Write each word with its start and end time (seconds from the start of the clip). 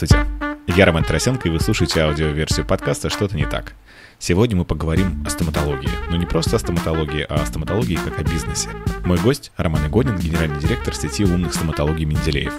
Здравствуйте. 0.00 0.26
Я 0.66 0.86
Роман 0.86 1.04
Тарасенко, 1.04 1.46
и 1.46 1.50
вы 1.50 1.60
слушаете 1.60 2.00
аудиоверсию 2.00 2.64
подкаста 2.64 3.10
«Что-то 3.10 3.36
не 3.36 3.44
так». 3.44 3.74
Сегодня 4.18 4.56
мы 4.56 4.64
поговорим 4.64 5.22
о 5.26 5.28
стоматологии. 5.28 5.90
Но 6.08 6.16
не 6.16 6.24
просто 6.24 6.56
о 6.56 6.58
стоматологии, 6.58 7.26
а 7.28 7.34
о 7.34 7.44
стоматологии 7.44 7.96
как 7.96 8.18
о 8.18 8.22
бизнесе. 8.22 8.70
Мой 9.04 9.18
гость– 9.18 9.52
Роман 9.58 9.86
Игонин, 9.86 10.16
генеральный 10.16 10.58
директор 10.58 10.94
сети 10.94 11.24
умных 11.24 11.52
стоматологий 11.52 12.06
Менделеев. 12.06 12.54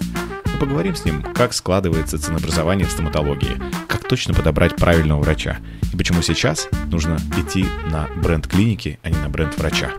Мы 0.53 0.59
поговорим 0.59 0.95
с 0.95 1.03
ним, 1.03 1.23
как 1.33 1.53
складывается 1.53 2.19
ценообразование 2.19 2.85
в 2.85 2.91
стоматологии, 2.91 3.59
как 3.87 4.07
точно 4.07 4.35
подобрать 4.35 4.75
правильного 4.75 5.21
врача, 5.21 5.57
и 5.91 5.97
почему 5.97 6.21
сейчас 6.21 6.69
нужно 6.91 7.17
идти 7.37 7.65
на 7.89 8.07
бренд 8.17 8.47
клиники, 8.47 8.99
а 9.01 9.09
не 9.09 9.17
на 9.17 9.29
бренд 9.29 9.57
врача. 9.57 9.89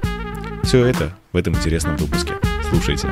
Все 0.62 0.84
это 0.84 1.12
в 1.32 1.36
этом 1.36 1.54
интересном 1.54 1.96
выпуске. 1.96 2.34
Слушайте. 2.70 3.09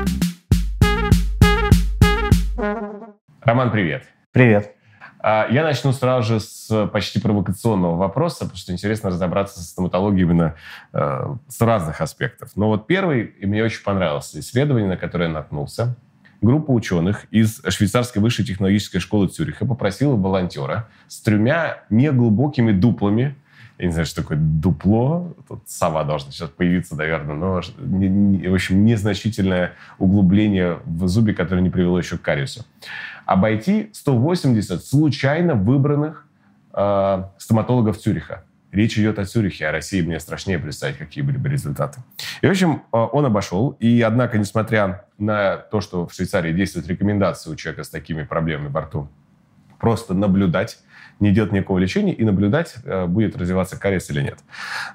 Роман, 3.43 3.72
привет. 3.72 4.04
Привет. 4.32 4.76
А, 5.18 5.48
я 5.50 5.64
начну 5.64 5.93
сразу 5.93 6.34
же 6.34 6.40
с 6.40 6.86
почти 6.93 7.18
провокационного 7.18 7.96
вопроса, 7.96 8.44
потому 8.44 8.58
что 8.58 8.72
интересно 8.72 9.11
разобраться 9.11 9.58
со 9.58 9.66
стоматологией 9.66 10.22
именно 10.22 10.54
э, 10.93 11.34
с 11.48 11.61
разных 11.61 12.00
аспектов. 12.00 12.53
Но 12.54 12.68
вот 12.68 12.86
первый, 12.86 13.25
и 13.25 13.46
мне 13.46 13.64
очень 13.64 13.82
понравился, 13.82 14.39
исследование, 14.39 14.89
на 14.89 14.96
которое 14.96 15.25
я 15.25 15.34
наткнулся. 15.34 15.96
Группа 16.43 16.70
ученых 16.70 17.26
из 17.32 17.61
швейцарской 17.68 18.22
высшей 18.22 18.44
технологической 18.44 19.00
школы 19.00 19.26
Цюриха 19.26 19.66
попросила 19.66 20.14
волонтера 20.14 20.89
с 21.08 21.20
тремя 21.20 21.82
неглубокими 21.90 22.70
дуплами 22.70 23.34
я 23.81 23.86
не 23.86 23.92
знаю, 23.92 24.04
что 24.04 24.20
такое 24.20 24.36
дупло. 24.36 25.34
Тут 25.48 25.62
сова 25.67 26.04
должна 26.04 26.31
сейчас 26.32 26.50
появиться, 26.50 26.94
наверное, 26.96 27.34
но, 27.34 27.62
в 27.62 28.54
общем, 28.54 28.84
незначительное 28.84 29.72
углубление 29.98 30.81
в 30.84 31.08
зубе, 31.08 31.32
которое 31.32 31.62
не 31.62 31.70
привело 31.70 31.98
еще 31.98 32.19
к 32.19 32.20
кариесу. 32.20 32.67
Обойти 33.30 33.91
180 33.92 34.84
случайно 34.84 35.55
выбранных 35.55 36.27
э, 36.75 37.25
стоматологов 37.39 37.97
Цюриха. 37.97 38.42
Речь 38.72 38.98
идет 38.98 39.20
о 39.20 39.25
Цюрихе, 39.25 39.69
о 39.69 39.70
России. 39.70 40.03
Мне 40.03 40.19
страшнее 40.19 40.59
представить, 40.59 40.98
какие 40.98 41.22
были 41.22 41.37
бы 41.37 41.48
результаты. 41.48 42.00
И, 42.42 42.48
в 42.48 42.50
общем, 42.50 42.83
э, 42.92 42.97
он 42.97 43.25
обошел. 43.25 43.77
И, 43.78 44.03
однако, 44.03 44.37
несмотря 44.37 45.05
на 45.17 45.59
то, 45.59 45.81
что 45.81 46.09
в 46.09 46.12
Швейцарии 46.12 46.53
действуют 46.53 46.89
рекомендации 46.89 47.53
у 47.53 47.55
человека 47.55 47.84
с 47.84 47.89
такими 47.89 48.25
проблемами 48.25 48.67
во 48.67 48.81
рту, 48.81 49.09
просто 49.78 50.12
наблюдать 50.12 50.78
не 51.20 51.31
делать 51.31 51.53
никакого 51.53 51.78
лечения 51.78 52.12
и 52.12 52.25
наблюдать, 52.25 52.75
э, 52.83 53.06
будет 53.06 53.37
развиваться 53.37 53.78
кариес 53.78 54.11
или 54.11 54.22
нет. 54.22 54.41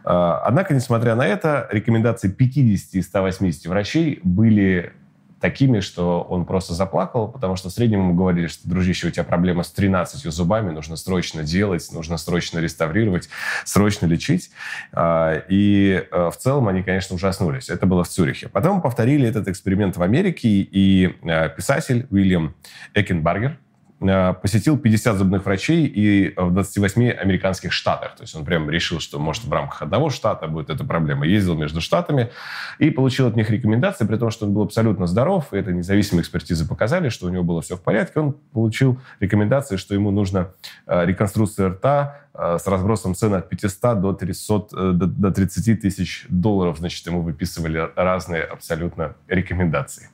Э, 0.03 0.42
однако, 0.44 0.73
несмотря 0.73 1.16
на 1.16 1.25
это, 1.25 1.70
рекомендации 1.72 2.27
50 2.27 2.95
из 2.95 3.05
180 3.05 3.67
врачей 3.67 4.20
были 4.23 4.92
такими, 5.39 5.80
что 5.80 6.22
он 6.22 6.45
просто 6.45 6.73
заплакал, 6.73 7.28
потому 7.28 7.55
что 7.55 7.69
в 7.69 7.72
среднем 7.72 8.00
ему 8.02 8.14
говорили, 8.14 8.47
что, 8.47 8.67
дружище, 8.67 9.08
у 9.08 9.11
тебя 9.11 9.23
проблема 9.23 9.64
с 9.64 9.72
13 9.72 10.31
зубами, 10.31 10.72
нужно 10.72 10.95
срочно 10.95 11.44
делать, 11.44 11.88
нужно 11.92 12.17
срочно 12.17 12.59
реставрировать, 12.59 13.30
срочно 13.64 14.05
лечить. 14.05 14.52
Э, 14.94 15.42
и 15.50 16.08
в 16.11 16.36
целом 16.38 16.67
они, 16.67 16.83
конечно, 16.83 17.16
ужаснулись. 17.16 17.69
Это 17.69 17.86
было 17.86 18.03
в 18.03 18.09
Цюрихе. 18.09 18.50
Потом 18.50 18.81
повторили 18.81 19.27
этот 19.27 19.47
эксперимент 19.47 19.97
в 19.97 20.02
Америке, 20.02 20.47
и 20.50 21.16
писатель 21.55 22.08
Уильям 22.09 22.55
Экенбаргер, 22.94 23.58
Э, 23.58 23.64
посетил 24.00 24.78
50 24.78 25.18
зубных 25.18 25.46
врачей 25.46 25.86
и 25.86 26.34
в 26.36 26.52
28 26.52 27.12
американских 27.12 27.72
штатах. 27.72 28.16
То 28.16 28.24
есть 28.24 28.36
он 28.36 28.44
прям 28.44 28.70
решил, 28.70 29.00
что, 29.00 29.20
может, 29.20 29.46
в 29.46 29.52
рамках 29.52 29.82
одного 29.82 30.10
штата 30.10 30.48
будет 30.48 30.70
эта 30.70 30.84
проблема. 30.84 31.26
Ездил 31.26 31.56
между 31.56 31.80
штатами 31.80 32.30
и 32.78 32.90
получил 32.90 33.28
от 33.28 33.36
них 33.36 33.50
рекомендации, 33.50 34.06
при 34.06 34.18
том, 34.18 34.32
что 34.32 34.46
он 34.46 34.54
был 34.54 34.64
абсолютно 34.64 35.08
здоров, 35.08 35.54
и 35.54 35.58
это 35.58 35.72
независимые 35.72 36.23
экспертизы 36.23 36.68
показали, 36.68 37.10
что 37.10 37.28
у 37.28 37.30
него 37.30 37.44
было 37.44 37.62
все 37.62 37.78
в 37.78 37.82
порядке. 37.82 38.20
Он 38.20 38.34
получил 38.34 39.00
рекомендации, 39.22 39.78
что 39.78 39.94
ему 39.94 40.12
нужна 40.12 40.50
э, 40.88 41.06
реконструкция 41.06 41.70
рта 41.70 42.20
э, 42.34 42.58
с 42.60 42.67
разбросом 42.67 43.16
цен 43.16 43.34
от 43.34 43.48
500 43.48 44.02
до, 44.02 44.14
300, 44.14 44.92
до 44.94 45.32
30 45.32 45.82
тысяч 45.82 46.26
долларов. 46.28 46.80
Значит, 46.80 47.08
ему 47.08 47.22
выписывали 47.22 47.89
разные 47.95 48.44
абсолютно 48.44 49.16
рекомендации. 49.28 50.10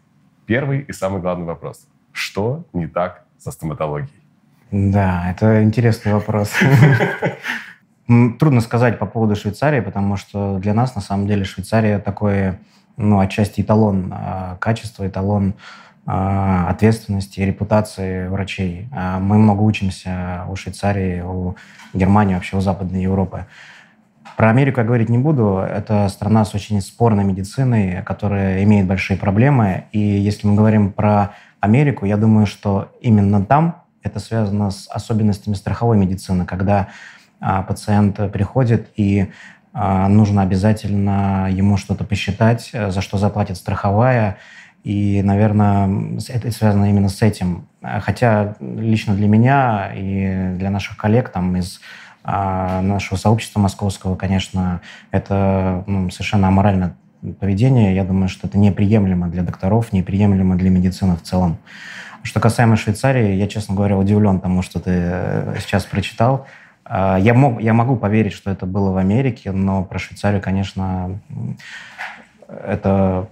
Первый 0.45 0.81
и 0.81 0.93
самый 0.93 1.19
главный 1.21 1.45
вопрос. 1.45 1.87
Что 2.13 2.65
не 2.73 2.87
так 2.87 3.25
со 3.43 3.51
стоматологией? 3.51 4.11
Да, 4.71 5.31
это 5.31 5.63
интересный 5.63 6.13
вопрос. 6.13 6.51
Трудно 8.39 8.61
сказать 8.61 8.99
по 8.99 9.05
поводу 9.05 9.35
Швейцарии, 9.35 9.79
потому 9.79 10.17
что 10.17 10.59
для 10.59 10.73
нас, 10.73 10.95
на 10.95 11.01
самом 11.01 11.27
деле, 11.27 11.43
Швейцария 11.43 11.99
такой, 11.99 12.53
ну, 12.97 13.19
отчасти 13.19 13.61
эталон 13.61 14.11
а, 14.13 14.57
качества, 14.59 15.07
эталон 15.07 15.55
а, 16.05 16.67
ответственности 16.69 17.39
и 17.39 17.45
репутации 17.45 18.27
врачей. 18.27 18.87
А, 18.91 19.19
мы 19.19 19.37
много 19.37 19.61
учимся 19.61 20.45
у 20.49 20.55
Швейцарии, 20.55 21.21
у 21.21 21.55
Германии, 21.93 22.35
вообще 22.35 22.57
у 22.57 22.61
Западной 22.61 23.03
Европы. 23.03 23.45
Про 24.37 24.49
Америку 24.49 24.79
я 24.79 24.85
говорить 24.85 25.09
не 25.09 25.17
буду. 25.17 25.57
Это 25.57 26.07
страна 26.09 26.45
с 26.45 26.55
очень 26.55 26.81
спорной 26.81 27.23
медициной, 27.23 28.01
которая 28.03 28.63
имеет 28.63 28.87
большие 28.87 29.17
проблемы. 29.17 29.85
И 29.91 29.99
если 29.99 30.47
мы 30.47 30.55
говорим 30.55 30.91
про 30.91 31.33
Америку, 31.61 32.05
я 32.05 32.17
думаю, 32.17 32.45
что 32.45 32.91
именно 33.01 33.45
там 33.45 33.83
это 34.03 34.19
связано 34.19 34.71
с 34.71 34.89
особенностями 34.89 35.53
страховой 35.53 35.97
медицины, 35.97 36.45
когда 36.45 36.89
а, 37.39 37.61
пациент 37.61 38.17
приходит 38.31 38.89
и 38.95 39.31
а, 39.73 40.07
нужно 40.09 40.41
обязательно 40.41 41.47
ему 41.49 41.77
что-то 41.77 42.03
посчитать, 42.03 42.71
за 42.73 43.01
что 43.01 43.17
заплатит 43.17 43.57
страховая. 43.57 44.37
И, 44.83 45.21
наверное, 45.23 46.17
это 46.27 46.51
связано 46.51 46.89
именно 46.89 47.09
с 47.09 47.21
этим. 47.21 47.67
Хотя 47.81 48.55
лично 48.59 49.13
для 49.13 49.27
меня 49.27 49.91
и 49.95 50.55
для 50.57 50.71
наших 50.71 50.97
коллег 50.97 51.29
там 51.29 51.55
из 51.55 51.79
а, 52.23 52.81
нашего 52.81 53.17
сообщества 53.17 53.59
московского, 53.59 54.15
конечно, 54.15 54.81
это 55.11 55.83
ну, 55.85 56.09
совершенно 56.09 56.47
аморально 56.47 56.95
поведение, 57.39 57.95
я 57.95 58.03
думаю, 58.03 58.29
что 58.29 58.47
это 58.47 58.57
неприемлемо 58.57 59.27
для 59.27 59.43
докторов, 59.43 59.93
неприемлемо 59.93 60.55
для 60.55 60.69
медицины 60.69 61.15
в 61.15 61.21
целом. 61.21 61.57
Что 62.23 62.39
касаемо 62.39 62.75
Швейцарии, 62.75 63.35
я, 63.35 63.47
честно 63.47 63.75
говоря, 63.75 63.97
удивлен 63.97 64.39
тому, 64.39 64.61
что 64.61 64.79
ты 64.79 64.91
э, 64.93 65.55
сейчас 65.59 65.85
прочитал. 65.85 66.45
А, 66.85 67.17
я, 67.17 67.33
мог, 67.33 67.61
я 67.61 67.73
могу 67.73 67.95
поверить, 67.95 68.33
что 68.33 68.51
это 68.51 68.65
было 68.65 68.91
в 68.91 68.97
Америке, 68.97 69.51
но 69.51 69.83
про 69.83 69.97
Швейцарию, 69.97 70.41
конечно, 70.41 71.19
это, 72.47 73.27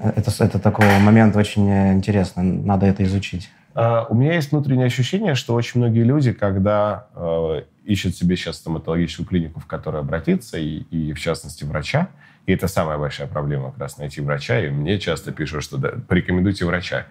это, 0.00 0.44
это 0.44 0.58
такой 0.58 0.86
момент 1.00 1.34
очень 1.36 1.68
интересный. 1.94 2.44
Надо 2.44 2.86
это 2.86 3.02
изучить. 3.04 3.50
А, 3.74 4.06
у 4.08 4.14
меня 4.14 4.34
есть 4.34 4.52
внутреннее 4.52 4.86
ощущение, 4.86 5.34
что 5.34 5.54
очень 5.54 5.80
многие 5.80 6.04
люди, 6.04 6.32
когда 6.32 7.06
э, 7.14 7.62
ищут 7.84 8.16
себе 8.16 8.36
сейчас 8.36 8.56
стоматологическую 8.56 9.26
клинику, 9.26 9.60
в 9.60 9.66
которую 9.66 10.00
обратиться, 10.00 10.58
и, 10.58 10.82
и 10.90 11.12
в 11.12 11.20
частности 11.20 11.64
врача, 11.64 12.08
и 12.46 12.52
это 12.52 12.66
самая 12.66 12.98
большая 12.98 13.28
проблема, 13.28 13.70
как 13.70 13.80
раз 13.80 13.98
найти 13.98 14.20
врача. 14.20 14.58
И 14.60 14.68
мне 14.68 14.98
часто 14.98 15.32
пишут, 15.32 15.62
что 15.62 15.76
да, 15.76 15.92
порекомендуйте 16.08 16.64
врача. 16.64 17.06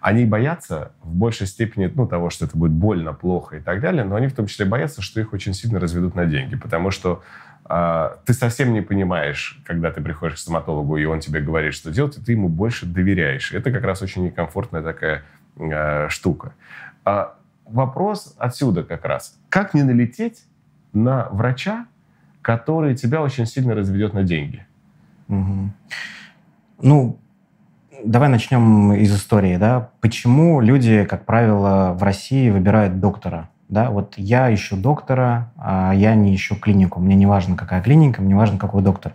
Они 0.00 0.24
боятся 0.24 0.92
в 1.02 1.12
большей 1.12 1.46
степени 1.46 1.90
ну, 1.92 2.06
того, 2.06 2.30
что 2.30 2.44
это 2.44 2.56
будет 2.56 2.72
больно, 2.72 3.12
плохо 3.12 3.56
и 3.56 3.60
так 3.60 3.80
далее, 3.80 4.04
но 4.04 4.14
они 4.14 4.28
в 4.28 4.34
том 4.34 4.46
числе 4.46 4.64
боятся, 4.64 5.02
что 5.02 5.20
их 5.20 5.32
очень 5.32 5.54
сильно 5.54 5.80
разведут 5.80 6.14
на 6.14 6.26
деньги, 6.26 6.54
потому 6.54 6.90
что 6.92 7.22
э, 7.68 8.10
ты 8.24 8.32
совсем 8.32 8.72
не 8.74 8.80
понимаешь, 8.80 9.60
когда 9.64 9.90
ты 9.90 10.00
приходишь 10.00 10.36
к 10.36 10.38
стоматологу, 10.38 10.98
и 10.98 11.04
он 11.04 11.18
тебе 11.18 11.40
говорит, 11.40 11.74
что 11.74 11.90
делать, 11.90 12.18
и 12.18 12.20
ты 12.20 12.32
ему 12.32 12.48
больше 12.48 12.86
доверяешь. 12.86 13.52
Это 13.52 13.72
как 13.72 13.82
раз 13.82 14.02
очень 14.02 14.24
некомфортная 14.24 14.82
такая 14.82 15.24
э, 15.56 16.08
штука. 16.10 16.52
А 17.04 17.34
вопрос 17.64 18.36
отсюда 18.38 18.84
как 18.84 19.04
раз. 19.04 19.36
Как 19.48 19.74
не 19.74 19.82
налететь 19.82 20.44
на 20.92 21.28
врача, 21.30 21.86
который 22.40 22.94
тебя 22.94 23.20
очень 23.22 23.46
сильно 23.46 23.74
разведет 23.74 24.14
на 24.14 24.22
деньги? 24.22 24.64
Угу. 25.28 25.70
Ну, 26.82 27.18
давай 28.04 28.28
начнем 28.28 28.92
из 28.92 29.14
истории, 29.14 29.56
да. 29.56 29.90
Почему 30.00 30.60
люди, 30.60 31.04
как 31.04 31.24
правило, 31.24 31.94
в 31.98 32.02
России 32.02 32.50
выбирают 32.50 33.00
доктора? 33.00 33.48
Да, 33.68 33.90
вот 33.90 34.14
я 34.16 34.54
ищу 34.54 34.76
доктора, 34.76 35.52
а 35.56 35.92
я 35.92 36.14
не 36.14 36.34
ищу 36.34 36.54
клинику. 36.54 37.00
Мне 37.00 37.16
не 37.16 37.26
важно, 37.26 37.56
какая 37.56 37.82
клиника, 37.82 38.22
мне 38.22 38.36
важно, 38.36 38.58
какой 38.58 38.82
доктор. 38.82 39.12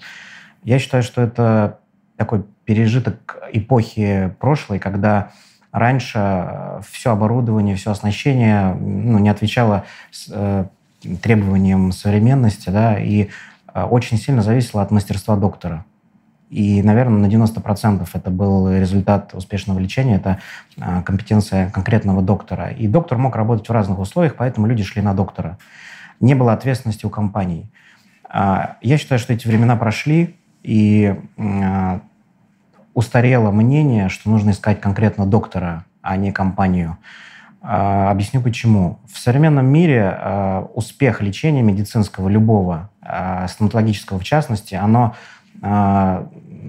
Я 0.63 0.77
считаю, 0.77 1.03
что 1.03 1.21
это 1.21 1.79
такой 2.17 2.43
пережиток 2.65 3.37
эпохи 3.53 4.33
прошлой, 4.39 4.79
когда 4.79 5.31
раньше 5.71 6.81
все 6.89 7.11
оборудование, 7.11 7.75
все 7.75 7.91
оснащение 7.91 8.73
ну, 8.73 9.19
не 9.19 9.29
отвечало 9.29 9.85
э, 10.29 10.65
требованиям 11.21 11.91
современности, 11.93 12.69
да, 12.69 12.99
и 12.99 13.29
э, 13.73 13.83
очень 13.83 14.17
сильно 14.17 14.41
зависело 14.41 14.81
от 14.81 14.91
мастерства 14.91 15.37
доктора. 15.37 15.85
И, 16.51 16.83
наверное, 16.83 17.17
на 17.17 17.31
90% 17.31 18.05
это 18.11 18.29
был 18.29 18.69
результат 18.69 19.33
успешного 19.33 19.79
лечения, 19.79 20.17
это 20.17 20.39
а, 20.77 21.01
компетенция 21.01 21.69
конкретного 21.69 22.21
доктора. 22.21 22.71
И 22.71 22.89
доктор 22.89 23.17
мог 23.17 23.37
работать 23.37 23.69
в 23.69 23.71
разных 23.71 23.99
условиях, 23.99 24.35
поэтому 24.35 24.67
люди 24.67 24.83
шли 24.83 25.01
на 25.01 25.13
доктора. 25.13 25.57
Не 26.19 26.35
было 26.35 26.51
ответственности 26.51 27.05
у 27.05 27.09
компаний. 27.09 27.71
А, 28.27 28.75
я 28.81 28.97
считаю, 28.97 29.17
что 29.17 29.31
эти 29.31 29.47
времена 29.47 29.77
прошли, 29.77 30.35
и 30.61 31.15
а, 31.37 32.01
устарело 32.93 33.51
мнение, 33.51 34.09
что 34.09 34.29
нужно 34.29 34.49
искать 34.49 34.81
конкретно 34.81 35.25
доктора, 35.25 35.85
а 36.01 36.17
не 36.17 36.33
компанию. 36.33 36.97
Объясню 37.61 38.41
почему. 38.41 38.99
В 39.07 39.19
современном 39.19 39.67
мире 39.67 40.65
успех 40.73 41.21
лечения 41.21 41.61
медицинского, 41.61 42.27
любого, 42.27 42.89
стоматологического 43.47 44.17
в 44.17 44.23
частности, 44.23 44.73
оно 44.73 45.15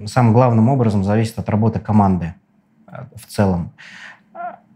самым 0.05 0.33
главным 0.33 0.69
образом 0.69 1.03
зависит 1.03 1.39
от 1.39 1.49
работы 1.49 1.79
команды 1.79 2.33
в 3.15 3.25
целом. 3.27 3.71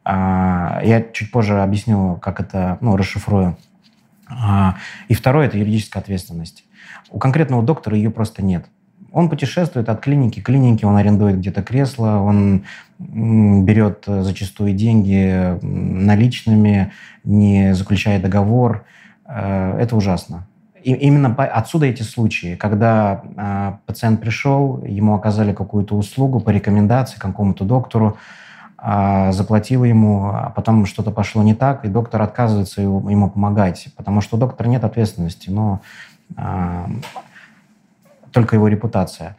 Я 0.06 1.06
чуть 1.14 1.32
позже 1.32 1.62
объясню, 1.62 2.18
как 2.22 2.40
это, 2.40 2.78
ну, 2.82 2.96
расшифрую. 2.96 3.58
И 5.08 5.14
второе– 5.14 5.48
это 5.48 5.58
юридическая 5.58 6.02
ответственность. 6.02 6.64
У 7.10 7.20
конкретного 7.20 7.64
доктора 7.64 7.96
ее 7.96 8.10
просто 8.10 8.44
нет. 8.44 8.66
Он 9.12 9.30
путешествует 9.30 9.90
от 9.90 10.02
клиники 10.02 10.42
к 10.42 10.46
клинике, 10.46 10.86
он 10.86 10.96
арендует 10.98 11.38
где-то 11.38 11.64
кресло, 11.64 12.18
он 12.18 12.66
берет 13.00 14.04
э, 14.08 14.22
зачастую 14.22 14.74
деньги 14.74 15.58
наличными, 15.62 16.92
не 17.24 17.74
заключая 17.74 18.20
договор. 18.20 18.86
Э, 19.26 19.78
это 19.80 19.96
ужасно. 19.96 20.46
И 20.84 20.94
именно 20.94 21.34
отсюда 21.36 21.88
эти 21.88 22.04
случаи, 22.04 22.56
когда 22.56 23.22
э, 23.36 23.74
пациент 23.86 24.22
пришел, 24.22 24.84
ему 24.84 25.16
оказали 25.16 25.54
какую-то 25.54 25.96
услугу 25.96 26.40
по 26.40 26.50
рекомендации 26.50 27.18
какому-то 27.20 27.66
доктору, 27.66 28.18
а, 28.80 29.32
заплатил 29.32 29.84
ему, 29.84 30.30
а 30.32 30.52
потом 30.56 30.86
что-то 30.86 31.10
пошло 31.10 31.42
не 31.42 31.56
так, 31.56 31.84
и 31.84 31.88
доктор 31.88 32.22
отказывается 32.22 32.82
ему 32.82 33.30
помогать, 33.30 33.88
потому 33.98 34.22
что 34.22 34.38
у 34.38 34.40
доктора 34.40 34.68
нет 34.68 34.84
ответственности, 34.84 35.50
но 35.50 35.82
а, 36.36 36.88
только 38.32 38.56
его 38.56 38.68
репутация. 38.68 39.36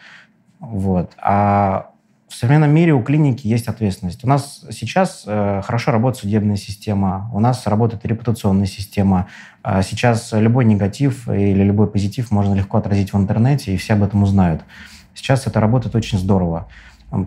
Вот. 0.59 1.13
А 1.23 1.91
в 2.29 2.35
современном 2.35 2.71
мире 2.71 2.93
у 2.93 3.03
клиники 3.03 3.47
есть 3.47 3.69
ответственность. 3.69 4.23
У 4.23 4.29
нас 4.29 4.65
сейчас 4.71 5.25
э, 5.27 5.63
хорошо 5.65 5.93
работает 5.93 6.23
судебная 6.23 6.57
система, 6.57 7.31
у 7.33 7.41
нас 7.41 7.67
работает 7.67 8.05
репутационная 8.05 8.67
система. 8.67 9.29
Э, 9.65 9.83
сейчас 9.83 10.33
любой 10.33 10.67
негатив 10.67 11.29
или 11.29 11.63
любой 11.63 11.91
позитив 11.91 12.31
можно 12.31 12.55
легко 12.55 12.79
отразить 12.79 13.13
в 13.13 13.17
интернете, 13.17 13.73
и 13.73 13.77
все 13.79 13.95
об 13.95 14.03
этом 14.03 14.23
узнают. 14.23 14.63
Сейчас 15.15 15.47
это 15.47 15.59
работает 15.59 15.95
очень 15.95 16.19
здорово. 16.19 16.69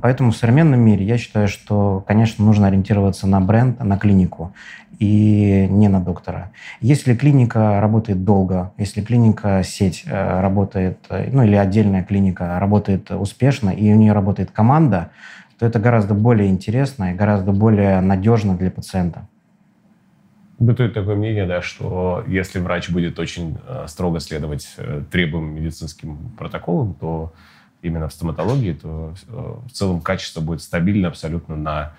Поэтому 0.01 0.31
в 0.31 0.37
современном 0.37 0.79
мире 0.79 1.05
я 1.05 1.17
считаю, 1.17 1.47
что, 1.47 2.03
конечно, 2.07 2.45
нужно 2.45 2.67
ориентироваться 2.67 3.27
на 3.27 3.41
бренд, 3.41 3.83
на 3.83 3.97
клинику 3.97 4.53
и 4.99 5.67
не 5.71 5.87
на 5.87 5.99
доктора. 5.99 6.51
Если 6.81 7.15
клиника 7.15 7.81
работает 7.81 8.23
долго, 8.23 8.71
если 8.77 9.01
клиника 9.01 9.63
сеть 9.63 10.03
э, 10.05 10.41
работает, 10.41 10.99
э, 11.09 11.31
ну 11.31 11.43
или 11.43 11.55
отдельная 11.55 12.03
клиника 12.03 12.59
работает 12.59 13.09
успешно, 13.09 13.71
и 13.71 13.91
у 13.91 13.95
нее 13.95 14.13
работает 14.13 14.51
команда, 14.51 15.09
то 15.57 15.65
это 15.65 15.79
гораздо 15.79 16.13
более 16.13 16.49
интересно 16.49 17.11
и 17.11 17.15
гораздо 17.15 17.51
более 17.51 18.01
надежно 18.01 18.55
для 18.55 18.69
пациента. 18.69 19.27
Бытует 20.59 20.93
такое 20.93 21.15
мнение, 21.15 21.47
да, 21.47 21.63
что 21.63 22.23
если 22.27 22.59
врач 22.59 22.91
будет 22.91 23.17
очень 23.17 23.57
э, 23.67 23.85
строго 23.87 24.19
следовать 24.19 24.75
требуемым 25.11 25.55
медицинским 25.55 26.33
протоколам, 26.37 26.93
то 26.93 27.33
именно 27.81 28.07
в 28.07 28.13
стоматологии, 28.13 28.73
то 28.73 29.13
в 29.27 29.71
целом 29.71 30.01
качество 30.01 30.41
будет 30.41 30.61
стабильно 30.61 31.07
абсолютно 31.07 31.55
на 31.55 31.93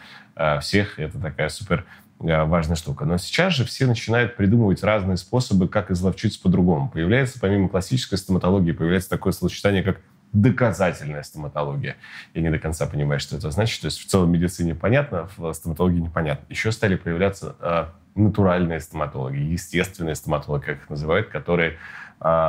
всех. 0.61 0.99
Это 0.99 1.19
такая 1.19 1.49
супер 1.49 1.85
Э, 2.23 2.45
важная 2.45 2.77
штука. 2.77 3.05
Но 3.05 3.19
сейчас 3.19 3.55
же 3.55 3.65
все 3.65 3.87
начинают 3.87 4.37
придумывать 4.37 4.83
разные 4.83 5.17
способы, 5.17 5.69
как 5.69 5.91
изловчиться 5.91 6.41
по-другому. 6.41 6.89
Появляется, 6.89 7.39
помимо 7.41 7.69
классической 7.69 8.17
стоматологии, 8.17 8.73
появляется 8.73 9.11
такое 9.11 9.33
словосочетание, 9.33 9.83
как 9.83 10.01
доказательная 10.33 11.25
стоматология. 11.25 11.97
Я 12.33 12.43
не 12.43 12.51
до 12.51 12.59
конца 12.59 12.87
понимаю, 12.87 13.21
что 13.21 13.37
это 13.37 13.51
значит. 13.51 13.81
То 13.81 13.87
есть 13.87 13.99
в 13.99 14.07
целом 14.07 14.31
медицине 14.31 14.75
понятно, 14.75 15.29
в 15.37 15.53
стоматологии 15.53 16.01
непонятно. 16.01 16.47
Еще 16.49 16.73
стали 16.73 16.97
появляться 16.97 17.57
э, 17.61 17.87
натуральные 18.15 18.81
стоматологи, 18.81 19.39
естественные 19.39 20.15
стоматологи, 20.15 20.63
как 20.63 20.77
их 20.79 20.91
называют, 20.91 21.29
которые 21.29 21.79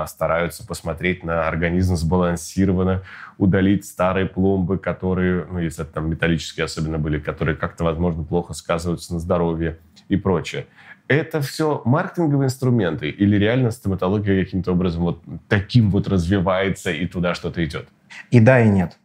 стараются 0.08 0.66
посмотреть 0.66 1.24
на 1.24 1.48
организм 1.48 1.96
сбалансированно, 1.96 3.04
удалить 3.38 3.86
старые 3.86 4.28
пломбы, 4.28 4.78
которые, 4.78 5.46
ну, 5.50 5.60
если 5.60 5.84
это 5.84 5.94
там 5.94 6.10
металлические 6.10 6.66
особенно 6.66 7.00
были, 7.00 7.20
которые 7.20 7.56
как-то, 7.56 7.84
возможно, 7.84 8.24
плохо 8.24 8.54
сказываются 8.54 9.14
на 9.14 9.20
здоровье 9.20 9.80
и 10.10 10.16
прочее. 10.16 10.68
Это 11.08 11.42
все 11.42 11.82
маркетинговые 11.86 12.48
инструменты 12.48 13.10
или 13.10 13.36
реально 13.36 13.72
стоматология 13.72 14.44
каким-то 14.44 14.72
образом 14.72 15.04
вот 15.04 15.22
таким 15.50 15.92
вот 15.92 16.08
развивается 16.08 16.92
и 16.92 17.06
туда 17.06 17.34
что-то 17.34 17.64
идет? 17.64 17.88
И 18.32 18.40
да, 18.40 18.62
и 18.62 18.70
нет. 18.70 18.98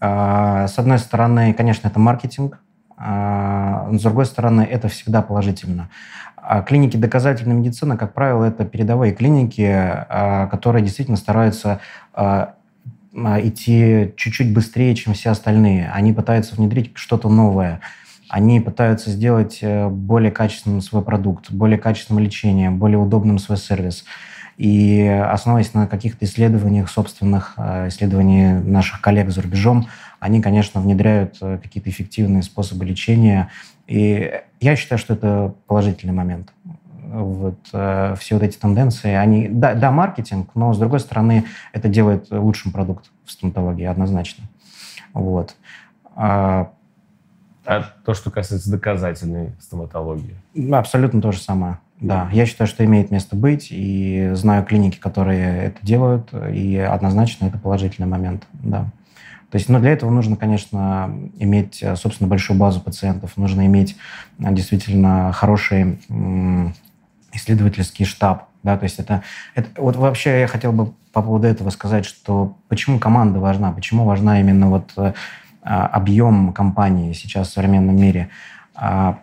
А, 0.00 0.68
с 0.68 0.78
одной 0.78 0.98
стороны, 0.98 1.52
конечно, 1.54 1.88
это 1.88 1.98
маркетинг, 1.98 2.58
а, 2.96 3.88
с 3.92 4.02
другой 4.02 4.26
стороны, 4.26 4.62
это 4.62 4.88
всегда 4.88 5.22
положительно. 5.22 5.90
А 6.44 6.62
клиники 6.62 6.96
доказательной 6.96 7.54
медицины, 7.54 7.96
как 7.96 8.14
правило, 8.14 8.44
это 8.44 8.64
передовые 8.64 9.14
клиники, 9.14 9.64
а, 9.68 10.48
которые 10.48 10.82
действительно 10.82 11.16
стараются 11.16 11.80
а, 12.12 12.54
идти 13.14 14.12
чуть-чуть 14.16 14.52
быстрее, 14.52 14.94
чем 14.96 15.14
все 15.14 15.30
остальные. 15.30 15.90
Они 15.92 16.12
пытаются 16.12 16.56
внедрить 16.56 16.92
что-то 16.94 17.28
новое. 17.28 17.80
Они 18.28 18.60
пытаются 18.60 19.10
сделать 19.10 19.58
э, 19.60 19.88
более 19.88 20.30
качественным 20.30 20.80
свой 20.80 21.02
продукт, 21.02 21.50
более 21.50 21.78
качественным 21.78 22.24
лечение, 22.24 22.70
более 22.70 22.96
удобным 22.96 23.38
свой 23.38 23.58
сервис. 23.58 24.06
И 24.56 25.06
основываясь 25.06 25.74
на 25.74 25.86
каких-то 25.86 26.24
исследованиях 26.24 26.88
собственных, 26.88 27.52
э, 27.58 27.88
исследований 27.88 28.54
наших 28.54 29.02
коллег 29.02 29.28
за 29.28 29.42
рубежом, 29.42 29.86
они, 30.18 30.40
конечно, 30.40 30.80
внедряют 30.80 31.36
э, 31.42 31.58
какие-то 31.62 31.90
эффективные 31.90 32.42
способы 32.42 32.86
лечения, 32.86 33.50
и 33.92 34.40
я 34.60 34.74
считаю, 34.74 34.98
что 34.98 35.12
это 35.12 35.54
положительный 35.66 36.14
момент. 36.14 36.50
Вот, 36.64 37.58
э, 37.74 38.14
все 38.18 38.36
вот 38.36 38.42
эти 38.42 38.56
тенденции, 38.56 39.12
они, 39.12 39.48
да, 39.48 39.74
да, 39.74 39.90
маркетинг, 39.90 40.48
но, 40.54 40.72
с 40.72 40.78
другой 40.78 40.98
стороны, 40.98 41.44
это 41.74 41.88
делает 41.88 42.30
лучшим 42.30 42.72
продукт 42.72 43.10
в 43.26 43.30
стоматологии, 43.30 43.84
однозначно. 43.84 44.44
Вот. 45.12 45.56
А, 46.16 46.72
а 47.66 47.82
то, 48.06 48.14
что 48.14 48.30
касается 48.30 48.70
доказательной 48.70 49.52
стоматологии? 49.60 50.36
Абсолютно 50.72 51.20
то 51.20 51.30
же 51.30 51.38
самое. 51.38 51.78
Да, 52.00 52.30
я 52.32 52.46
считаю, 52.46 52.68
что 52.68 52.86
имеет 52.86 53.10
место 53.10 53.36
быть, 53.36 53.68
и 53.70 54.30
знаю 54.32 54.64
клиники, 54.64 54.98
которые 54.98 55.64
это 55.64 55.84
делают, 55.84 56.32
и 56.32 56.78
однозначно 56.78 57.44
это 57.44 57.58
положительный 57.58 58.08
момент, 58.08 58.46
да. 58.54 58.86
То 59.52 59.58
есть, 59.58 59.68
но 59.68 59.78
для 59.80 59.90
этого 59.90 60.10
нужно, 60.10 60.36
конечно, 60.36 61.14
иметь, 61.38 61.82
э, 61.82 61.94
собственно, 61.94 62.26
большую 62.26 62.58
базу 62.58 62.80
пациентов, 62.80 63.36
нужно 63.36 63.66
иметь 63.66 63.96
э, 64.38 64.50
действительно 64.50 65.30
хороший 65.32 66.00
исследовательский 67.32 68.06
штаб, 68.06 68.48
да, 68.62 68.78
то 68.78 68.84
есть 68.84 68.98
это, 68.98 69.22
это 69.54 69.68
вот 69.80 69.96
вообще 69.96 70.40
я 70.40 70.46
хотел 70.46 70.72
бы 70.72 70.94
по 71.12 71.20
поводу 71.20 71.46
этого 71.46 71.68
сказать, 71.68 72.06
что 72.06 72.56
почему 72.68 72.98
команда 72.98 73.40
важна, 73.40 73.72
почему 73.72 74.04
важна 74.06 74.40
именно 74.40 74.70
вот 74.70 74.90
э, 74.96 75.12
объем 75.62 76.54
компании 76.54 77.12
сейчас 77.12 77.48
в 77.48 77.52
современном 77.52 77.96
мире. 77.96 78.30
А, 78.74 79.18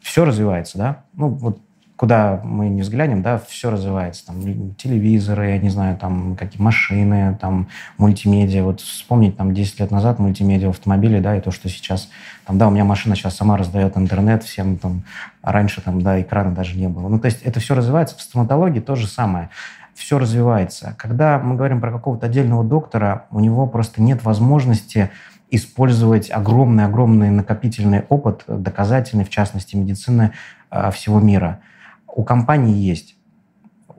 все 0.00 0.24
развивается, 0.24 0.78
да, 0.78 1.02
ну 1.14 1.28
вот 1.28 1.58
куда 2.02 2.40
мы 2.42 2.68
не 2.68 2.82
взглянем, 2.82 3.22
да, 3.22 3.38
все 3.38 3.70
развивается. 3.70 4.26
Там 4.26 4.74
телевизоры, 4.74 5.50
я 5.50 5.58
не 5.58 5.70
знаю, 5.70 5.96
там 5.96 6.34
какие 6.34 6.60
машины, 6.60 7.38
там 7.40 7.68
мультимедиа. 7.96 8.64
Вот 8.64 8.80
вспомнить 8.80 9.36
там 9.36 9.54
10 9.54 9.78
лет 9.78 9.92
назад 9.92 10.18
мультимедиа 10.18 10.66
в 10.66 10.70
автомобиле, 10.70 11.20
да, 11.20 11.36
и 11.36 11.40
то, 11.40 11.52
что 11.52 11.68
сейчас, 11.68 12.08
там, 12.44 12.58
да, 12.58 12.66
у 12.66 12.72
меня 12.72 12.82
машина 12.82 13.14
сейчас 13.14 13.36
сама 13.36 13.56
раздает 13.56 13.96
интернет 13.96 14.42
всем, 14.42 14.78
там, 14.78 15.04
а 15.42 15.52
раньше 15.52 15.80
там, 15.80 16.02
да, 16.02 16.20
экрана 16.20 16.52
даже 16.52 16.76
не 16.76 16.88
было. 16.88 17.06
Ну, 17.06 17.20
то 17.20 17.26
есть 17.26 17.40
это 17.42 17.60
все 17.60 17.76
развивается. 17.76 18.18
В 18.18 18.20
стоматологии 18.20 18.80
то 18.80 18.96
же 18.96 19.06
самое. 19.06 19.48
Все 19.94 20.18
развивается. 20.18 20.96
Когда 20.98 21.38
мы 21.38 21.54
говорим 21.54 21.80
про 21.80 21.92
какого-то 21.92 22.26
отдельного 22.26 22.64
доктора, 22.64 23.26
у 23.30 23.38
него 23.38 23.68
просто 23.68 24.02
нет 24.02 24.24
возможности 24.24 25.12
использовать 25.52 26.32
огромный-огромный 26.32 27.30
накопительный 27.30 28.02
опыт, 28.08 28.42
доказательный, 28.48 29.24
в 29.24 29.30
частности, 29.30 29.76
медицины 29.76 30.32
э, 30.72 30.90
всего 30.90 31.20
мира– 31.20 31.60
у 32.14 32.24
компании 32.24 32.76
есть. 32.76 33.16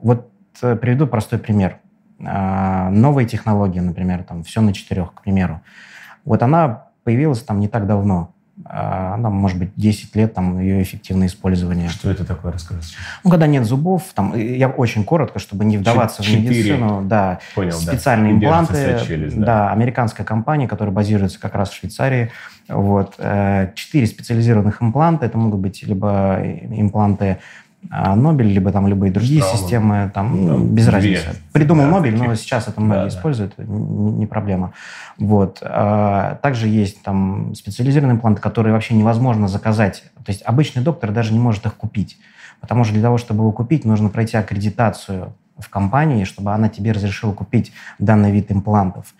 Вот 0.00 0.30
э, 0.62 0.76
приведу 0.76 1.06
простой 1.06 1.38
пример. 1.38 1.78
А, 2.24 2.90
новые 2.90 3.26
технологии, 3.26 3.80
например, 3.80 4.22
там 4.24 4.44
все 4.44 4.60
на 4.60 4.72
четырех, 4.72 5.12
к 5.14 5.22
примеру. 5.22 5.60
Вот 6.24 6.42
она 6.42 6.88
появилась 7.02 7.42
там 7.42 7.60
не 7.60 7.68
так 7.68 7.86
давно. 7.86 8.34
А, 8.64 9.14
она, 9.14 9.30
может 9.30 9.58
быть, 9.58 9.70
10 9.74 10.14
лет, 10.14 10.32
там, 10.32 10.60
ее 10.60 10.80
эффективное 10.80 11.26
использование. 11.26 11.88
Что 11.88 12.10
это 12.10 12.24
такое, 12.24 12.52
расскажи? 12.52 12.82
Ну, 13.24 13.30
когда 13.30 13.48
нет 13.48 13.64
зубов, 13.64 14.04
там, 14.14 14.36
я 14.36 14.68
очень 14.68 15.04
коротко, 15.04 15.40
чтобы 15.40 15.64
не 15.64 15.76
вдаваться 15.76 16.22
4. 16.22 16.38
в 16.38 16.42
медицину, 16.42 17.02
да, 17.04 17.40
Понял, 17.56 17.72
специальные 17.72 18.34
да. 18.34 18.38
импланты, 18.38 19.00
челюсть, 19.06 19.38
да. 19.40 19.46
да, 19.46 19.72
американская 19.72 20.24
компания, 20.24 20.68
которая 20.68 20.94
базируется 20.94 21.40
как 21.40 21.56
раз 21.56 21.70
в 21.70 21.74
Швейцарии, 21.74 22.30
вот, 22.68 23.14
э, 23.18 23.72
четыре 23.74 24.06
специализированных 24.06 24.80
импланта, 24.80 25.26
это 25.26 25.36
могут 25.36 25.60
быть 25.60 25.82
либо 25.82 26.40
импланты 26.70 27.38
Нобель, 27.90 28.48
либо 28.48 28.72
там 28.72 28.86
любые 28.86 29.12
другие 29.12 29.42
Страума. 29.42 29.58
системы, 29.58 30.10
там 30.14 30.46
ну, 30.46 30.64
без 30.64 30.84
две. 30.84 30.92
разницы. 30.92 31.36
Придумал 31.52 31.84
да, 31.84 31.90
Нобель, 31.90 32.16
но 32.16 32.34
сейчас 32.34 32.68
это 32.68 32.80
многие 32.80 33.02
да, 33.02 33.08
используют, 33.08 33.54
да. 33.56 33.64
Не, 33.64 34.12
не 34.12 34.26
проблема. 34.26 34.72
Вот. 35.18 35.58
А, 35.62 36.36
также 36.42 36.68
есть 36.68 37.02
там 37.02 37.54
специализированные 37.54 38.16
импланты, 38.16 38.40
которые 38.40 38.72
вообще 38.72 38.94
невозможно 38.94 39.48
заказать. 39.48 40.04
То 40.24 40.30
есть 40.32 40.42
обычный 40.42 40.82
доктор 40.82 41.12
даже 41.12 41.32
не 41.32 41.38
может 41.38 41.66
их 41.66 41.74
купить. 41.74 42.18
Потому 42.60 42.84
что 42.84 42.94
для 42.94 43.02
того, 43.02 43.18
чтобы 43.18 43.42
его 43.42 43.52
купить, 43.52 43.84
нужно 43.84 44.08
пройти 44.08 44.36
аккредитацию 44.36 45.34
в 45.58 45.68
компании, 45.68 46.24
чтобы 46.24 46.52
она 46.52 46.68
тебе 46.68 46.92
разрешила 46.92 47.32
купить 47.32 47.72
данный 47.98 48.32
вид 48.32 48.50
имплантов. 48.50 49.14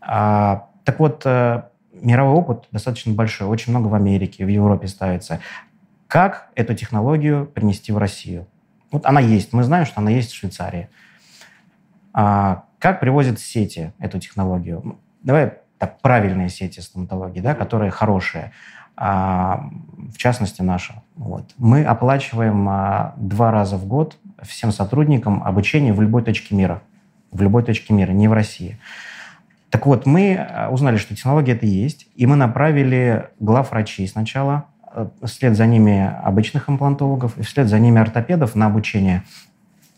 А, 0.00 0.66
так 0.84 0.98
вот, 1.00 1.22
э, 1.24 1.62
мировой 2.02 2.34
опыт 2.34 2.64
достаточно 2.72 3.12
большой, 3.12 3.48
очень 3.48 3.72
много 3.72 3.88
в 3.88 3.94
Америке, 3.94 4.44
в 4.44 4.48
Европе 4.48 4.88
ставится. 4.88 5.40
Как 6.08 6.48
эту 6.54 6.74
технологию 6.74 7.46
принести 7.46 7.92
в 7.92 7.98
Россию? 7.98 8.46
Вот 8.90 9.04
она 9.04 9.20
есть, 9.20 9.52
мы 9.52 9.62
знаем, 9.62 9.84
что 9.84 10.00
она 10.00 10.10
есть 10.10 10.32
в 10.32 10.34
Швейцарии. 10.34 10.88
А 12.14 12.64
как 12.78 12.98
привозят 12.98 13.38
сети 13.38 13.92
эту 13.98 14.18
технологию? 14.18 14.98
Давай 15.22 15.52
так, 15.76 16.00
правильные 16.00 16.48
сети 16.48 16.80
стоматологии, 16.80 17.40
да, 17.40 17.54
которые 17.54 17.90
хорошие, 17.90 18.52
а, 18.96 19.68
в 20.12 20.16
частности 20.16 20.62
наша. 20.62 21.02
Вот. 21.14 21.52
Мы 21.58 21.84
оплачиваем 21.84 22.66
а, 22.68 23.14
два 23.18 23.50
раза 23.50 23.76
в 23.76 23.86
год 23.86 24.16
всем 24.42 24.72
сотрудникам 24.72 25.42
обучение 25.44 25.92
в 25.92 26.00
любой 26.00 26.22
точке 26.22 26.54
мира. 26.54 26.82
В 27.30 27.42
любой 27.42 27.62
точке 27.62 27.92
мира, 27.92 28.12
не 28.12 28.28
в 28.28 28.32
России. 28.32 28.78
Так 29.68 29.84
вот, 29.84 30.06
мы 30.06 30.36
а, 30.36 30.70
узнали, 30.70 30.96
что 30.96 31.14
технология 31.14 31.52
это 31.52 31.66
есть, 31.66 32.08
и 32.16 32.26
мы 32.26 32.34
направили 32.36 33.28
глав 33.38 33.70
врачей 33.72 34.08
сначала 34.08 34.64
вслед 35.22 35.56
за 35.56 35.66
ними 35.66 36.14
обычных 36.22 36.68
имплантологов 36.68 37.36
и 37.38 37.42
вслед 37.42 37.68
за 37.68 37.78
ними 37.78 38.00
ортопедов 38.00 38.54
на 38.54 38.66
обучение. 38.66 39.22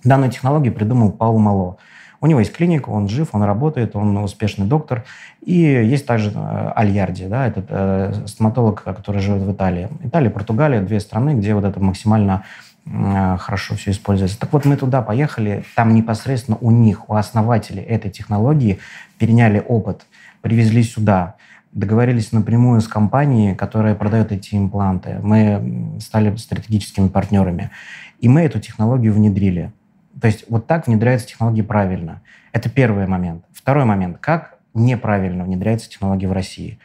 Данную 0.04 0.30
технологию 0.30 0.72
придумал 0.72 1.12
Паул 1.12 1.38
Мало. 1.38 1.76
У 2.22 2.26
него 2.26 2.40
есть 2.40 2.52
клиника, 2.52 2.90
он 2.90 3.08
жив, 3.08 3.28
он 3.32 3.42
работает, 3.42 3.96
он 3.96 4.16
успешный 4.18 4.66
доктор. 4.66 5.04
И 5.40 5.54
есть 5.54 6.04
также 6.04 6.32
э, 6.34 6.72
Альярди, 6.76 7.26
да, 7.26 7.46
этот 7.46 7.66
э, 7.68 8.12
стоматолог, 8.26 8.82
который 8.82 9.22
живет 9.22 9.42
в 9.42 9.52
Италии. 9.52 9.88
Италия, 10.04 10.28
Португалия, 10.28 10.82
две 10.82 11.00
страны, 11.00 11.30
где 11.30 11.54
вот 11.54 11.64
это 11.64 11.80
максимально 11.80 12.44
э, 12.84 13.36
хорошо 13.38 13.74
все 13.74 13.92
используется. 13.92 14.38
Так 14.38 14.52
вот, 14.52 14.66
мы 14.66 14.76
туда 14.76 15.00
поехали, 15.00 15.64
там 15.74 15.94
непосредственно 15.94 16.58
у 16.60 16.70
них, 16.70 17.08
у 17.08 17.14
основателей 17.14 17.82
этой 17.82 18.10
технологии 18.10 18.78
переняли 19.18 19.64
опыт, 19.66 20.06
привезли 20.42 20.82
сюда– 20.82 21.36
договорились 21.72 22.32
напрямую 22.32 22.80
с 22.80 22.88
компанией, 22.88 23.54
которая 23.54 23.94
продает 23.94 24.32
эти 24.32 24.54
импланты. 24.56 25.18
Мы 25.22 25.98
стали 26.00 26.34
стратегическими 26.36 27.08
партнерами. 27.08 27.70
И 28.18 28.28
мы 28.28 28.42
эту 28.42 28.60
технологию 28.60 29.12
внедрили. 29.12 29.72
То 30.20 30.26
есть 30.26 30.44
вот 30.48 30.66
так 30.66 30.86
внедряется 30.86 31.28
технология 31.28 31.62
правильно. 31.62 32.20
Это 32.52 32.68
первый 32.68 33.06
момент. 33.06 33.44
Второй 33.52 33.84
момент. 33.84 34.18
Как 34.20 34.58
неправильно 34.74 35.44
внедряется 35.44 35.88
технология 35.88 36.28
в 36.28 36.32
России? 36.32 36.78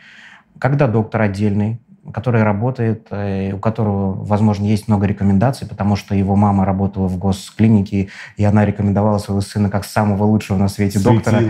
Когда 0.60 0.88
доктор 0.88 1.22
отдельный, 1.22 1.80
который 2.14 2.44
работает, 2.44 3.08
э, 3.10 3.54
у 3.54 3.58
которого, 3.58 4.14
возможно, 4.24 4.66
есть 4.66 4.88
много 4.88 5.08
рекомендаций, 5.08 5.68
потому 5.68 5.96
что 5.96 6.14
его 6.14 6.36
мама 6.36 6.66
работала 6.66 7.08
в 7.08 7.18
госклинике, 7.18 8.10
и 8.38 8.44
она 8.44 8.66
рекомендовала 8.66 9.18
своего 9.18 9.42
сына 9.42 9.70
как 9.70 9.86
самого 9.86 10.24
лучшего 10.24 10.58
на 10.58 10.68
свете 10.68 11.00
Светило. 11.00 11.16
доктора. 11.16 11.42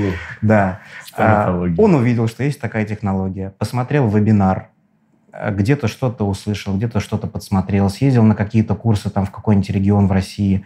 Да. 0.42 0.80
А, 1.18 1.66
он 1.78 1.96
увидел, 1.96 2.28
что 2.28 2.44
есть 2.44 2.60
такая 2.60 2.86
технология, 2.86 3.54
посмотрел 3.58 4.08
вебинар, 4.08 4.70
э, 5.32 5.54
где-то 5.54 5.88
что-то 5.88 6.26
услышал, 6.26 6.76
где-то 6.76 7.00
что-то 7.00 7.28
подсмотрел, 7.28 7.90
съездил 7.90 8.24
на 8.24 8.36
какие-то 8.36 8.76
курсы 8.76 9.10
там 9.10 9.26
в 9.26 9.32
какой-нибудь 9.32 9.70
регион 9.70 10.08
в 10.08 10.12
России, 10.12 10.66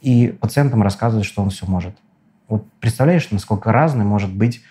и 0.00 0.36
пациентам 0.40 0.82
рассказывает, 0.82 1.26
что 1.26 1.42
он 1.42 1.50
все 1.50 1.66
может. 1.66 1.96
Вот 2.48 2.64
представляешь, 2.80 3.28
насколько 3.30 3.72
разный 3.72 4.04
может 4.04 4.32
быть 4.32 4.62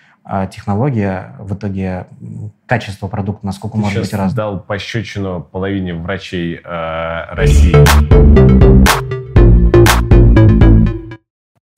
технология, 0.52 1.36
в 1.38 1.54
итоге 1.54 2.06
качество 2.66 3.08
продукта, 3.08 3.46
насколько 3.46 3.76
Ты 3.76 3.80
может 3.80 4.00
быть 4.02 4.12
разным. 4.12 4.36
дал 4.36 4.60
пощечину 4.60 5.40
половине 5.42 5.94
врачей 5.94 6.60
э, 6.62 7.34
России. 7.34 7.74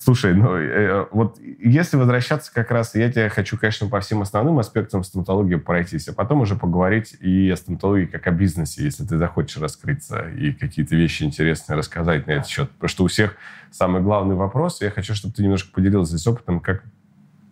Слушай, 0.03 0.35
ну 0.35 0.57
э, 0.57 1.07
вот 1.13 1.39
если 1.39 1.97
возвращаться 1.97 2.53
как 2.53 2.71
раз, 2.71 2.95
я 2.95 3.13
тебе 3.13 3.29
хочу, 3.29 3.59
конечно, 3.59 3.87
по 3.87 4.01
всем 4.01 4.23
основным 4.23 4.59
аспектам 4.59 5.05
стоматологии 5.05 5.57
пройтись, 5.57 6.09
а 6.09 6.15
потом 6.15 6.41
уже 6.41 6.57
поговорить 6.57 7.17
и 7.21 7.51
о 7.51 7.57
стоматологии 7.57 8.07
как 8.07 8.27
о 8.27 8.31
бизнесе, 8.31 8.83
если 8.83 9.05
ты 9.05 9.19
захочешь 9.19 9.59
раскрыться 9.59 10.29
и 10.31 10.53
какие-то 10.53 10.97
вещи 10.97 11.23
интересные 11.23 11.77
рассказать 11.77 12.27
на 12.27 12.33
этот 12.33 12.49
счет. 12.49 12.71
Потому 12.71 12.89
что 12.89 13.05
у 13.05 13.09
всех 13.09 13.37
самый 13.71 14.01
главный 14.03 14.35
вопрос, 14.35 14.81
я 14.81 14.91
хочу, 14.91 15.15
чтобы 15.15 15.35
ты 15.35 15.43
немножко 15.43 15.71
поделился 15.71 16.17
здесь 16.17 16.27
опытом, 16.27 16.61
как 16.61 16.83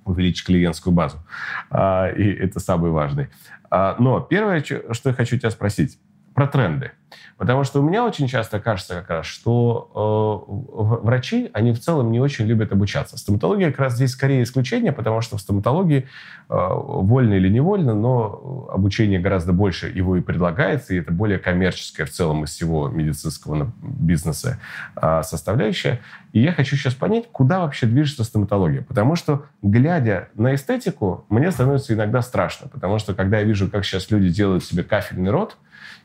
увеличить 0.08 0.46
клиентскую 0.46 0.92
базу. 0.94 1.18
А, 1.70 2.08
и 2.08 2.24
это 2.24 2.60
самый 2.60 2.90
важный. 2.90 3.28
А, 3.70 3.96
но 3.98 4.20
первое, 4.20 4.62
что 4.62 5.10
я 5.10 5.14
хочу 5.14 5.38
тебя 5.38 5.50
спросить, 5.50 5.98
про 6.38 6.46
тренды. 6.46 6.92
Потому 7.36 7.64
что 7.64 7.80
у 7.80 7.82
меня 7.82 8.04
очень 8.04 8.28
часто 8.28 8.60
кажется 8.60 8.94
как 8.94 9.10
раз, 9.10 9.26
что 9.26 10.46
э, 10.46 11.04
врачи, 11.04 11.50
они 11.52 11.72
в 11.72 11.80
целом 11.80 12.12
не 12.12 12.20
очень 12.20 12.46
любят 12.46 12.70
обучаться. 12.70 13.18
Стоматология 13.18 13.70
как 13.70 13.80
раз 13.80 13.94
здесь 13.94 14.12
скорее 14.12 14.44
исключение, 14.44 14.92
потому 14.92 15.20
что 15.20 15.36
в 15.36 15.40
стоматологии, 15.40 16.02
э, 16.02 16.04
вольно 16.48 17.34
или 17.34 17.48
невольно, 17.48 17.94
но 17.94 18.68
обучение 18.72 19.18
гораздо 19.18 19.52
больше 19.52 19.88
его 19.88 20.16
и 20.16 20.20
предлагается, 20.20 20.94
и 20.94 20.98
это 20.98 21.10
более 21.10 21.40
коммерческая 21.40 22.06
в 22.06 22.10
целом 22.10 22.44
из 22.44 22.50
всего 22.50 22.86
медицинского 22.88 23.72
бизнеса 23.82 24.60
э, 24.94 25.22
составляющая. 25.24 25.98
И 26.32 26.40
я 26.40 26.52
хочу 26.52 26.76
сейчас 26.76 26.94
понять, 26.94 27.24
куда 27.32 27.58
вообще 27.60 27.86
движется 27.86 28.22
стоматология. 28.22 28.82
Потому 28.82 29.16
что, 29.16 29.46
глядя 29.62 30.28
на 30.34 30.54
эстетику, 30.54 31.24
мне 31.30 31.50
становится 31.50 31.94
иногда 31.94 32.22
страшно. 32.22 32.68
Потому 32.68 33.00
что, 33.00 33.12
когда 33.14 33.38
я 33.38 33.44
вижу, 33.44 33.68
как 33.68 33.84
сейчас 33.84 34.12
люди 34.12 34.28
делают 34.28 34.62
себе 34.62 34.84
кафельный 34.84 35.32
рот, 35.32 35.56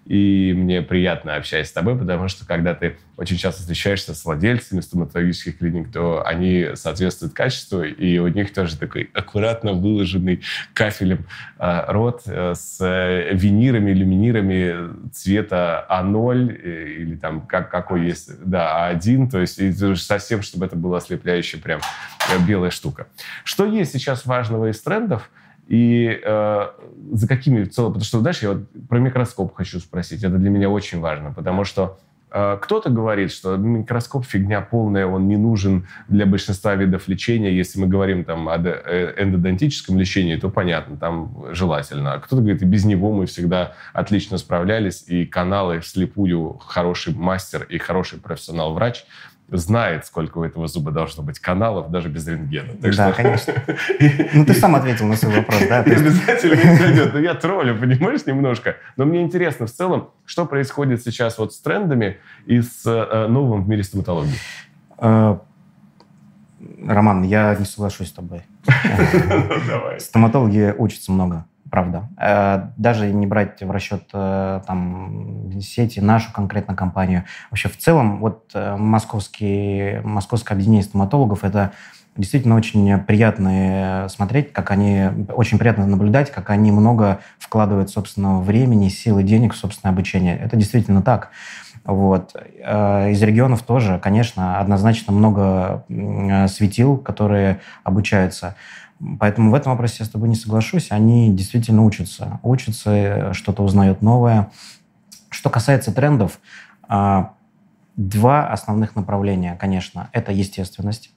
и 0.06 0.54
мне 0.56 0.82
приятно 0.82 1.36
общаться 1.36 1.70
с 1.70 1.74
тобой, 1.74 1.98
потому 1.98 2.28
что 2.28 2.46
когда 2.46 2.74
ты 2.74 2.98
очень 3.16 3.38
часто 3.38 3.62
встречаешься 3.62 4.14
с 4.14 4.26
владельцами 4.26 4.82
стоматологических 4.82 5.60
клиник, 5.60 5.92
то 5.92 6.26
они 6.26 6.70
соответствуют 6.74 7.34
качеству, 7.34 7.84
и 7.84 8.18
у 8.18 8.28
них 8.28 8.54
тоже 8.54 8.78
такой 8.78 9.10
аккуратно 9.14 9.74
выложенный 9.74 10.42
кафелем 10.74 11.26
э, 11.58 11.84
рот 11.88 12.24
э, 12.26 12.54
с 12.56 12.80
винирами, 13.32 13.92
люминирами 13.92 15.10
цвета 15.12 15.86
А0 15.90 16.52
э, 16.52 16.90
или 17.00 17.16
там 17.16 17.42
как, 17.48 17.72
какой 17.72 18.06
есть, 18.06 18.44
да, 18.44 18.92
А1, 18.92 19.30
то 19.30 19.40
есть 19.40 19.60
и 19.60 19.72
совсем, 19.96 20.42
чтобы 20.42 20.66
это 20.66 20.76
было 20.76 20.98
ослепляющая 20.98 21.60
прям 21.60 21.80
э, 22.30 22.46
белая 22.46 22.72
штука. 22.72 23.08
Что 23.46 23.66
есть 23.66 23.94
сейчас 23.94 24.26
важного 24.26 24.70
из 24.70 24.82
трендов– 24.82 25.30
и 25.68 26.20
э, 26.24 26.68
за 27.12 27.28
какими 27.28 27.64
в. 27.64 27.88
Потому 27.88 28.04
что, 28.04 28.20
знаешь, 28.20 28.42
я 28.42 28.50
вот 28.50 28.64
про 28.90 29.00
микроскоп 29.00 29.56
хочу 29.56 29.80
спросить. 29.80 30.24
Это 30.24 30.38
для 30.38 30.50
меня 30.50 30.70
очень 30.70 31.00
важно, 31.00 31.32
потому 31.32 31.64
что 31.64 32.00
э, 32.32 32.58
кто-то 32.62 32.90
говорит, 32.90 33.32
что 33.32 33.56
микроскоп 33.56 34.26
фигня 34.26 34.62
полная, 34.62 35.06
он 35.06 35.28
не 35.28 35.38
нужен 35.38 35.88
для 36.10 36.26
большинства 36.26 36.76
видов 36.76 37.08
лечения. 37.08 37.56
Если 37.56 37.80
мы 37.80 37.88
говорим 37.88 38.26
там 38.26 38.50
о 38.50 38.58
э, 38.58 39.14
эндодонтическом 39.18 39.98
лечении, 39.98 40.36
то 40.36 40.50
понятно, 40.50 40.98
там 40.98 41.46
желательно. 41.52 42.14
А 42.14 42.20
кто-то 42.20 42.42
говорит, 42.42 42.62
и 42.62 42.66
без 42.66 42.84
него 42.84 43.14
мы 43.14 43.26
всегда 43.26 43.74
отлично 43.94 44.38
справлялись, 44.38 45.06
и 45.08 45.26
каналы 45.26 45.80
вслепую 45.80 46.58
хороший 46.58 47.14
мастер 47.14 47.64
и 47.64 47.78
хороший 47.78 48.20
профессионал-врач– 48.20 49.06
знает, 49.50 50.06
сколько 50.06 50.40
у 50.40 50.44
этого 50.44 50.68
зуба 50.68 50.92
должно 50.92 51.24
быть 51.24 51.40
каналов, 51.40 51.92
даже 51.92 52.10
без 52.10 52.28
рентгена. 52.28 52.74
Так 52.82 52.96
да, 52.96 53.14
что... 53.14 53.24
конечно. 53.24 53.54
Ну, 54.34 54.46
ты 54.46 54.54
сам 54.54 54.76
ответил 54.76 55.06
на 55.06 55.16
свой 55.16 55.36
вопрос, 55.36 55.62
да? 55.68 55.80
Обязательно 55.80 56.56
не 56.56 56.78
пройдет. 56.78 57.14
Ну, 57.14 57.20
я 57.20 57.36
троллю, 57.36 57.78
понимаешь, 57.80 58.26
немножко. 58.26 58.78
Но 58.98 59.06
мне 59.06 59.22
интересно 59.22 59.68
в 59.68 59.72
целом, 59.72 60.10
что 60.26 60.46
происходит 60.46 61.04
сейчас 61.04 61.38
вот 61.38 61.54
с 61.54 61.60
трендами 61.60 62.18
и 62.46 62.62
с 62.62 62.84
э, 62.86 63.28
новым 63.28 63.64
в 63.64 63.70
мире 63.70 63.84
стоматологии. 63.84 64.36
Э, 64.98 65.38
Роман, 66.86 67.24
я 67.24 67.56
не 67.56 67.66
соглашусь 67.66 68.10
с 68.10 68.14
тобой. 68.14 68.44
Давай. 69.68 70.00
Стоматологи 70.00 70.74
учатся 70.78 71.12
много 71.12 71.46
правда. 71.74 72.08
Э, 72.20 72.68
даже 72.78 73.12
не 73.12 73.26
брать 73.26 73.64
в 73.64 73.72
расчет 73.72 74.04
э, 74.14 74.62
там, 74.68 75.60
сети, 75.60 76.02
нашу 76.02 76.32
конкретно 76.32 76.76
компанию. 76.76 77.24
Вообще 77.50 77.68
в 77.68 77.76
целом 77.80 78.20
вот 78.20 78.52
э, 78.54 78.76
московский, 78.78 80.00
московское 80.04 80.56
объединение 80.56 80.84
стоматологов– 80.84 81.44
это 81.44 81.72
действительно 82.16 82.58
очень 82.58 83.00
приятно 83.00 84.06
смотреть, 84.08 84.54
как 84.54 84.70
они, 84.70 85.08
очень 85.36 85.58
приятно 85.58 85.88
наблюдать, 85.88 86.30
как 86.30 86.52
они 86.52 86.72
много 86.72 87.22
вкладывают 87.40 87.90
собственного 87.90 88.44
времени, 88.44 88.90
сил 88.90 89.18
и 89.18 89.24
денег 89.24 89.56
в 89.56 89.58
собственное 89.58 89.94
обучение. 89.94 90.38
Это 90.38 90.56
действительно 90.56 91.02
так. 91.02 91.32
Вот. 91.86 92.36
Из 92.36 93.22
регионов 93.24 93.64
тоже, 93.64 94.00
конечно, 94.00 94.60
однозначно 94.60 95.12
много 95.12 95.84
светил, 96.48 96.98
которые 96.98 97.62
обучаются. 97.84 98.56
Поэтому 99.20 99.52
в 99.52 99.56
этом 99.56 99.72
вопросе 99.72 99.98
я 100.00 100.06
с 100.06 100.10
тобой 100.10 100.30
не 100.30 100.36
соглашусь. 100.36 100.92
Они 100.92 101.34
действительно 101.34 101.84
учатся. 101.84 102.40
Учатся, 102.44 103.34
что-то 103.34 103.64
узнают 103.64 104.02
новое. 104.02 104.52
Что 105.30 105.50
касается 105.50 105.94
трендов, 105.94 106.40
а, 106.88 107.34
Два 107.96 108.48
основных 108.48 108.96
направления, 108.96 109.56
конечно, 109.56 110.10
это 110.14 110.32
естественность. 110.32 111.12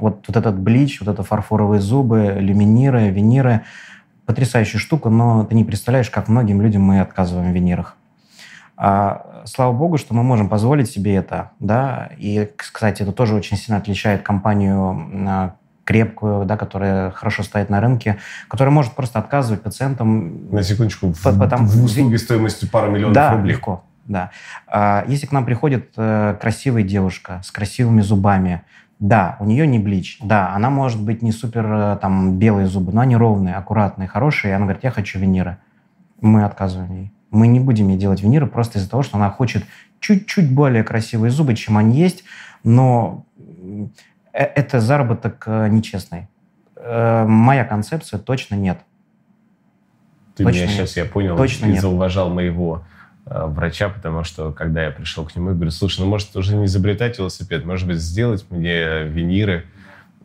Вот, 0.00 0.24
вот 0.26 0.34
этот 0.34 0.58
блич, 0.58 0.98
вот 1.02 1.10
это 1.10 1.22
фарфоровые 1.22 1.82
зубы, 1.82 2.36
люминиры, 2.38 3.10
виниры– 3.10 3.64
потрясающая 4.26 4.80
штука, 4.80 5.10
но 5.10 5.44
ты 5.44 5.54
не 5.54 5.64
представляешь, 5.64 6.10
как 6.10 6.28
многим 6.28 6.60
людям 6.60 6.82
мы 6.82 7.00
отказываем 7.00 7.52
в 7.52 7.54
винирах. 7.54 7.96
А, 8.76 9.42
слава 9.44 9.72
богу, 9.72 9.98
что 9.98 10.14
мы 10.14 10.22
можем 10.22 10.48
позволить 10.48 10.90
себе 10.90 11.14
это, 11.14 11.50
да, 11.60 12.10
и, 12.16 12.50
кстати, 12.56 13.02
это 13.02 13.12
тоже 13.12 13.34
очень 13.34 13.56
сильно 13.56 13.78
отличает 13.78 14.22
компанию 14.22 15.28
а, 15.28 15.54
крепкую, 15.84 16.44
да, 16.44 16.56
которая 16.56 17.10
хорошо 17.10 17.42
стоит 17.42 17.70
на 17.70 17.80
рынке, 17.80 18.18
которая 18.48 18.72
может 18.72 18.92
просто 18.92 19.18
отказывать 19.18 19.62
пациентам. 19.62 20.50
На 20.50 20.62
секундочку, 20.62 21.12
в, 21.12 21.38
потому, 21.38 21.66
в 21.66 21.84
услуге 21.84 22.18
стоимостью 22.18 22.68
пары 22.70 22.90
миллионов 22.90 23.14
да, 23.14 23.32
рублей. 23.32 23.54
легко, 23.54 23.84
да. 24.06 24.30
А, 24.66 25.04
если 25.08 25.26
к 25.26 25.32
нам 25.32 25.44
приходит 25.44 25.92
э, 25.96 26.36
красивая 26.40 26.82
девушка 26.82 27.40
с 27.44 27.50
красивыми 27.50 28.00
зубами, 28.00 28.62
да, 28.98 29.36
у 29.40 29.44
нее 29.44 29.66
не 29.66 29.80
блич, 29.80 30.18
да, 30.22 30.54
она 30.54 30.70
может 30.70 31.02
быть 31.02 31.22
не 31.22 31.32
супер 31.32 31.66
э, 31.66 31.98
там 32.00 32.38
белые 32.38 32.68
зубы, 32.68 32.92
но 32.92 33.00
они 33.00 33.16
ровные, 33.16 33.56
аккуратные, 33.56 34.06
хорошие, 34.06 34.52
и 34.52 34.54
она 34.54 34.66
говорит, 34.66 34.84
я 34.84 34.90
хочу 34.90 35.18
виниры. 35.18 35.58
Мы 36.20 36.44
отказываем 36.44 36.92
ей. 36.92 37.12
Мы 37.32 37.48
не 37.48 37.58
будем 37.58 37.88
ей 37.88 37.98
делать 37.98 38.22
виниры 38.22 38.46
просто 38.46 38.78
из-за 38.78 38.88
того, 38.88 39.02
что 39.02 39.16
она 39.16 39.30
хочет 39.30 39.64
чуть-чуть 39.98 40.52
более 40.52 40.84
красивые 40.84 41.30
зубы, 41.30 41.54
чем 41.54 41.78
они 41.78 41.98
есть, 41.98 42.22
но 42.62 43.24
это 44.32 44.80
заработок 44.80 45.44
э, 45.46 45.68
нечестный. 45.68 46.28
Моя 46.84 47.64
концепция 47.64 48.18
точно 48.18 48.56
нет. 48.56 48.78
Ты 50.34 50.42
точно 50.42 50.58
меня 50.58 50.66
нет. 50.66 50.74
сейчас, 50.74 50.96
я 50.96 51.04
понял, 51.04 51.36
точно 51.36 51.66
и 51.66 51.72
нет. 51.72 51.80
зауважал 51.80 52.28
моего 52.28 52.82
Э, 53.24 53.46
врача, 53.46 53.88
потому 53.88 54.24
что 54.24 54.52
когда 54.52 54.82
я 54.84 54.90
пришел 54.90 55.24
к 55.24 55.36
нему, 55.36 55.50
я 55.50 55.54
говорю, 55.54 55.70
слушай, 55.70 56.00
ну 56.00 56.06
может 56.06 56.34
уже 56.34 56.56
не 56.56 56.64
изобретать 56.64 57.18
велосипед, 57.18 57.64
может 57.64 57.86
быть 57.86 57.98
сделать 57.98 58.44
мне 58.50 59.04
виниры. 59.04 59.66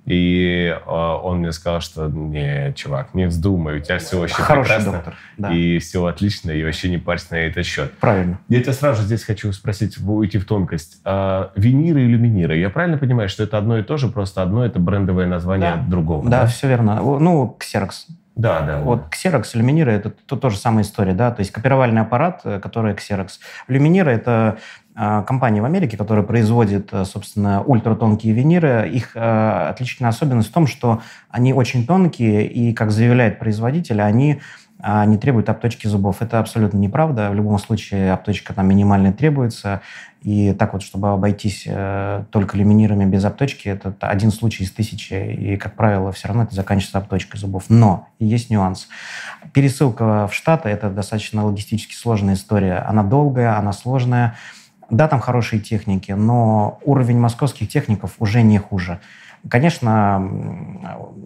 И 0.08 0.74
э, 0.74 0.90
он 0.90 1.40
мне 1.40 1.52
сказал, 1.52 1.82
что 1.82 2.08
не, 2.08 2.74
чувак, 2.76 3.14
не 3.14 3.26
вздумай, 3.26 3.78
у 3.78 3.80
тебя 3.82 4.00
все 4.00 4.18
вообще 4.18 4.42
Хороший 4.42 4.70
прекрасно. 4.70 4.92
доктор, 4.94 5.16
да. 5.38 5.54
И 5.54 5.80
все 5.80 6.06
отлично, 6.06 6.52
и 6.52 6.64
вообще 6.64 6.90
не 6.90 6.98
парься 6.98 7.28
на 7.32 7.36
этот 7.40 7.66
счет. 7.66 7.92
Правильно. 8.00 8.40
Я 8.48 8.62
тебя 8.62 8.72
сразу 8.72 9.04
здесь 9.04 9.26
хочу 9.26 9.52
спросить, 9.52 9.98
уйти 9.98 10.38
в 10.38 10.46
тонкость. 10.46 11.02
А, 11.04 11.52
виниры 11.58 12.04
и 12.04 12.08
люминиры, 12.08 12.58
я 12.58 12.70
правильно 12.70 12.98
понимаю, 12.98 13.28
что 13.28 13.44
это 13.44 13.58
одно 13.58 13.78
и 13.80 13.84
то 13.84 13.98
же, 13.98 14.08
просто 14.08 14.42
одно 14.42 14.66
это 14.66 14.80
брендовое 14.80 15.28
название 15.28 15.74
да. 15.76 15.84
другого? 15.90 16.24
Да, 16.30 16.44
да, 16.44 16.48
все 16.48 16.70
верно. 16.70 16.96
Ну, 16.96 17.58
Xerox. 17.60 17.92
Да, 18.38 18.62
да. 18.62 18.80
Вот 18.80 19.14
Xerox, 19.14 19.50
люминиры– 19.56 19.92
это 19.94 20.12
то, 20.12 20.38
то 20.38 20.50
же 20.50 20.58
самая 20.58 20.84
история, 20.84 21.14
да, 21.14 21.32
то 21.32 21.42
есть 21.42 21.52
копировальный 21.52 22.02
аппарат, 22.02 22.42
э, 22.44 22.60
который 22.60 22.94
Xerox. 22.94 23.30
Люминиры– 23.68 24.12
это 24.14 24.60
э, 24.98 25.24
компания 25.26 25.62
в 25.62 25.66
Америке, 25.66 25.98
которая 25.98 26.26
производит, 26.26 26.90
э, 26.92 27.06
собственно, 27.06 27.62
ультратонкие 27.64 28.34
виниры. 28.34 28.90
Их 28.90 29.16
э, 29.16 29.68
отличительная 29.70 30.10
особенность 30.10 30.50
в 30.50 30.54
том, 30.54 30.68
что 30.68 31.02
они 31.30 31.54
очень 31.54 31.86
тонкие, 31.86 32.48
и, 32.48 32.74
как 32.74 32.92
заявляет 32.92 33.40
производитель, 33.40 34.02
они 34.02 34.42
а 34.80 35.06
не 35.06 35.18
требуют 35.18 35.50
обточки 35.50 35.88
зубов. 35.88 36.22
Это 36.22 36.40
абсолютно 36.40 36.78
неправда. 36.78 37.32
В 37.32 37.34
любом 37.34 37.58
случае 37.58 38.14
обточка 38.14 38.54
там 38.54 38.68
минимальная 38.68 39.12
требуется. 39.12 39.82
И 40.22 40.54
так 40.54 40.74
вот, 40.74 40.84
чтобы 40.84 41.10
обойтись 41.10 41.64
э, 41.66 42.24
только 42.32 42.58
люминирами 42.58 43.06
без 43.06 43.26
обточки, 43.26 43.70
это 43.70 43.96
один 44.00 44.32
случай 44.32 44.64
из 44.64 44.72
тысячи. 44.72 45.14
И, 45.14 45.58
как 45.58 45.76
правило, 45.76 46.12
все 46.12 46.28
равно 46.28 46.44
это 46.44 46.54
заканчивается 46.54 47.00
обточкой 47.00 47.40
зубов. 47.40 47.66
Но 47.70 48.08
есть 48.20 48.52
нюанс. 48.52 48.88
Пересылка 49.52 50.28
в 50.28 50.34
Штаты– 50.34 50.70
это 50.70 50.90
достаточно 50.90 51.44
логистически 51.44 51.96
сложная 51.96 52.36
история. 52.36 52.86
Она 52.88 53.04
долгая, 53.04 53.58
она 53.58 53.74
сложная. 53.74 54.36
Да, 54.90 55.08
там 55.08 55.20
хорошие 55.20 55.60
техники, 55.60 56.14
но 56.14 56.80
уровень 56.86 57.20
московских 57.20 57.68
техников 57.68 58.16
уже 58.20 58.42
не 58.42 58.58
хуже. 58.58 59.00
Конечно, 59.50 60.30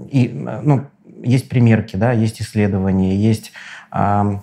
и, 0.09 0.29
ну, 0.63 0.85
есть 1.23 1.49
примерки, 1.49 1.95
да, 1.95 2.11
есть 2.11 2.41
исследования, 2.41 3.15
есть 3.15 3.51
э, 3.91 4.37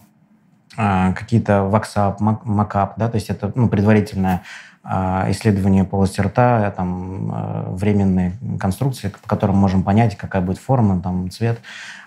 э, 0.76 1.12
какие-то 1.14 1.64
ваксап, 1.64 2.20
макап, 2.20 2.94
да, 2.96 3.08
то 3.08 3.16
есть 3.16 3.30
это 3.30 3.52
ну, 3.54 3.68
предварительное 3.68 4.42
э, 4.84 5.30
исследование 5.30 5.84
полости 5.84 6.20
рта, 6.20 6.70
там, 6.70 7.32
э, 7.32 7.64
временные 7.74 8.32
конструкции, 8.58 9.08
по 9.08 9.28
которым 9.28 9.56
можем 9.56 9.82
понять, 9.82 10.16
какая 10.16 10.42
будет 10.42 10.58
форма, 10.58 11.00
там, 11.00 11.30
цвет. 11.30 11.60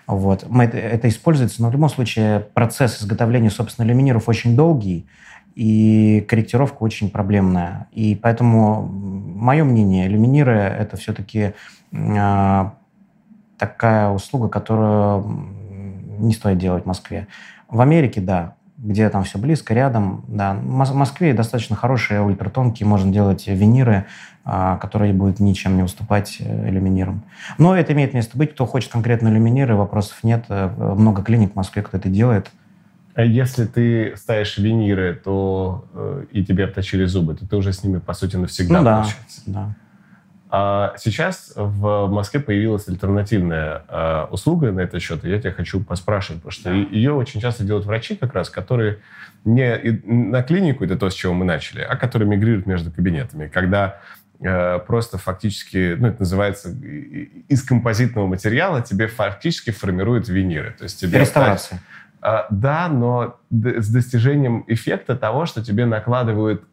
Вот. 0.06 0.46
Мы 0.48 0.64
это, 0.64 0.78
это 0.78 1.08
используется, 1.08 1.62
но 1.62 1.68
в 1.68 1.72
любом 1.72 1.88
случае 1.88 2.40
процесс 2.40 3.00
изготовления, 3.00 3.50
собственно, 3.50 3.86
люминиров 3.86 4.28
очень 4.28 4.56
долгий, 4.56 5.06
и 5.54 6.24
корректировка 6.28 6.82
очень 6.82 7.10
проблемная. 7.10 7.88
И 7.92 8.14
поэтому 8.14 8.82
мое 8.82 9.64
мнение, 9.64 10.08
люминиры– 10.08 10.52
это 10.78 10.96
все-таки 10.96 11.52
э, 11.92 12.70
такая 13.58 14.10
услуга, 14.10 14.48
которую 14.48 15.24
не 16.18 16.32
стоит 16.32 16.58
делать 16.58 16.84
в 16.84 16.86
Москве. 16.86 17.26
В 17.68 17.80
Америке, 17.80 18.20
да, 18.20 18.54
где 18.82 19.08
там 19.08 19.22
все 19.22 19.38
близко, 19.38 19.74
рядом, 19.74 20.24
да. 20.26 20.54
В 20.54 20.94
Москве 20.94 21.34
достаточно 21.34 21.76
хорошие 21.76 22.20
ультратонкие, 22.20 22.86
можно 22.86 23.12
делать 23.12 23.46
виниры, 23.46 24.06
а, 24.44 24.76
которые 24.78 25.12
будут 25.12 25.38
ничем 25.38 25.76
не 25.76 25.84
уступать 25.84 26.38
э, 26.40 26.68
иллюминирам. 26.68 27.22
Но 27.58 27.76
это 27.76 27.92
имеет 27.92 28.12
место 28.12 28.36
быть. 28.36 28.54
Кто 28.54 28.66
хочет 28.66 28.90
конкретно 28.90 29.28
иллюминиры, 29.28 29.76
вопросов 29.76 30.18
нет. 30.24 30.46
Э, 30.48 30.68
много 30.96 31.22
клиник 31.22 31.52
в 31.52 31.56
Москве, 31.56 31.82
кто 31.82 31.96
это 31.96 32.08
делает. 32.08 32.50
А 33.14 33.22
если 33.22 33.66
ты 33.66 34.14
ставишь 34.16 34.56
виниры, 34.58 35.14
то 35.14 35.86
э, 35.92 36.24
и 36.32 36.44
тебе 36.44 36.64
обточили 36.64 37.04
зубы, 37.04 37.34
то 37.34 37.46
ты 37.46 37.56
уже 37.56 37.72
с 37.72 37.84
ними, 37.84 37.98
по 37.98 38.14
сути, 38.14 38.36
навсегда 38.36 38.78
ну, 38.78 38.84
да, 38.84 38.96
получается. 38.96 39.42
Да. 39.46 39.74
А 40.54 40.94
сейчас 40.98 41.54
в 41.56 42.08
Москве 42.08 42.38
появилась 42.38 42.86
альтернативная 42.86 43.84
э, 43.88 44.26
услуга 44.30 44.70
на 44.70 44.80
этот 44.80 45.00
счет, 45.00 45.24
и 45.24 45.30
я 45.30 45.40
тебя 45.40 45.52
хочу 45.52 45.82
поспрашивать, 45.82 46.42
потому 46.42 46.52
что 46.52 46.70
да. 46.70 46.76
ее 46.76 47.12
очень 47.12 47.40
часто 47.40 47.64
делают 47.64 47.86
врачи 47.86 48.16
как 48.16 48.34
раз, 48.34 48.50
которые 48.50 48.98
не 49.44 50.00
на 50.04 50.42
клинику, 50.42 50.84
это 50.84 50.96
то, 50.96 51.08
с 51.08 51.14
чего 51.14 51.32
мы 51.32 51.44
начали, 51.44 51.80
а 51.80 51.96
которые 51.96 52.28
мигрируют 52.28 52.66
между 52.66 52.90
кабинетами, 52.90 53.48
когда 53.48 54.00
э, 54.40 54.78
просто 54.86 55.16
фактически, 55.16 55.96
ну, 55.98 56.08
это 56.08 56.20
называется, 56.20 56.68
из 57.48 57.62
композитного 57.62 58.26
материала 58.26 58.82
тебе 58.82 59.06
фактически 59.06 59.70
формируют 59.70 60.28
виниры. 60.28 60.74
То 60.78 60.84
есть 60.84 61.00
тебе 61.00 61.18
Реставрация. 61.18 61.78
Э, 61.78 62.01
да, 62.50 62.88
но 62.88 63.36
с 63.50 63.92
достижением 63.92 64.64
эффекта 64.68 65.16
того, 65.16 65.44
что 65.44 65.64
тебе 65.64 65.86
накладывают 65.86 66.64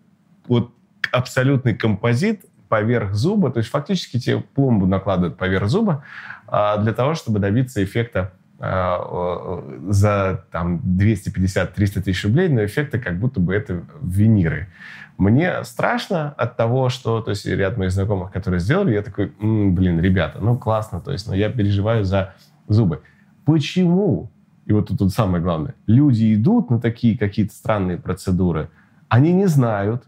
вот 0.48 0.72
абсолютный 1.12 1.76
композит, 1.76 2.46
поверх 2.70 3.16
зуба, 3.16 3.52
то 3.52 3.58
есть 3.58 3.70
фактически 3.70 4.20
тебе 4.20 4.40
пломбу 4.40 4.86
накладывают 4.86 5.38
поверх 5.38 5.68
зуба 5.68 6.06
а, 6.48 6.78
для 6.78 6.94
того, 6.94 7.16
чтобы 7.16 7.40
добиться 7.40 7.84
эффекта 7.84 8.32
а, 8.60 9.64
за 9.90 10.46
там 10.52 10.78
250-300 10.78 12.02
тысяч 12.02 12.24
рублей, 12.24 12.48
но 12.48 12.64
эффекта 12.64 13.00
как 13.00 13.20
будто 13.20 13.40
бы 13.40 13.54
это 13.54 13.84
виниры. 14.02 14.70
Мне 15.18 15.64
страшно 15.66 16.34
от 16.38 16.56
того, 16.56 16.88
что, 16.90 17.22
то 17.22 17.32
есть 17.32 17.46
ряд 17.46 17.76
моих 17.76 17.92
знакомых, 17.92 18.32
которые 18.32 18.62
сделали, 18.62 18.94
я 18.94 19.02
такой, 19.02 19.34
м-м, 19.42 19.76
блин, 19.76 20.00
ребята, 20.00 20.40
ну 20.40 20.58
классно, 20.58 21.02
то 21.02 21.12
есть, 21.12 21.28
но 21.28 21.36
я 21.36 21.50
переживаю 21.50 22.06
за 22.06 22.36
зубы. 22.68 23.02
Почему? 23.46 24.32
И 24.70 24.72
вот 24.72 24.88
тут, 24.88 25.00
тут 25.00 25.12
самое 25.12 25.44
главное. 25.44 25.74
Люди 25.88 26.36
идут 26.36 26.70
на 26.70 26.80
такие 26.80 27.18
какие-то 27.18 27.54
странные 27.54 27.98
процедуры, 27.98 28.70
они 29.08 29.34
не 29.34 29.48
знают, 29.48 30.04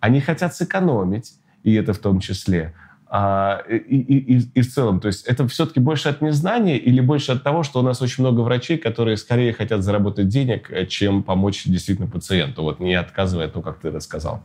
они 0.00 0.20
хотят 0.20 0.54
сэкономить, 0.54 1.34
и 1.62 1.74
это 1.74 1.92
в 1.92 1.98
том 1.98 2.18
числе. 2.18 2.72
А, 3.06 3.62
и, 3.68 3.76
и, 3.76 4.38
и, 4.38 4.50
и 4.54 4.60
в 4.62 4.72
целом, 4.72 5.00
то 5.00 5.08
есть 5.08 5.26
это 5.26 5.46
все-таки 5.46 5.80
больше 5.80 6.08
от 6.08 6.22
незнания 6.22 6.78
или 6.78 7.02
больше 7.02 7.32
от 7.32 7.42
того, 7.42 7.62
что 7.62 7.80
у 7.80 7.82
нас 7.82 8.00
очень 8.00 8.24
много 8.24 8.40
врачей, 8.40 8.78
которые 8.78 9.18
скорее 9.18 9.52
хотят 9.52 9.82
заработать 9.82 10.28
денег, 10.28 10.70
э, 10.70 10.86
чем 10.86 11.22
помочь 11.22 11.64
действительно 11.64 12.08
пациенту, 12.08 12.62
вот 12.62 12.80
не 12.80 12.94
отказывая, 12.94 13.48
то, 13.48 13.60
как 13.60 13.78
ты 13.78 13.90
рассказал. 13.90 14.42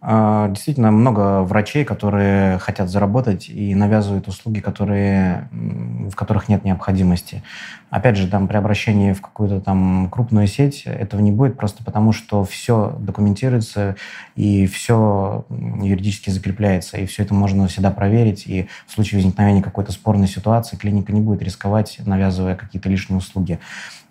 А, 0.00 0.48
действительно, 0.48 0.92
много 0.92 1.42
врачей, 1.42 1.84
которые 1.84 2.58
хотят 2.58 2.88
заработать 2.88 3.48
и 3.48 3.74
навязывают 3.74 4.28
услуги, 4.28 4.60
которые, 4.60 5.48
в 5.50 6.14
которых 6.14 6.48
нет 6.48 6.64
необходимости. 6.64 7.42
Опять 7.90 8.16
же, 8.16 8.28
там, 8.28 8.46
при 8.46 8.56
обращении 8.56 9.12
в 9.12 9.20
какую-то 9.20 9.60
там 9.60 10.08
крупную 10.08 10.46
сеть 10.46 10.82
этого 10.84 11.20
не 11.20 11.32
будет 11.32 11.56
просто 11.56 11.82
потому, 11.82 12.12
что 12.12 12.44
все 12.44 12.96
документируется 13.00 13.96
и 14.36 14.66
все 14.66 15.44
юридически 15.50 16.30
закрепляется, 16.30 16.98
и 16.98 17.06
все 17.06 17.24
это 17.24 17.34
можно 17.34 17.66
всегда 17.66 17.90
проверить, 17.90 18.46
и 18.46 18.68
в 18.86 18.92
случае 18.92 19.18
возникновения 19.18 19.62
какой-то 19.62 19.90
спорной 19.90 20.28
ситуации 20.28 20.76
клиника 20.76 21.12
не 21.12 21.20
будет 21.20 21.42
рисковать, 21.42 21.98
навязывая 22.06 22.54
какие-то 22.54 22.88
лишние 22.88 23.18
услуги 23.18 23.58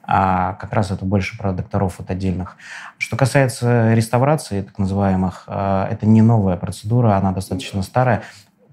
а 0.07 0.53
как 0.53 0.71
раз 0.71 0.89
это 0.89 1.03
больше 1.03 1.37
про 1.37 1.51
докторов 1.51 1.95
вот 1.99 2.09
отдельных. 2.09 2.55
Что 2.97 3.17
касается 3.17 3.93
реставрации, 3.93 4.61
так 4.61 4.79
называемых, 4.79 5.43
а, 5.47 5.87
это 5.91 6.05
не 6.05 6.21
новая 6.21 6.55
процедура, 6.55 7.17
она 7.17 7.33
достаточно 7.33 7.83
старая. 7.83 8.23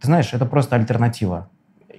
Ты 0.00 0.06
знаешь, 0.06 0.32
это 0.32 0.46
просто 0.46 0.76
альтернатива. 0.76 1.48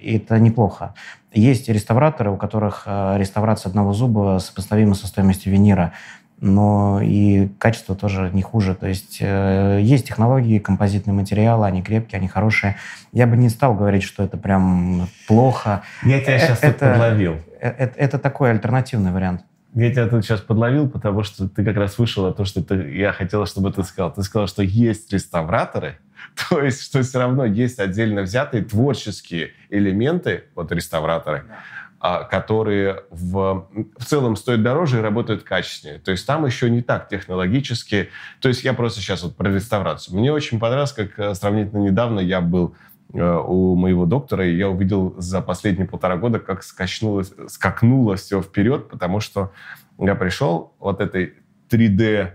И 0.00 0.16
это 0.16 0.38
неплохо. 0.38 0.94
Есть 1.32 1.68
реставраторы, 1.68 2.30
у 2.30 2.36
которых 2.38 2.84
а, 2.86 3.18
реставрация 3.18 3.68
одного 3.68 3.92
зуба 3.92 4.38
сопоставима 4.40 4.94
со 4.94 5.06
стоимостью 5.06 5.52
винира. 5.52 5.92
Но 6.40 7.00
и 7.02 7.48
качество 7.58 7.94
тоже 7.94 8.30
не 8.32 8.42
хуже. 8.42 8.74
То 8.74 8.86
есть 8.86 9.18
э, 9.20 9.80
есть 9.82 10.06
технологии, 10.06 10.58
композитные 10.58 11.14
материалы, 11.14 11.66
они 11.66 11.82
крепкие, 11.82 12.18
они 12.18 12.28
хорошие. 12.28 12.76
Я 13.12 13.26
бы 13.26 13.36
не 13.36 13.48
стал 13.48 13.74
говорить, 13.74 14.02
что 14.02 14.22
это 14.22 14.36
прям 14.36 15.08
плохо. 15.26 15.82
Я 16.02 16.20
тебя 16.20 16.38
сейчас 16.38 16.62
э, 16.62 16.68
это, 16.68 16.90
подловил. 16.90 17.36
Это, 17.60 17.84
это, 17.84 17.98
это 17.98 18.18
такой 18.18 18.50
альтернативный 18.50 19.12
вариант. 19.12 19.42
Я 19.74 19.90
тебя 19.90 20.06
тут 20.08 20.24
сейчас 20.24 20.40
подловил, 20.40 20.88
потому 20.88 21.22
что 21.22 21.48
ты 21.48 21.64
как 21.64 21.76
раз 21.76 21.98
вышел 21.98 22.24
о 22.26 22.32
том, 22.32 22.46
что 22.46 22.62
ты, 22.62 22.96
я 22.96 23.12
хотел, 23.12 23.44
чтобы 23.46 23.72
ты 23.72 23.82
сказал. 23.82 24.12
Ты 24.12 24.22
сказал, 24.22 24.46
что 24.46 24.62
есть 24.62 25.12
реставраторы, 25.12 25.98
то 26.48 26.62
есть 26.62 26.82
что 26.82 27.02
все 27.02 27.18
равно 27.18 27.44
есть 27.44 27.78
отдельно 27.78 28.22
взятые 28.22 28.64
творческие 28.64 29.50
элементы, 29.70 30.44
вот 30.54 30.70
реставраторы, 30.72 31.44
да 31.48 31.56
которые 32.00 33.04
в, 33.10 33.68
в 33.96 34.04
целом 34.04 34.36
стоят 34.36 34.62
дороже 34.62 34.98
и 34.98 35.00
работают 35.00 35.42
качественнее. 35.42 35.98
То 35.98 36.10
есть 36.10 36.26
там 36.26 36.44
еще 36.44 36.68
не 36.70 36.82
так 36.82 37.08
технологически. 37.08 38.10
То 38.40 38.48
есть 38.48 38.64
я 38.64 38.74
просто 38.74 39.00
сейчас 39.00 39.22
вот 39.22 39.36
про 39.36 39.50
реставрацию. 39.50 40.16
Мне 40.16 40.32
очень 40.32 40.58
понравилось, 40.58 40.92
как 40.92 41.18
э, 41.18 41.34
сравнительно 41.34 41.80
недавно 41.80 42.20
я 42.20 42.40
был 42.40 42.74
э, 43.12 43.20
у 43.20 43.76
моего 43.76 44.04
доктора, 44.04 44.46
и 44.46 44.56
я 44.56 44.68
увидел 44.68 45.14
за 45.18 45.40
последние 45.40 45.88
полтора 45.88 46.16
года, 46.16 46.38
как 46.38 46.62
скачнуло, 46.62 47.24
скакнуло 47.48 48.16
все 48.16 48.42
вперед, 48.42 48.88
потому 48.88 49.20
что 49.20 49.52
я 49.98 50.14
пришел 50.14 50.74
вот 50.78 51.00
этой 51.00 51.34
3D 51.70 51.96
Э, 51.98 52.30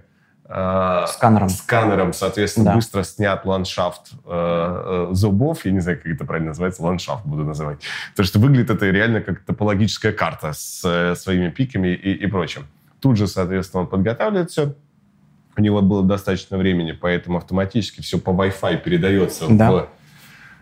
сканером. 1.07 1.49
Сканером, 1.49 2.13
соответственно, 2.13 2.65
да. 2.65 2.75
быстро 2.75 3.03
снят 3.03 3.45
ландшафт 3.45 4.11
э, 4.25 5.07
э, 5.11 5.13
зубов. 5.13 5.65
Я 5.65 5.71
не 5.71 5.79
знаю, 5.79 5.97
как 5.97 6.11
это 6.11 6.25
правильно 6.25 6.49
называется, 6.49 6.83
ландшафт 6.83 7.25
буду 7.25 7.43
называть. 7.43 7.79
Потому 8.11 8.27
что 8.27 8.39
выглядит 8.39 8.69
это 8.69 8.85
реально 8.89 9.21
как 9.21 9.41
топологическая 9.41 10.11
карта 10.11 10.53
с 10.53 10.81
э, 10.83 11.15
своими 11.15 11.49
пиками 11.49 11.89
и, 11.89 12.13
и 12.13 12.27
прочим. 12.27 12.67
Тут 12.99 13.17
же, 13.17 13.27
соответственно, 13.27 13.83
он 13.83 13.87
подготавливает 13.87 14.51
все. 14.51 14.75
У 15.57 15.61
него 15.61 15.81
было 15.81 16.03
достаточно 16.03 16.57
времени, 16.57 16.91
поэтому 16.91 17.37
автоматически 17.37 18.01
все 18.01 18.17
по 18.17 18.29
Wi-Fi 18.31 18.77
передается 18.77 19.45
да. 19.49 19.71
в 19.71 19.89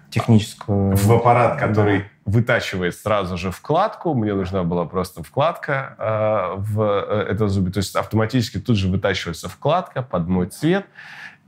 техническую... 0.09 0.95
В 0.95 1.11
аппарат, 1.11 1.59
который 1.59 2.05
вытачивает 2.29 2.95
сразу 2.95 3.37
же 3.37 3.51
вкладку. 3.51 4.13
Мне 4.13 4.33
нужна 4.33 4.63
была 4.63 4.85
просто 4.85 5.23
вкладка 5.23 5.95
э, 5.97 6.61
в 6.61 6.81
э, 6.81 7.31
этом 7.31 7.49
зубе. 7.49 7.71
То 7.71 7.79
есть 7.79 7.95
автоматически 7.95 8.59
тут 8.59 8.77
же 8.77 8.87
вытачивается 8.87 9.49
вкладка 9.49 10.01
под 10.03 10.27
мой 10.27 10.47
цвет. 10.47 10.85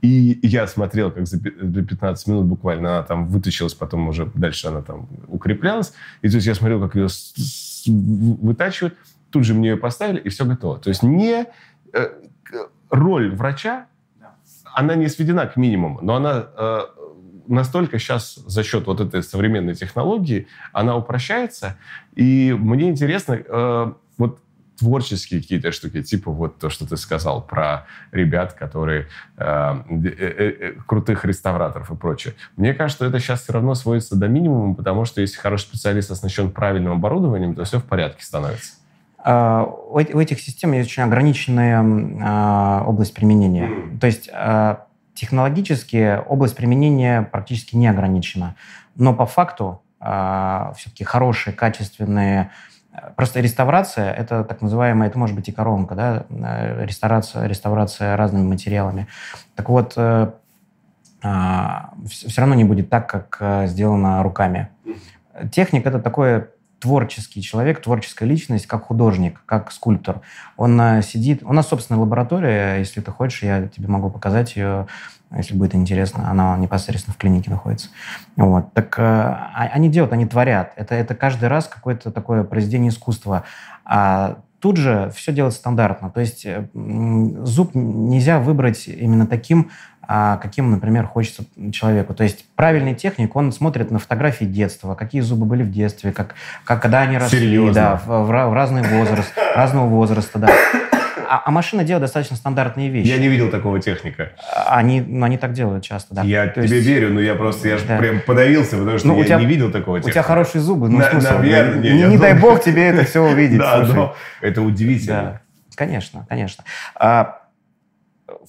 И 0.00 0.40
я 0.42 0.66
смотрел, 0.66 1.12
как 1.12 1.26
за 1.26 1.38
15 1.38 2.26
минут 2.26 2.46
буквально 2.46 2.96
она 2.96 3.02
там 3.04 3.28
вытащилась, 3.28 3.74
потом 3.74 4.08
уже 4.08 4.26
дальше 4.34 4.66
она 4.66 4.82
там 4.82 5.08
укреплялась. 5.28 5.94
И 6.22 6.28
то 6.28 6.34
есть 6.34 6.46
я 6.46 6.54
смотрел, 6.56 6.80
как 6.80 6.96
ее 6.96 7.06
вытачивают. 7.86 8.96
Тут 9.30 9.44
же 9.44 9.54
мне 9.54 9.70
ее 9.70 9.76
поставили, 9.76 10.18
и 10.18 10.28
все 10.28 10.44
готово. 10.44 10.78
То 10.78 10.88
есть 10.88 11.04
не 11.04 11.46
э, 11.92 12.08
роль 12.90 13.34
врача, 13.34 13.86
она 14.74 14.96
не 14.96 15.08
сведена 15.08 15.46
к 15.46 15.56
минимуму, 15.56 16.00
но 16.02 16.16
она 16.16 16.46
э, 16.56 16.80
настолько 17.54 17.98
сейчас 17.98 18.34
за 18.34 18.62
счет 18.62 18.86
вот 18.86 19.00
этой 19.00 19.22
современной 19.22 19.74
технологии 19.74 20.46
она 20.72 20.96
упрощается. 20.96 21.76
И 22.14 22.56
мне 22.58 22.90
интересно, 22.90 23.34
э, 23.34 23.92
вот 24.18 24.38
творческие 24.78 25.40
какие-то 25.40 25.70
штуки, 25.70 26.02
типа 26.02 26.30
вот 26.30 26.58
то, 26.58 26.68
что 26.68 26.88
ты 26.88 26.96
сказал 26.96 27.42
про 27.42 27.86
ребят, 28.10 28.54
которые 28.54 29.08
э, 29.36 29.44
э, 29.44 30.08
э, 30.18 30.50
э 30.60 30.72
крутых 30.86 31.24
реставраторов 31.24 31.90
и 31.90 31.94
прочее. 31.94 32.34
Мне 32.56 32.74
кажется, 32.74 33.04
что 33.04 33.06
это 33.06 33.20
сейчас 33.20 33.42
все 33.42 33.52
равно 33.52 33.74
сводится 33.74 34.16
до 34.16 34.28
минимума, 34.28 34.74
потому 34.74 35.04
что 35.04 35.20
если 35.20 35.38
хороший 35.38 35.64
специалист 35.64 36.10
оснащен 36.10 36.50
правильным 36.50 36.92
оборудованием, 36.92 37.54
то 37.54 37.64
все 37.64 37.78
в 37.78 37.84
порядке 37.84 38.24
становится. 38.24 38.72
А, 39.24 39.64
у 39.64 39.98
этих 39.98 40.40
систем 40.40 40.72
есть 40.72 40.90
очень 40.90 41.04
ограниченная 41.04 41.84
а, 42.22 42.84
область 42.84 43.14
применения. 43.14 43.68
Mm. 43.68 43.98
То 44.00 44.06
есть 44.08 44.28
а, 44.32 44.86
Технологически 45.14 46.20
область 46.26 46.56
применения 46.56 47.22
практически 47.22 47.76
не 47.76 47.86
ограничена. 47.86 48.56
Но 48.96 49.14
по 49.14 49.26
факту 49.26 49.82
э, 50.00 50.04
а, 50.04 50.72
все-таки 50.76 51.04
хорошие, 51.04 51.54
качественные... 51.54 52.50
Просто 53.16 53.40
реставрация– 53.40 54.12
это 54.12 54.44
так 54.44 54.60
называемая, 54.60 55.08
это 55.08 55.18
может 55.18 55.34
быть 55.34 55.48
и 55.48 55.52
коронка, 55.52 55.94
да, 55.94 56.26
э, 56.28 56.84
реставрация, 56.84 57.46
реставрация 57.46 58.16
разными 58.16 58.46
материалами. 58.46 59.06
Так 59.54 59.68
вот, 59.68 59.94
э, 59.96 60.30
э, 61.22 61.28
все 62.06 62.40
равно 62.40 62.54
не 62.54 62.64
будет 62.64 62.90
так, 62.90 63.08
как 63.08 63.38
э, 63.40 63.66
сделано 63.66 64.22
руками. 64.22 64.68
Техник– 65.50 65.86
это 65.86 66.00
такое 66.00 66.51
творческий 66.82 67.40
человек, 67.42 67.80
творческая 67.80 68.26
личность, 68.26 68.66
как 68.66 68.86
художник, 68.86 69.40
как 69.46 69.70
скульптор. 69.70 70.20
Он 70.56 70.80
э, 70.80 71.02
сидит... 71.02 71.44
У 71.44 71.52
нас 71.52 71.68
собственная 71.68 72.00
лаборатория, 72.00 72.78
если 72.78 73.00
ты 73.00 73.12
хочешь, 73.12 73.44
я 73.44 73.68
тебе 73.68 73.86
могу 73.86 74.10
показать 74.10 74.56
ее, 74.56 74.88
если 75.34 75.54
будет 75.54 75.76
интересно. 75.76 76.28
Она 76.28 76.58
непосредственно 76.58 77.14
в 77.14 77.18
клинике 77.18 77.50
находится. 77.50 77.88
Вот. 78.34 78.74
Так 78.74 78.98
э, 78.98 79.02
а, 79.02 79.70
они 79.72 79.90
делают, 79.90 80.12
они 80.12 80.26
творят. 80.26 80.72
Это, 80.74 80.96
это 80.96 81.14
каждый 81.14 81.48
раз 81.48 81.68
какое-то 81.68 82.10
такое 82.10 82.42
произведение 82.42 82.90
искусства. 82.90 83.44
А 83.84 84.38
тут 84.58 84.76
же 84.76 85.12
все 85.14 85.32
делается 85.32 85.60
стандартно. 85.60 86.10
То 86.10 86.18
есть 86.18 86.44
э, 86.44 86.66
зуб 86.74 87.76
нельзя 87.76 88.40
выбрать 88.40 88.88
именно 88.88 89.28
таким, 89.28 89.70
каким, 90.06 90.70
например, 90.70 91.06
хочется 91.06 91.44
человеку. 91.72 92.14
То 92.14 92.24
есть 92.24 92.44
правильный 92.56 92.94
техник, 92.94 93.34
он 93.36 93.52
смотрит 93.52 93.90
на 93.90 93.98
фотографии 93.98 94.44
детства, 94.44 94.94
какие 94.94 95.20
зубы 95.20 95.46
были 95.46 95.62
в 95.62 95.70
детстве, 95.70 96.12
как, 96.12 96.34
как 96.64 96.82
когда 96.82 97.02
они 97.02 97.18
росли, 97.18 97.38
Серьезно? 97.38 97.72
да, 97.72 97.96
в, 97.96 98.06
в, 98.06 98.26
в 98.26 98.52
разный 98.52 98.82
возраст, 98.82 99.32
разного 99.54 99.86
возраста, 99.86 100.38
да. 100.38 100.50
А, 101.32 101.44
а 101.46 101.50
машина 101.50 101.82
делает 101.82 102.02
достаточно 102.02 102.36
стандартные 102.36 102.90
вещи. 102.90 103.08
Я 103.08 103.16
не 103.16 103.28
видел 103.28 103.50
такого 103.50 103.80
техника. 103.80 104.32
Они, 104.66 105.00
ну, 105.00 105.24
они 105.24 105.38
так 105.38 105.54
делают 105.54 105.82
часто, 105.82 106.14
да. 106.14 106.22
Я 106.24 106.46
То 106.48 106.62
тебе 106.66 106.76
есть... 106.76 106.86
верю, 106.86 107.08
но 107.14 107.20
я 107.20 107.34
просто 107.34 107.68
я 107.68 107.78
да. 107.88 107.96
прям 107.96 108.20
подавился, 108.20 108.76
потому 108.76 108.98
что 108.98 109.08
ну, 109.08 109.18
я 109.18 109.24
тебя, 109.24 109.38
не 109.38 109.46
видел 109.46 109.70
такого 109.70 109.98
техника. 109.98 110.10
У 110.10 110.12
тебя 110.12 110.22
хорошие 110.24 110.60
зубы, 110.60 110.90
ну 110.90 110.98
на, 110.98 111.08
смысл? 111.08 111.38
Наверное, 111.38 111.78
не, 111.78 111.90
не, 111.90 112.02
не 112.02 112.18
дай 112.18 112.38
бог 112.38 112.62
тебе 112.62 112.88
это 112.88 113.06
все 113.06 113.22
увидеть. 113.22 113.58
Да, 113.58 113.78
но 113.78 114.14
это 114.42 114.60
удивительно. 114.60 115.40
Конечно, 115.74 116.26
конечно. 116.28 116.64
А, 116.96 117.41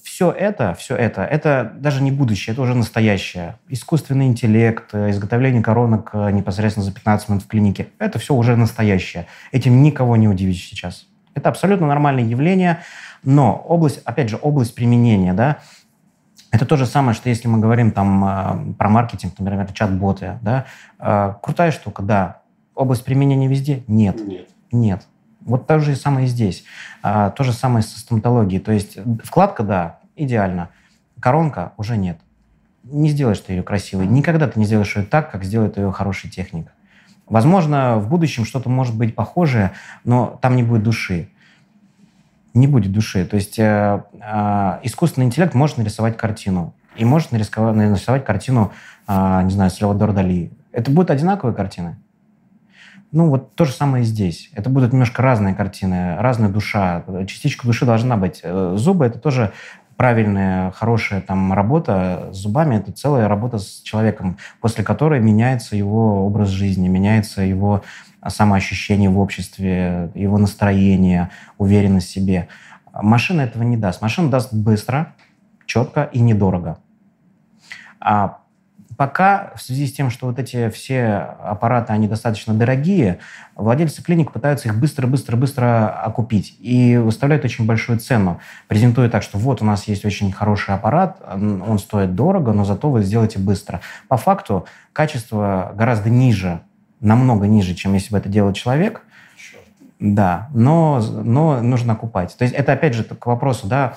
все 0.02 0.30
это, 0.30 0.74
все 0.74 0.96
это, 0.96 1.22
это 1.24 1.72
даже 1.76 2.02
не 2.02 2.10
будущее, 2.10 2.52
это 2.52 2.62
уже 2.62 2.74
настоящее. 2.74 3.56
Искусственный 3.68 4.26
интеллект, 4.26 4.90
э, 4.92 5.10
изготовление 5.10 5.62
коронок 5.62 6.10
э, 6.12 6.30
непосредственно 6.30 6.84
за 6.84 6.92
15 6.92 7.28
минут 7.28 7.42
в 7.42 7.46
клинике, 7.46 7.88
это 7.98 8.18
все 8.18 8.34
уже 8.34 8.56
настоящее. 8.56 9.26
Этим 9.52 9.82
никого 9.82 10.16
не 10.16 10.28
удивишь 10.28 10.64
сейчас. 10.64 11.06
Это 11.34 11.48
абсолютно 11.48 11.86
нормальное 11.86 12.24
явление, 12.24 12.80
но 13.22 13.56
область, 13.56 14.00
опять 14.04 14.28
же, 14.28 14.38
область 14.40 14.74
применения, 14.74 15.32
да, 15.32 15.58
это 16.50 16.66
то 16.66 16.76
же 16.76 16.86
самое, 16.86 17.14
что 17.14 17.28
если 17.28 17.48
мы 17.48 17.58
говорим 17.58 17.90
там 17.90 18.24
э, 18.24 18.74
про 18.74 18.88
маркетинг, 18.88 19.34
например, 19.38 19.72
чат-боты, 19.72 20.38
да, 20.42 20.66
крутая 21.42 21.70
штука, 21.70 22.02
да. 22.02 22.40
Область 22.74 23.04
применения 23.04 23.48
везде? 23.48 23.84
Нет. 23.86 24.20
Нет. 24.26 24.48
Нет. 24.72 25.06
Вот 25.44 25.66
то 25.66 25.78
же 25.78 25.94
самое 25.94 26.26
и 26.26 26.28
здесь. 26.28 26.64
А, 27.02 27.30
то 27.30 27.44
же 27.44 27.52
самое 27.52 27.82
со 27.82 27.98
стоматологией. 27.98 28.60
То 28.60 28.72
есть 28.72 28.98
вкладка, 29.22 29.62
да, 29.62 29.98
идеально. 30.16 30.70
Коронка 31.20 31.72
уже 31.76 31.96
нет. 31.96 32.18
Не 32.84 33.10
сделаешь 33.10 33.40
ты 33.40 33.52
ее 33.54 33.62
красивой. 33.62 34.06
Никогда 34.06 34.48
ты 34.48 34.58
не 34.58 34.66
сделаешь 34.66 34.96
ее 34.96 35.04
так, 35.04 35.30
как 35.30 35.44
сделает 35.44 35.76
ее 35.76 35.90
хороший 35.92 36.30
техник. 36.30 36.68
Возможно, 37.26 37.96
в 37.98 38.08
будущем 38.08 38.44
что-то 38.44 38.68
может 38.68 38.96
быть 38.96 39.14
похожее, 39.14 39.72
но 40.04 40.38
там 40.42 40.56
не 40.56 40.62
будет 40.62 40.82
души. 40.82 41.28
Не 42.52 42.66
будет 42.66 42.92
души. 42.92 43.24
То 43.24 43.36
есть 43.36 43.58
э, 43.58 44.02
э, 44.20 44.78
искусственный 44.82 45.26
интеллект 45.26 45.54
может 45.54 45.78
нарисовать 45.78 46.16
картину. 46.16 46.74
И 46.96 47.04
может 47.04 47.32
нарисовать, 47.32 47.74
нарисовать 47.74 48.24
картину, 48.24 48.72
э, 49.08 49.40
не 49.44 49.50
знаю, 49.50 49.70
Сальвадор 49.70 50.12
Дали. 50.12 50.52
Это 50.72 50.90
будут 50.90 51.10
одинаковые 51.10 51.54
картины? 51.54 51.96
Ну, 53.14 53.30
вот 53.30 53.54
то 53.54 53.64
же 53.64 53.70
самое 53.70 54.02
и 54.02 54.06
здесь. 54.06 54.50
Это 54.54 54.68
будут 54.68 54.92
немножко 54.92 55.22
разные 55.22 55.54
картины, 55.54 56.16
разная 56.16 56.48
душа. 56.48 57.04
Частичка 57.28 57.64
души 57.64 57.86
должна 57.86 58.16
быть. 58.16 58.40
Э, 58.42 58.74
зубы— 58.76 59.04
это 59.06 59.20
тоже 59.20 59.52
правильная, 59.96 60.72
хорошая 60.72 61.20
там 61.20 61.52
работа 61.52 62.30
с 62.32 62.38
зубами, 62.38 62.74
это 62.74 62.90
целая 62.90 63.28
работа 63.28 63.58
с 63.58 63.82
человеком, 63.82 64.36
после 64.60 64.82
которой 64.82 65.20
меняется 65.20 65.76
его 65.76 66.26
образ 66.26 66.48
жизни, 66.48 66.88
меняется 66.88 67.42
его 67.42 67.84
самоощущение 68.26 69.10
в 69.10 69.20
обществе, 69.20 70.10
его 70.16 70.36
настроение, 70.36 71.30
уверенность 71.56 72.08
в 72.08 72.12
себе. 72.12 72.48
Машина 72.92 73.42
этого 73.42 73.62
не 73.62 73.76
даст. 73.76 74.02
Машина 74.02 74.28
даст 74.28 74.52
быстро, 74.52 75.14
четко 75.66 76.02
и 76.02 76.18
недорого. 76.18 76.78
А 78.00 78.38
Пока 78.96 79.52
в 79.56 79.62
связи 79.62 79.86
с 79.86 79.92
тем, 79.92 80.10
что 80.10 80.26
вот 80.26 80.38
эти 80.38 80.70
все 80.70 81.36
аппараты, 81.42 81.92
они 81.92 82.08
достаточно 82.08 82.54
дорогие, 82.54 83.18
владельцы 83.56 84.02
клиник 84.02 84.32
пытаются 84.32 84.68
их 84.68 84.78
быстро-быстро-быстро 84.78 85.88
окупить 85.88 86.56
и 86.60 86.96
выставляют 86.96 87.44
очень 87.44 87.66
большую 87.66 87.98
цену, 87.98 88.40
презентуя 88.68 89.08
так, 89.08 89.22
что 89.22 89.38
вот 89.38 89.62
у 89.62 89.64
нас 89.64 89.88
есть 89.88 90.04
очень 90.04 90.32
хороший 90.32 90.74
аппарат, 90.74 91.20
он 91.32 91.78
стоит 91.78 92.14
дорого, 92.14 92.52
но 92.52 92.64
зато 92.64 92.90
вы 92.90 93.02
сделаете 93.02 93.38
быстро. 93.38 93.80
По 94.08 94.16
факту 94.16 94.66
качество 94.92 95.72
гораздо 95.74 96.10
ниже, 96.10 96.60
намного 97.00 97.46
ниже, 97.46 97.74
чем 97.74 97.94
если 97.94 98.12
бы 98.12 98.18
это 98.18 98.28
делал 98.28 98.52
человек. 98.52 99.02
Да, 100.00 100.48
но, 100.52 101.00
но 101.00 101.60
нужно 101.62 101.94
окупать. 101.94 102.36
То 102.36 102.42
есть 102.42 102.54
это, 102.54 102.72
опять 102.72 102.94
же, 102.94 103.04
к 103.04 103.26
вопросу, 103.26 103.66
да, 103.66 103.96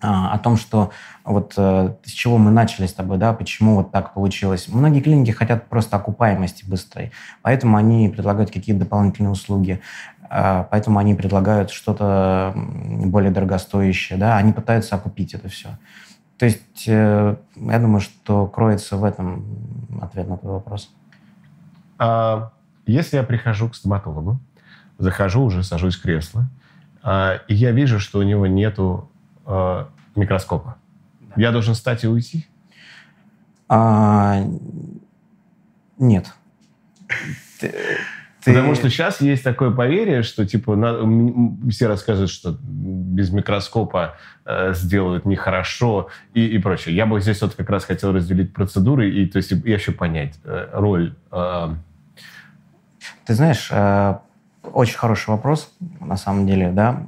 о 0.00 0.38
том, 0.38 0.56
что 0.56 0.92
вот 1.24 1.54
э, 1.56 1.94
с 2.04 2.10
чего 2.10 2.38
мы 2.38 2.50
начали 2.50 2.86
с 2.86 2.92
тобой, 2.92 3.18
да, 3.18 3.32
почему 3.32 3.76
вот 3.76 3.92
так 3.92 4.12
получилось. 4.14 4.68
Многие 4.68 5.00
клиники 5.00 5.30
хотят 5.30 5.68
просто 5.68 5.96
окупаемости 5.96 6.64
быстрой, 6.66 7.12
поэтому 7.42 7.76
они 7.76 8.08
предлагают 8.08 8.50
какие-то 8.50 8.84
дополнительные 8.84 9.30
услуги, 9.30 9.80
а, 10.28 10.64
поэтому 10.70 10.98
они 10.98 11.14
предлагают 11.14 11.70
что-то 11.70 12.52
более 12.54 13.30
дорогостоящее, 13.30 14.18
да, 14.18 14.36
они 14.36 14.52
пытаются 14.52 14.96
окупить 14.96 15.34
это 15.34 15.48
все. 15.48 15.78
То 16.38 16.44
есть 16.44 16.84
э, 16.86 17.36
я 17.56 17.78
думаю, 17.78 18.00
что 18.00 18.46
кроется 18.46 18.96
в 18.96 19.04
этом 19.04 19.98
ответ 20.02 20.28
на 20.28 20.36
твой 20.36 20.54
вопрос. 20.54 20.90
А, 21.98 22.52
если 22.86 23.16
я 23.16 23.22
прихожу 23.22 23.70
к 23.70 23.74
стоматологу, 23.74 24.38
захожу 24.98 25.42
уже, 25.42 25.62
сажусь 25.62 25.96
в 25.96 26.02
кресло, 26.02 26.48
а, 27.02 27.40
и 27.48 27.54
я 27.54 27.72
вижу, 27.72 27.98
что 27.98 28.18
у 28.18 28.22
него 28.22 28.46
нету 28.46 29.10
а, 29.46 29.88
микроскопа, 30.14 30.76
да. 31.20 31.34
я 31.36 31.52
должен 31.52 31.74
встать 31.74 32.04
и 32.04 32.08
уйти? 32.08 32.46
А, 33.68 34.44
нет. 35.98 36.32
Ты... 37.60 37.72
Потому 38.44 38.76
что 38.76 38.88
сейчас 38.90 39.20
есть 39.20 39.42
такое 39.42 39.72
поверье, 39.72 40.22
что 40.22 40.46
типа 40.46 40.76
на, 40.76 41.68
все 41.68 41.88
рассказывают, 41.88 42.30
что 42.30 42.56
без 42.62 43.30
микроскопа 43.30 44.16
э, 44.44 44.72
сделают 44.72 45.24
нехорошо 45.24 46.10
и, 46.32 46.46
и 46.46 46.58
прочее. 46.58 46.94
Я 46.94 47.06
бы 47.06 47.20
здесь 47.20 47.42
вот 47.42 47.54
как 47.54 47.68
раз 47.70 47.84
хотел 47.84 48.12
разделить 48.12 48.52
процедуры 48.52 49.10
и 49.10 49.26
то 49.26 49.38
есть 49.38 49.50
и 49.50 49.56
еще 49.70 49.90
понять 49.90 50.38
э, 50.44 50.68
роль. 50.72 51.16
Э... 51.32 51.74
Ты 53.24 53.34
знаешь, 53.34 53.68
э, 53.72 54.14
очень 54.62 54.96
хороший 54.96 55.30
вопрос 55.30 55.72
на 56.00 56.16
самом 56.16 56.46
деле, 56.46 56.70
да. 56.70 57.04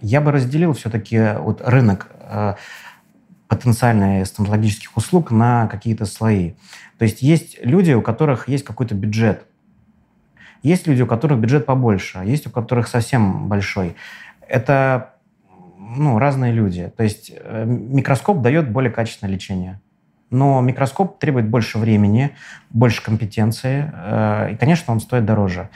Я 0.00 0.20
бы 0.20 0.32
разделил 0.32 0.72
все-таки 0.72 1.34
вот 1.38 1.62
рынок 1.64 2.08
э, 2.20 2.54
потенциальных 3.48 4.26
стоматологических 4.26 4.96
услуг 4.96 5.30
на 5.30 5.66
какие-то 5.66 6.04
слои. 6.04 6.52
То 6.98 7.04
есть 7.04 7.22
есть 7.22 7.58
люди, 7.62 7.92
у 7.92 8.02
которых 8.02 8.48
есть 8.48 8.64
какой-то 8.64 8.94
бюджет 8.94 9.44
есть 10.62 10.86
люди, 10.86 11.02
у 11.02 11.06
которых 11.06 11.38
бюджет 11.38 11.66
побольше, 11.66 12.18
есть 12.24 12.46
у 12.46 12.50
которых 12.50 12.88
совсем 12.88 13.48
большой. 13.48 13.96
Это 14.46 15.14
ну, 15.78 16.18
разные 16.18 16.52
люди. 16.52 16.92
То 16.96 17.04
есть 17.04 17.32
э, 17.34 17.64
микроскоп 17.64 18.42
дает 18.42 18.70
более 18.70 18.90
качественное 18.90 19.32
лечение. 19.32 19.80
Но 20.30 20.60
микроскоп 20.60 21.18
требует 21.18 21.48
больше 21.48 21.78
времени, 21.78 22.30
больше 22.70 23.02
компетенции, 23.02 23.90
э, 23.92 24.52
и, 24.52 24.56
конечно, 24.56 24.92
он 24.92 25.00
стоит 25.00 25.24
дороже. 25.24 25.70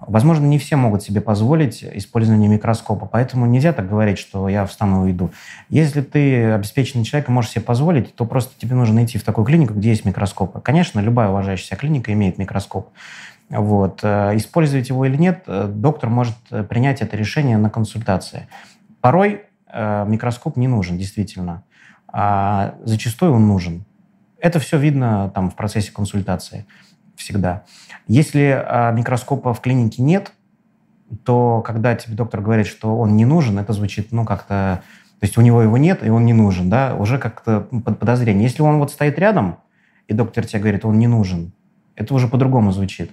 Возможно, 0.00 0.46
не 0.46 0.58
все 0.58 0.76
могут 0.76 1.02
себе 1.02 1.20
позволить 1.20 1.82
использование 1.82 2.48
микроскопа, 2.48 3.06
поэтому 3.06 3.46
нельзя 3.46 3.72
так 3.72 3.88
говорить, 3.88 4.18
что 4.18 4.48
я 4.48 4.64
встану 4.64 5.02
и 5.02 5.08
уйду. 5.08 5.30
Если 5.70 6.02
ты 6.02 6.52
обеспеченный 6.52 7.04
человек 7.04 7.28
и 7.28 7.32
можешь 7.32 7.50
себе 7.50 7.62
позволить, 7.62 8.14
то 8.14 8.24
просто 8.24 8.52
тебе 8.58 8.76
нужно 8.76 9.04
идти 9.04 9.18
в 9.18 9.24
такую 9.24 9.44
клинику, 9.44 9.74
где 9.74 9.90
есть 9.90 10.04
микроскопы. 10.04 10.60
Конечно, 10.60 11.00
любая 11.00 11.28
уважающая 11.30 11.76
клиника 11.76 12.12
имеет 12.12 12.38
микроскоп. 12.38 12.90
Вот. 13.48 14.00
Э, 14.02 14.36
использовать 14.36 14.88
его 14.88 15.04
или 15.04 15.16
нет, 15.16 15.44
э, 15.46 15.66
доктор 15.68 16.10
может 16.10 16.36
э, 16.50 16.62
принять 16.62 17.00
это 17.00 17.16
решение 17.16 17.56
на 17.56 17.70
консультации. 17.70 18.48
Порой 19.00 19.42
микроскоп 19.70 20.56
не 20.56 20.66
нужен, 20.66 20.96
действительно. 20.96 21.62
А 22.10 22.76
зачастую 22.84 23.34
он 23.34 23.46
нужен. 23.46 23.84
Это 24.40 24.60
все 24.60 24.78
видно 24.78 25.30
там, 25.34 25.50
в 25.50 25.56
процессе 25.56 25.92
консультации 25.92 26.64
всегда. 27.18 27.64
Если 28.06 28.64
микроскопа 28.94 29.52
в 29.52 29.60
клинике 29.60 30.02
нет, 30.02 30.32
то 31.24 31.62
когда 31.66 31.94
тебе 31.94 32.14
доктор 32.14 32.40
говорит, 32.40 32.66
что 32.66 32.98
он 32.98 33.16
не 33.16 33.24
нужен, 33.24 33.58
это 33.58 33.72
звучит, 33.72 34.12
ну, 34.12 34.24
как-то... 34.24 34.82
То 35.20 35.26
есть 35.26 35.36
у 35.36 35.40
него 35.40 35.62
его 35.62 35.76
нет, 35.76 36.04
и 36.06 36.10
он 36.10 36.24
не 36.24 36.32
нужен, 36.32 36.70
да, 36.70 36.94
уже 36.94 37.18
как-то 37.18 37.62
под 37.84 37.98
подозрение. 37.98 38.44
Если 38.44 38.62
он 38.62 38.78
вот 38.78 38.92
стоит 38.92 39.18
рядом, 39.18 39.56
и 40.06 40.14
доктор 40.14 40.46
тебе 40.46 40.60
говорит, 40.60 40.84
он 40.84 40.98
не 40.98 41.08
нужен, 41.08 41.52
это 41.96 42.14
уже 42.14 42.28
по-другому 42.28 42.70
звучит. 42.70 43.10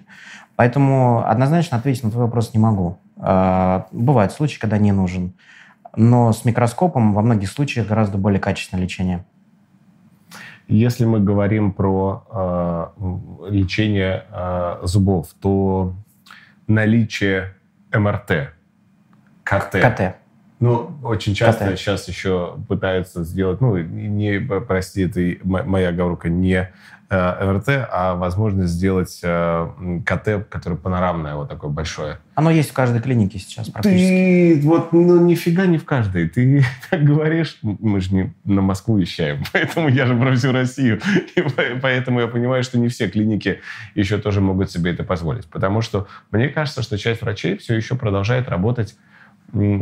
Поэтому 0.55 1.27
однозначно 1.27 1.77
ответить 1.77 2.03
на 2.03 2.11
твой 2.11 2.25
вопрос 2.25 2.53
не 2.53 2.59
могу. 2.59 2.97
А, 3.17 3.87
бывают 3.91 4.31
случаи, 4.31 4.59
когда 4.59 4.77
не 4.77 4.91
нужен. 4.91 5.33
Но 5.95 6.31
с 6.31 6.45
микроскопом 6.45 7.13
во 7.13 7.21
многих 7.21 7.49
случаях 7.49 7.87
гораздо 7.87 8.17
более 8.17 8.39
качественное 8.39 8.83
лечение. 8.83 9.25
Если 10.67 11.05
мы 11.05 11.19
говорим 11.19 11.73
про 11.73 12.91
э, 12.97 13.51
лечение 13.51 14.25
э, 14.31 14.79
зубов, 14.83 15.27
то 15.39 15.93
наличие 16.67 17.53
МРТ, 17.93 18.53
КТ. 19.43 19.71
КТ. 19.71 20.15
Ну, 20.65 20.91
очень 21.03 21.33
часто 21.33 21.71
КТ. 21.71 21.79
сейчас 21.79 22.07
еще 22.07 22.55
пытаются 22.67 23.23
сделать, 23.23 23.61
ну, 23.61 23.77
не, 23.77 24.39
прости, 24.39 25.03
это 25.03 25.37
моя 25.43 25.89
оговорка, 25.89 26.29
не 26.29 26.71
Э, 27.07 27.45
МРТ, 27.45 27.87
а 27.91 28.15
возможность 28.15 28.73
сделать 28.73 29.19
э, 29.21 29.69
КТ, 30.03 30.49
которое 30.49 30.75
панорамное, 30.75 31.35
вот 31.35 31.49
такое 31.49 31.69
большое. 31.69 32.17
Оно 32.33 32.49
есть 32.49 32.71
в 32.71 32.73
каждой 32.73 32.99
клинике 32.99 33.37
сейчас 33.37 33.69
практически. 33.69 34.59
Ты 34.59 34.61
вот, 34.63 34.91
ну, 34.91 35.23
нифига 35.23 35.67
не 35.67 35.77
в 35.77 35.85
каждой. 35.85 36.27
Ты 36.27 36.65
так 36.89 37.03
говоришь, 37.03 37.59
мы 37.61 38.01
же 38.01 38.11
не 38.11 38.33
на 38.43 38.61
Москву 38.61 38.97
вещаем, 38.97 39.43
поэтому 39.53 39.87
я 39.87 40.07
же 40.07 40.17
про 40.17 40.35
всю 40.35 40.51
Россию. 40.51 40.99
И 41.35 41.43
поэтому 41.79 42.21
я 42.21 42.27
понимаю, 42.27 42.63
что 42.63 42.79
не 42.79 42.87
все 42.87 43.07
клиники 43.07 43.61
еще 43.93 44.17
тоже 44.17 44.41
могут 44.41 44.71
себе 44.71 44.91
это 44.91 45.03
позволить. 45.03 45.45
Потому 45.45 45.81
что 45.81 46.07
мне 46.31 46.49
кажется, 46.49 46.81
что 46.81 46.97
часть 46.97 47.21
врачей 47.21 47.55
все 47.57 47.75
еще 47.75 47.95
продолжает 47.95 48.49
работать 48.49 48.95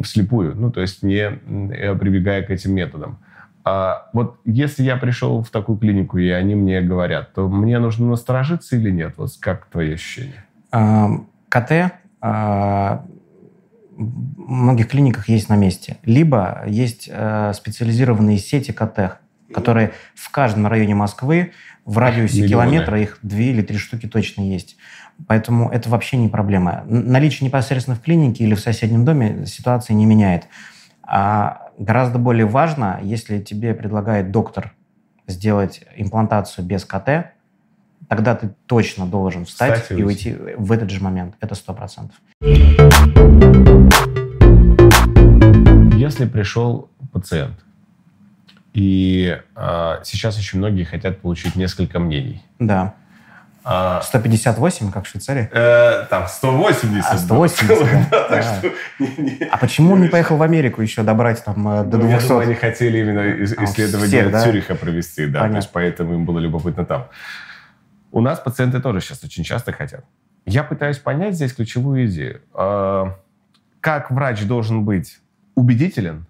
вслепую, 0.03 0.55
ну, 0.55 0.71
то 0.71 0.81
есть 0.81 1.03
не 1.03 1.29
прибегая 1.31 2.43
к 2.43 2.49
этим 2.49 2.73
методам. 2.73 3.19
А 3.65 4.09
вот 4.13 4.39
если 4.43 4.83
я 4.83 4.97
пришел 4.97 5.41
в 5.41 5.49
такую 5.49 5.77
клинику, 5.77 6.17
и 6.17 6.29
они 6.29 6.55
мне 6.55 6.81
говорят, 6.81 7.33
то 7.33 7.47
мне 7.47 7.79
нужно 7.79 8.07
насторожиться 8.07 8.75
или 8.75 8.91
нет? 8.91 9.13
Вот 9.17 9.31
как 9.39 9.67
твои 9.67 9.93
ощущения? 9.93 10.45
КТ 11.49 11.93
а, 12.19 13.05
в 13.95 14.49
многих 14.49 14.89
клиниках 14.89 15.29
есть 15.29 15.49
на 15.49 15.55
месте. 15.55 15.97
Либо 16.03 16.63
есть 16.67 17.09
а, 17.11 17.53
специализированные 17.53 18.37
сети 18.37 18.71
КТ, 18.71 19.19
которые 19.53 19.91
в 20.15 20.31
каждом 20.31 20.67
районе 20.67 20.95
Москвы 20.95 21.51
в 21.85 21.97
радиусе 21.97 22.41
Миллионы. 22.41 22.49
километра 22.49 22.99
их 22.99 23.19
две 23.21 23.51
или 23.51 23.61
три 23.61 23.77
штуки 23.77 24.07
точно 24.07 24.41
есть. 24.41 24.77
Поэтому 25.27 25.69
это 25.69 25.89
вообще 25.89 26.17
не 26.17 26.27
проблема. 26.27 26.83
Наличие 26.85 27.47
непосредственно 27.47 27.95
в 27.95 28.01
клинике 28.01 28.43
или 28.43 28.55
в 28.55 28.59
соседнем 28.59 29.05
доме 29.05 29.45
ситуации 29.45 29.93
не 29.93 30.05
меняет. 30.05 30.47
А 31.03 31.69
гораздо 31.77 32.19
более 32.19 32.45
важно, 32.45 32.99
если 33.01 33.39
тебе 33.39 33.73
предлагает 33.73 34.31
доктор 34.31 34.73
сделать 35.27 35.81
имплантацию 35.95 36.65
без 36.65 36.85
КТ, 36.85 37.33
тогда 38.07 38.35
ты 38.35 38.53
точно 38.65 39.05
должен 39.05 39.45
встать 39.45 39.81
Кстати, 39.81 39.99
и 39.99 40.03
уйти 40.03 40.35
в 40.57 40.71
этот 40.71 40.89
же 40.89 41.01
момент. 41.01 41.35
Это 41.39 41.55
сто 41.55 41.73
процентов. 41.73 42.15
Если 45.97 46.25
пришел 46.25 46.89
пациент, 47.11 47.63
и 48.73 49.39
э, 49.55 49.95
сейчас 50.03 50.37
очень 50.37 50.59
многие 50.59 50.83
хотят 50.83 51.21
получить 51.21 51.55
несколько 51.55 51.99
мнений. 51.99 52.41
Да. 52.59 52.95
158, 53.63 54.89
а, 54.89 54.91
как 54.91 55.05
в 55.05 55.07
Швейцарии? 55.07 55.49
Э, 55.51 56.05
там 56.09 56.27
180. 56.27 57.13
А, 57.13 57.17
180, 57.17 58.09
да. 58.11 58.27
да, 58.29 58.41
что, 58.41 58.71
А 59.51 59.57
почему 59.57 59.93
он 59.93 60.01
не 60.01 60.09
поехал 60.09 60.35
в 60.35 60.41
Америку 60.41 60.81
еще 60.81 61.03
добрать 61.03 61.43
там 61.45 61.67
э, 61.69 61.83
до 61.85 61.97
200? 61.97 62.03
Ну, 62.03 62.09
я 62.09 62.19
думаю, 62.27 62.43
они 62.43 62.55
хотели 62.55 62.97
именно 62.99 63.21
а, 63.21 63.63
исследование 63.63 64.29
Цюриха 64.41 64.75
провести, 64.75 65.27
да, 65.27 65.47
то 65.47 65.55
есть 65.55 65.69
поэтому 65.71 66.13
им 66.15 66.25
было 66.25 66.39
любопытно 66.39 66.85
там. 66.85 67.07
У 68.11 68.19
нас 68.19 68.39
пациенты 68.39 68.81
тоже 68.81 68.99
сейчас 68.99 69.23
очень 69.23 69.43
часто 69.45 69.71
хотят. 69.71 70.03
Я 70.45 70.63
пытаюсь 70.63 70.97
понять 70.97 71.35
здесь 71.35 71.53
ключевую 71.53 72.07
идею. 72.07 72.41
А, 72.53 73.17
как 73.79 74.11
врач 74.11 74.43
должен 74.43 74.83
быть 74.83 75.19
убедителен, 75.55 76.25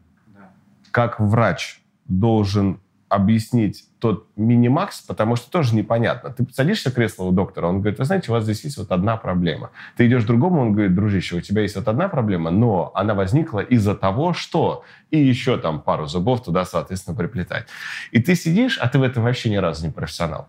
как 0.91 1.19
врач 1.19 1.81
должен 2.07 2.79
объяснить 3.13 3.85
тот 3.99 4.27
минимакс, 4.35 5.01
потому 5.01 5.35
что 5.35 5.51
тоже 5.51 5.75
непонятно. 5.75 6.31
Ты 6.31 6.47
садишься 6.51 6.89
в 6.89 6.93
кресло 6.93 7.25
у 7.25 7.31
доктора, 7.31 7.67
он 7.67 7.79
говорит, 7.79 7.99
вы 7.99 8.05
знаете, 8.05 8.31
у 8.31 8.33
вас 8.33 8.43
здесь 8.43 8.63
есть 8.63 8.77
вот 8.77 8.91
одна 8.91 9.17
проблема. 9.17 9.69
Ты 9.95 10.07
идешь 10.07 10.23
к 10.23 10.27
другому, 10.27 10.61
он 10.61 10.73
говорит, 10.73 10.95
дружище, 10.95 11.35
у 11.35 11.41
тебя 11.41 11.61
есть 11.61 11.75
вот 11.75 11.87
одна 11.87 12.09
проблема, 12.09 12.49
но 12.49 12.91
она 12.95 13.13
возникла 13.13 13.59
из-за 13.59 13.95
того, 13.95 14.33
что... 14.33 14.83
И 15.11 15.19
еще 15.19 15.57
там 15.57 15.79
пару 15.79 16.07
зубов 16.07 16.43
туда, 16.43 16.65
соответственно, 16.65 17.15
приплетать. 17.15 17.67
И 18.11 18.19
ты 18.19 18.33
сидишь, 18.33 18.79
а 18.79 18.89
ты 18.89 18.97
в 18.97 19.03
этом 19.03 19.23
вообще 19.23 19.51
ни 19.51 19.57
разу 19.57 19.85
не 19.85 19.91
профессионал. 19.91 20.47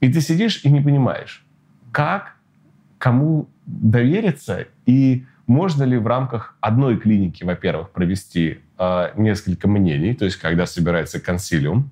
И 0.00 0.12
ты 0.12 0.20
сидишь 0.20 0.64
и 0.64 0.68
не 0.68 0.80
понимаешь, 0.80 1.44
как, 1.92 2.34
кому 2.98 3.48
довериться 3.66 4.66
и 4.84 5.24
можно 5.46 5.84
ли 5.84 5.96
в 5.96 6.06
рамках 6.06 6.56
одной 6.60 6.96
клиники, 6.96 7.44
во-первых, 7.44 7.90
провести 7.90 8.60
несколько 9.16 9.68
мнений, 9.68 10.14
то 10.14 10.24
есть 10.24 10.38
когда 10.38 10.66
собирается 10.66 11.20
консилиум, 11.20 11.90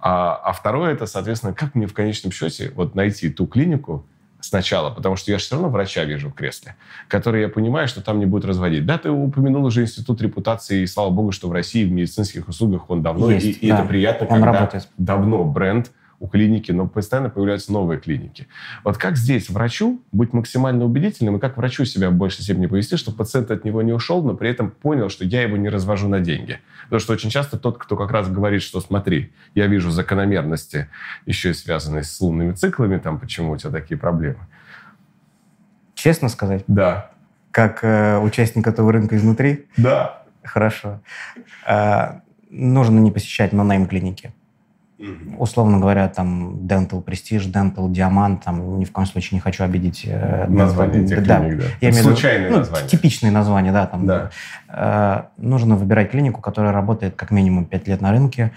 а, 0.00 0.34
а 0.36 0.52
второе 0.52 0.92
это, 0.92 1.06
соответственно, 1.06 1.52
как 1.52 1.74
мне 1.74 1.86
в 1.86 1.92
конечном 1.92 2.32
счете 2.32 2.72
вот 2.74 2.94
найти 2.94 3.28
ту 3.28 3.46
клинику 3.46 4.06
сначала, 4.40 4.90
потому 4.90 5.16
что 5.16 5.30
я 5.30 5.38
же 5.38 5.44
все 5.44 5.54
равно 5.56 5.68
врача 5.68 6.04
вижу 6.04 6.30
в 6.30 6.34
кресле, 6.34 6.74
который 7.08 7.42
я 7.42 7.48
понимаю, 7.48 7.86
что 7.86 8.00
там 8.00 8.18
не 8.18 8.26
будет 8.26 8.44
разводить. 8.44 8.86
Да, 8.86 8.98
ты 8.98 9.10
упомянул 9.10 9.64
уже 9.64 9.82
институт 9.82 10.20
репутации, 10.22 10.82
и 10.82 10.86
слава 10.86 11.10
богу, 11.10 11.32
что 11.32 11.48
в 11.48 11.52
России 11.52 11.84
в 11.84 11.92
медицинских 11.92 12.48
услугах 12.48 12.90
он 12.90 13.02
давно, 13.02 13.30
Есть, 13.30 13.46
и, 13.46 13.50
и 13.50 13.68
да. 13.68 13.78
это 13.78 13.88
приятно, 13.88 14.26
Он 14.26 14.40
когда 14.40 14.52
работает. 14.52 14.88
давно 14.96 15.44
бренд 15.44 15.90
у 16.22 16.28
клиники, 16.28 16.70
но 16.70 16.86
постоянно 16.86 17.30
появляются 17.30 17.72
новые 17.72 17.98
клиники. 17.98 18.46
Вот 18.84 18.96
как 18.96 19.16
здесь 19.16 19.50
врачу 19.50 20.00
быть 20.12 20.32
максимально 20.32 20.84
убедительным, 20.84 21.36
и 21.36 21.40
как 21.40 21.56
врачу 21.56 21.84
себя 21.84 22.10
в 22.10 22.14
большей 22.14 22.44
степени 22.44 22.66
повести, 22.66 22.96
чтобы 22.96 23.16
пациент 23.16 23.50
от 23.50 23.64
него 23.64 23.82
не 23.82 23.92
ушел, 23.92 24.22
но 24.22 24.34
при 24.34 24.48
этом 24.48 24.70
понял, 24.70 25.08
что 25.08 25.24
я 25.24 25.42
его 25.42 25.56
не 25.56 25.68
развожу 25.68 26.08
на 26.08 26.20
деньги. 26.20 26.60
Потому 26.84 27.00
что 27.00 27.12
очень 27.12 27.28
часто 27.28 27.58
тот, 27.58 27.76
кто 27.76 27.96
как 27.96 28.12
раз 28.12 28.28
говорит, 28.28 28.62
что 28.62 28.80
смотри, 28.80 29.32
я 29.56 29.66
вижу 29.66 29.90
закономерности, 29.90 30.86
еще 31.26 31.50
и 31.50 31.54
связанные 31.54 32.04
с 32.04 32.20
лунными 32.20 32.52
циклами, 32.52 32.98
там, 32.98 33.18
почему 33.18 33.50
у 33.50 33.56
тебя 33.56 33.70
такие 33.70 33.98
проблемы. 33.98 34.46
Честно 35.96 36.28
сказать, 36.28 36.62
Да, 36.68 37.10
как 37.50 37.82
э, 37.82 38.18
участник 38.18 38.68
этого 38.68 38.92
рынка 38.92 39.16
изнутри, 39.16 39.66
да. 39.76 40.22
хорошо. 40.44 41.00
Э, 41.66 42.20
нужно 42.48 43.00
не 43.00 43.10
посещать 43.10 43.52
нонейм 43.52 43.88
Условно 45.38 45.78
говоря, 45.78 46.08
там 46.08 46.54
Dental 46.66 47.02
Prestige, 47.04 47.50
Dental 47.52 47.88
Diamant, 47.88 48.42
там 48.44 48.78
ни 48.78 48.84
в 48.84 48.92
коем 48.92 49.06
случае 49.06 49.36
не 49.36 49.40
хочу 49.40 49.64
обидеть. 49.64 50.02
э, 50.06 50.46
Название 50.48 51.04
этих 51.04 51.26
да. 51.26 51.40
клиник, 51.40 51.58
да. 51.58 51.64
Я 51.80 51.90
имею 51.90 52.04
Случайные 52.04 52.50
ну, 52.50 52.58
названия. 52.58 52.88
Типичные 52.88 53.32
названия, 53.32 53.72
да. 53.72 53.86
Там, 53.86 54.06
Да. 54.06 54.30
Э, 54.68 55.22
нужно 55.36 55.76
выбирать 55.76 56.10
клинику, 56.10 56.40
которая 56.40 56.72
работает 56.72 57.16
как 57.16 57.30
минимум 57.30 57.64
5 57.64 57.88
лет 57.88 58.00
на 58.00 58.12
рынке. 58.12 58.52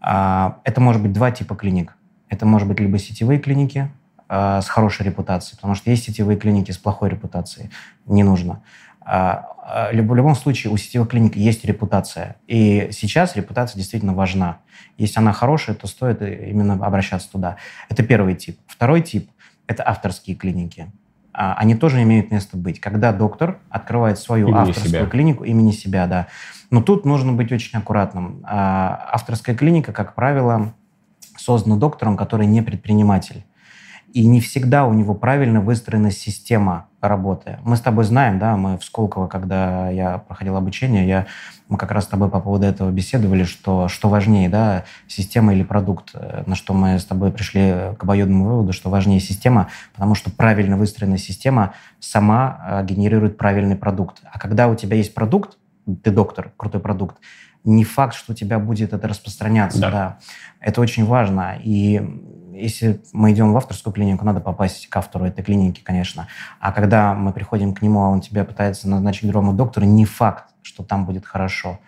А, 0.00 0.58
это 0.64 0.80
может 0.80 1.00
быть 1.00 1.12
два 1.12 1.30
типа 1.30 1.54
клиник. 1.54 1.94
Это 2.28 2.44
может 2.44 2.68
быть 2.68 2.80
либо 2.80 2.98
сетевые 2.98 3.38
клиники 3.38 3.90
э, 4.28 4.60
с 4.60 4.68
хорошей 4.68 5.06
репутацией, 5.06 5.56
потому 5.56 5.74
что 5.74 5.90
есть 5.90 6.04
сетевые 6.04 6.36
клиники 6.36 6.72
с 6.72 6.78
плохой 6.78 7.10
репутацией. 7.10 7.70
Не 8.06 8.22
нужно. 8.22 8.62
А, 9.04 9.46
а, 9.66 9.90
в 9.92 10.14
любом 10.14 10.34
случае 10.34 10.72
у 10.72 10.76
сетевых 10.76 11.08
клиник 11.10 11.36
есть 11.36 11.64
репутация. 11.64 12.36
И 12.46 12.88
сейчас 12.92 13.36
репутация 13.36 13.78
действительно 13.78 14.14
важна. 14.14 14.58
Если 14.96 15.18
она 15.20 15.32
хорошая, 15.32 15.76
то 15.76 15.86
стоит 15.86 16.22
и- 16.22 16.50
именно 16.50 16.74
обращаться 16.74 17.30
туда. 17.30 17.56
Это 17.88 18.02
первый 18.02 18.34
тип. 18.34 18.58
Второй 18.66 19.02
тип– 19.02 19.30
это 19.66 19.86
авторские 19.86 20.36
клиники. 20.36 20.90
А, 21.32 21.54
Они 21.54 21.74
тоже 21.74 22.02
имеют 22.02 22.30
место 22.30 22.56
быть. 22.56 22.80
Когда 22.80 23.12
доктор 23.12 23.58
открывает 23.68 24.18
свою 24.18 24.48
Имени 24.48 24.60
авторскую 24.60 24.88
себя. 24.88 25.06
клинику 25.06 25.44
имени 25.44 25.72
себя, 25.72 26.06
да. 26.06 26.28
Но 26.70 26.80
тут 26.80 27.04
нужно 27.04 27.32
быть 27.32 27.52
очень 27.52 27.78
аккуратным. 27.78 28.42
Авторская 28.44 29.54
клиника, 29.56 29.92
как 29.92 30.14
правило, 30.14 30.72
создана 31.36 31.76
доктором, 31.76 32.16
который 32.16 32.46
не 32.46 32.62
предприниматель. 32.62 33.44
И 34.14 34.24
не 34.24 34.40
всегда 34.40 34.86
у 34.86 34.92
него 34.94 35.12
правильно 35.12 35.60
выстроена 35.60 36.12
система 36.12 36.86
работы. 37.00 37.58
Мы 37.64 37.76
с 37.76 37.80
тобой 37.80 38.04
знаем, 38.04 38.38
да, 38.38 38.56
мы 38.56 38.78
в 38.78 38.84
Сколково, 38.84 39.26
когда 39.26 39.90
я 39.90 40.18
проходил 40.18 40.56
обучение, 40.56 41.04
я, 41.08 41.26
мы 41.68 41.76
как 41.76 41.90
раз 41.90 42.04
с 42.04 42.06
тобой 42.06 42.30
по 42.30 42.38
поводу 42.38 42.64
этого 42.64 42.92
беседовали, 42.92 43.42
что, 43.42 43.88
что 43.88 44.08
важнее, 44.08 44.48
да, 44.48 44.84
система 45.08 45.52
или 45.52 45.64
продукт. 45.64 46.12
Э, 46.14 46.44
На 46.46 46.54
что 46.54 46.74
мы 46.74 46.96
с 46.96 47.04
тобой 47.04 47.32
пришли 47.32 47.96
к 47.98 48.04
обоюдному 48.04 48.44
выводу, 48.44 48.72
что 48.72 48.88
важнее 48.88 49.18
система, 49.18 49.68
потому 49.94 50.14
что 50.14 50.30
правильно 50.30 50.76
выстроенная 50.76 51.18
система 51.18 51.74
сама 51.98 52.60
э, 52.68 52.84
генерирует 52.84 53.36
правильный 53.36 53.76
продукт. 53.76 54.22
А 54.32 54.38
когда 54.38 54.68
у 54.68 54.76
тебя 54.76 54.96
есть 54.96 55.12
продукт, 55.12 55.58
ты 56.04 56.12
доктор, 56.12 56.52
крутой 56.56 56.80
продукт, 56.80 57.16
не 57.64 57.82
факт, 57.82 58.14
что 58.14 58.30
у 58.30 58.34
тебя 58.36 58.60
будет 58.60 58.92
это 58.92 59.08
распространяться. 59.08 59.80
Да. 59.80 59.90
Да. 59.90 60.18
Это 60.60 60.80
очень 60.80 61.04
важно. 61.04 61.56
И 61.60 62.00
если 62.54 63.00
мы 63.12 63.32
идем 63.32 63.52
в 63.52 63.56
авторскую 63.56 63.92
клинику, 63.92 64.24
надо 64.24 64.40
попасть 64.40 64.86
к 64.88 64.96
автору 64.96 65.24
этой 65.24 65.44
клиники, 65.44 65.80
конечно. 65.82 66.28
А 66.60 66.72
когда 66.72 67.14
мы 67.14 67.32
приходим 67.32 67.74
к 67.74 67.82
нему, 67.82 68.02
а 68.02 68.08
он 68.08 68.20
тебя 68.20 68.44
пытается 68.44 68.88
назначить 68.88 69.28
другому 69.28 69.52
доктору, 69.52 69.86
не 69.86 70.04
факт, 70.04 70.44
что 70.62 70.82
там 70.82 71.04
будет 71.04 71.26
хорошо. 71.26 71.78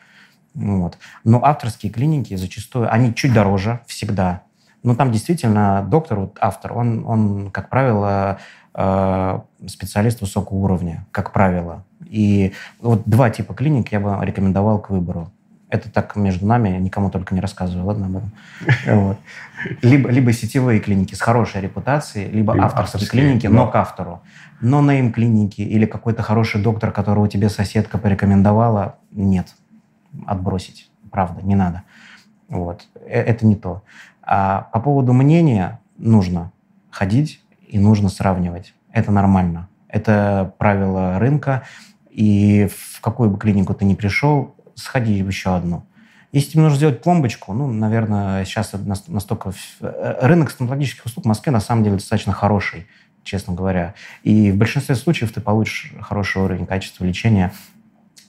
Вот. 0.54 0.98
Но 1.24 1.44
авторские 1.44 1.92
клиники 1.92 2.34
зачастую, 2.34 2.92
они 2.92 3.14
чуть 3.14 3.32
дороже 3.32 3.80
всегда. 3.86 4.42
Но 4.82 4.94
там 4.94 5.12
действительно 5.12 5.86
доктор, 5.88 6.20
вот 6.20 6.38
автор, 6.40 6.72
он, 6.72 7.04
он 7.06 7.50
как 7.50 7.68
правило, 7.68 8.38
э, 8.74 9.40
специалист 9.66 10.20
высокого 10.20 10.58
уровня, 10.58 11.06
как 11.10 11.32
правило. 11.32 11.84
И 12.04 12.52
вот 12.80 13.02
два 13.04 13.30
типа 13.30 13.52
клиник 13.54 13.92
я 13.92 14.00
бы 14.00 14.16
рекомендовал 14.24 14.80
к 14.80 14.90
выбору. 14.90 15.30
Это 15.76 15.90
так 15.90 16.16
между 16.16 16.46
нами, 16.46 16.70
я 16.70 16.78
никому 16.78 17.10
только 17.10 17.34
не 17.34 17.40
рассказываю, 17.40 17.86
ладно, 17.86 18.06
об 18.06 18.16
этом. 18.16 18.32
Вот. 18.86 19.18
Либо, 19.82 20.10
либо 20.10 20.32
сетевые 20.32 20.80
клиники 20.80 21.14
с 21.14 21.20
хорошей 21.20 21.60
репутацией, 21.60 22.30
либо 22.30 22.52
Либо 22.54 22.66
авторские, 22.66 23.08
клиники, 23.08 23.46
но- 23.46 23.64
но 23.66 23.70
к 23.70 23.76
автору. 23.76 24.20
Но 24.60 24.80
нейм 24.82 25.12
клиники 25.12 25.60
или 25.62 25.86
какой-то 25.86 26.22
хороший 26.22 26.62
доктор, 26.62 26.90
которого 26.92 27.28
тебе 27.28 27.48
соседка 27.48 27.98
порекомендовала, 27.98 28.96
нет. 29.12 29.54
Отбросить. 30.26 30.90
Правда, 31.10 31.42
не 31.42 31.54
надо. 31.54 31.82
Вот. 32.48 32.86
Э- 33.06 33.22
Это 33.22 33.46
не 33.46 33.54
то. 33.56 33.82
А 34.22 34.68
по 34.72 34.80
поводу 34.80 35.12
мнения 35.12 35.78
нужно 35.98 36.52
ходить 36.90 37.42
и 37.68 37.78
нужно 37.78 38.08
сравнивать. 38.08 38.74
Это 38.92 39.12
нормально. 39.12 39.68
Это 39.88 40.52
правило 40.58 41.18
рынка. 41.18 41.62
И 42.10 42.68
в 42.74 43.00
какую 43.02 43.30
бы 43.30 43.38
клинику 43.38 43.74
ты 43.74 43.84
ни 43.84 43.94
пришел, 43.94 44.55
сходи 44.76 45.22
в 45.22 45.28
еще 45.28 45.56
одну. 45.56 45.84
Если 46.32 46.52
тебе 46.52 46.62
нужно 46.62 46.76
сделать 46.76 47.02
пломбочку, 47.02 47.52
ну, 47.52 47.66
наверное, 47.66 48.44
сейчас 48.44 48.72
настолько... 49.08 49.52
э, 49.80 50.18
Рынок 50.20 50.50
стоматологических 50.50 51.06
услуг 51.06 51.24
в 51.24 51.28
Москве 51.28 51.50
на 51.50 51.60
самом 51.60 51.82
деле 51.82 51.96
достаточно 51.96 52.32
хороший, 52.32 52.86
честно 53.24 53.54
говоря. 53.54 53.94
И 54.22 54.50
в 54.50 54.56
большинстве 54.56 54.94
случаев 54.94 55.32
ты 55.32 55.40
получишь 55.40 55.92
хороший 56.00 56.42
уровень 56.42 56.66
качества 56.66 57.04
лечения 57.04 57.52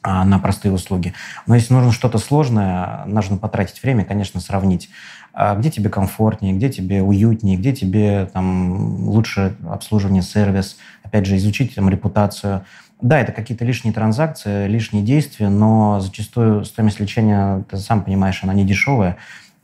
на 0.03 0.39
простые 0.39 0.71
услуги. 0.71 1.13
Но 1.45 1.55
если 1.55 1.73
нужно 1.73 1.91
что-то 1.91 2.17
сложное, 2.17 3.03
нужно 3.05 3.37
потратить 3.37 3.81
время, 3.83 4.05
конечно, 4.05 4.39
сравнить, 4.39 4.89
а, 5.33 5.55
где 5.55 5.69
тебе 5.69 5.89
комфортнее, 5.89 6.53
где 6.53 6.69
тебе 6.69 7.01
уютнее, 7.01 7.57
где 7.57 7.73
тебе 7.73 8.27
там 8.33 9.07
лучше 9.07 9.55
обслуживание, 9.69 10.23
сервис, 10.23 10.77
опять 11.03 11.25
же, 11.25 11.37
изучить 11.37 11.75
там 11.75 11.89
репутацию. 11.89 12.65
Да, 13.01 13.19
это 13.19 13.31
какие-то 13.31 13.63
лишние 13.63 13.93
транзакции, 13.93 14.67
лишние 14.67 15.03
действия, 15.03 15.49
но 15.49 15.99
зачастую 15.99 16.65
стоимость 16.65 16.99
лечения, 16.99 17.63
ты 17.69 17.77
сам 17.77 18.03
понимаешь, 18.03 18.39
она 18.41 18.55
не 18.55 18.65
дешевая, 18.65 19.17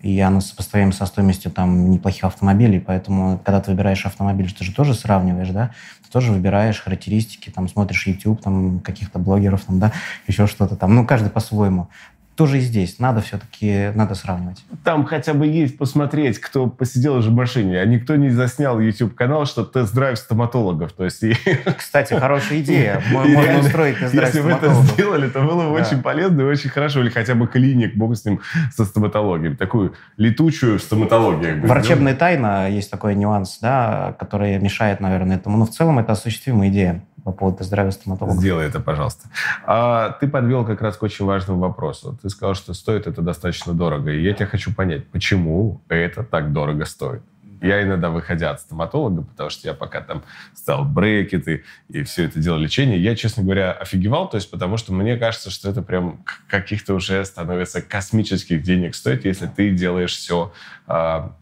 и 0.04 0.20
она 0.20 0.42
сопоставима 0.42 0.92
со 0.92 1.06
стоимостью 1.06 1.50
там 1.50 1.90
неплохих 1.90 2.26
автомобилей, 2.26 2.80
поэтому 2.80 3.40
когда 3.44 3.62
ты 3.62 3.72
выбираешь 3.72 4.06
автомобиль, 4.06 4.54
ты 4.54 4.66
же 4.66 4.74
тоже 4.74 4.94
сравниваешь, 4.94 5.50
да, 5.50 5.72
ты 6.04 6.12
тоже 6.12 6.34
выбираешь 6.34 6.82
характеристики, 6.82 7.50
там 7.50 7.70
смотришь 7.70 8.06
YouTube, 8.06 8.42
там 8.42 8.82
каких-то 8.82 9.18
блогеров, 9.18 9.64
там, 9.64 9.80
да, 9.80 9.94
еще 10.28 10.46
что-то 10.46 10.76
там, 10.76 10.94
ну, 10.94 11.08
каждый 11.08 11.30
по-своему. 11.30 11.88
Тоже 12.36 12.58
и 12.58 12.62
здесь. 12.62 12.98
Надо 12.98 13.22
все-таки, 13.22 13.92
надо 13.94 14.16
сравнивать. 14.16 14.64
Там 14.84 15.06
хотя 15.06 15.34
бы 15.36 15.46
есть 15.46 15.78
посмотреть, 15.78 16.40
кто 16.40 16.66
посидел 16.68 17.16
уже 17.16 17.30
в 17.30 17.34
машине, 17.34 17.80
а 17.80 17.86
никто 17.86 18.16
не 18.16 18.30
заснял 18.30 18.80
YouTube-канал, 18.80 19.46
что 19.46 19.64
тест-драйв 19.64 20.18
стоматологов. 20.18 20.94
То 20.94 21.04
есть, 21.04 21.24
Кстати, 21.78 22.16
хорошая 22.16 22.62
идея. 22.62 23.02
Можно 23.12 23.32
реально, 23.32 23.60
устроить 23.60 24.00
тест-драйв 24.00 24.34
если 24.34 24.42
вы 24.42 24.52
это 24.52 24.74
сделали, 24.74 25.30
то 25.30 25.42
было 25.42 25.70
бы 25.70 25.78
Да. 25.78 25.86
очень 25.86 26.02
полезно 26.02 26.42
и 26.42 26.46
очень 26.46 26.72
хорошо. 26.72 27.02
Или 27.02 27.10
хотя 27.10 27.36
бы 27.36 27.48
клиник, 27.48 27.96
бог 27.96 28.16
с 28.16 28.26
ним, 28.26 28.42
со 28.76 28.86
стоматологией. 28.86 29.56
Такую 29.56 29.94
летучую 30.18 30.80
стоматологию. 30.80 31.62
бы 31.62 31.68
Врачебная 31.68 32.16
тайна, 32.16 32.68
есть 32.70 32.90
такой 32.90 33.14
нюанс, 33.16 33.60
да, 33.62 34.16
который 34.18 34.58
мешает, 34.60 35.00
наверное, 35.00 35.38
этому. 35.38 35.58
Но 35.58 35.66
в 35.66 35.70
целом 35.70 36.00
это 36.00 36.14
осуществимая 36.14 36.70
идея 36.70 37.04
по 37.24 37.32
поводу 37.32 37.58
тест-драйва 37.58 37.92
стоматологов. 37.92 38.40
Сделай 38.40 38.68
это, 38.68 38.80
пожалуйста. 38.80 39.30
А 39.66 40.18
ты 40.20 40.28
подвел 40.28 40.66
как 40.66 40.82
раз 40.82 40.98
к 40.98 41.04
очень 41.04 41.26
важному 41.26 41.60
вопросу. 41.60 42.18
Ты 42.22 42.30
сказал, 42.30 42.54
что 42.56 42.74
стоит 42.74 43.08
это 43.08 43.22
достаточно 43.22 43.74
дорого. 43.74 44.12
И 44.12 44.22
я 44.22 44.34
тебя 44.34 44.46
хочу 44.46 44.74
понять, 44.74 45.08
почему 45.08 45.82
это 45.88 46.24
так 46.24 46.52
дорого 46.52 46.86
стоит? 46.86 47.22
Я 47.62 47.82
иногда, 47.82 48.10
выходя 48.10 48.52
от 48.52 48.60
стоматолога, 48.60 49.22
потому 49.22 49.50
что 49.50 49.70
я 49.70 49.74
пока 49.74 50.02
там 50.02 50.24
стал 50.54 50.84
брекеты 50.84 51.64
и 51.88 52.04
все 52.04 52.26
это 52.26 52.40
дело 52.40 52.58
лечения, 52.58 52.98
я, 52.98 53.16
честно 53.16 53.42
говоря, 53.42 53.72
офигевал, 53.72 54.30
то 54.30 54.36
есть 54.36 54.52
потому 54.52 54.76
что 54.76 54.92
мне 54.92 55.16
кажется, 55.16 55.50
что 55.50 55.70
это 55.70 55.82
прям 55.82 56.26
каких-то 56.50 56.94
уже 56.94 57.24
становится 57.24 57.82
космических 57.82 58.64
денег 58.64 58.96
стоит, 58.96 59.24
если 59.24 59.48
ты 59.48 59.70
делаешь 59.70 60.14
все 60.14 60.52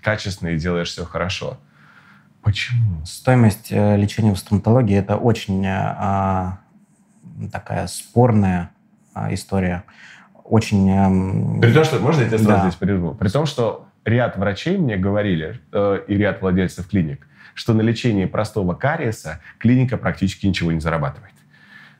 качественно 0.04 0.50
и 0.50 0.58
делаешь 0.58 0.90
все 0.90 1.06
хорошо. 1.06 1.58
Почему? 2.44 3.06
Стоимость 3.06 3.68
э, 3.72 3.98
лечения 3.98 4.34
в 4.34 4.38
стоматологии– 4.38 4.98
это 4.98 5.16
очень 5.16 5.66
э, 5.66 5.70
а, 5.70 6.60
такая 7.52 7.88
спорная 7.88 8.72
а, 9.14 9.34
история. 9.34 9.84
Очень... 10.44 10.90
эм, 10.90 11.62
При 11.62 11.72
том, 11.72 11.84
что, 11.84 12.00
можно 12.00 12.22
я 12.22 12.28
тебя 12.28 12.38
сразу 12.40 12.52
Да. 12.52 12.62
здесь 12.70 12.76
прерву? 12.76 13.14
При 13.14 13.30
том, 13.30 13.46
что 13.46 13.88
ряд 14.06 14.38
врачей 14.38 14.78
мне 14.78 14.98
говорили, 14.98 15.62
э, 15.72 16.00
и 16.08 16.16
ряд 16.16 16.42
владельцев 16.42 16.88
клиник, 16.88 17.28
что 17.54 17.74
на 17.74 17.82
лечении 17.82 18.26
простого 18.26 18.74
кариеса 18.74 19.40
клиника 19.60 19.98
практически 19.98 20.48
ничего 20.48 20.72
не 20.72 20.80
зарабатывает. 20.80 21.34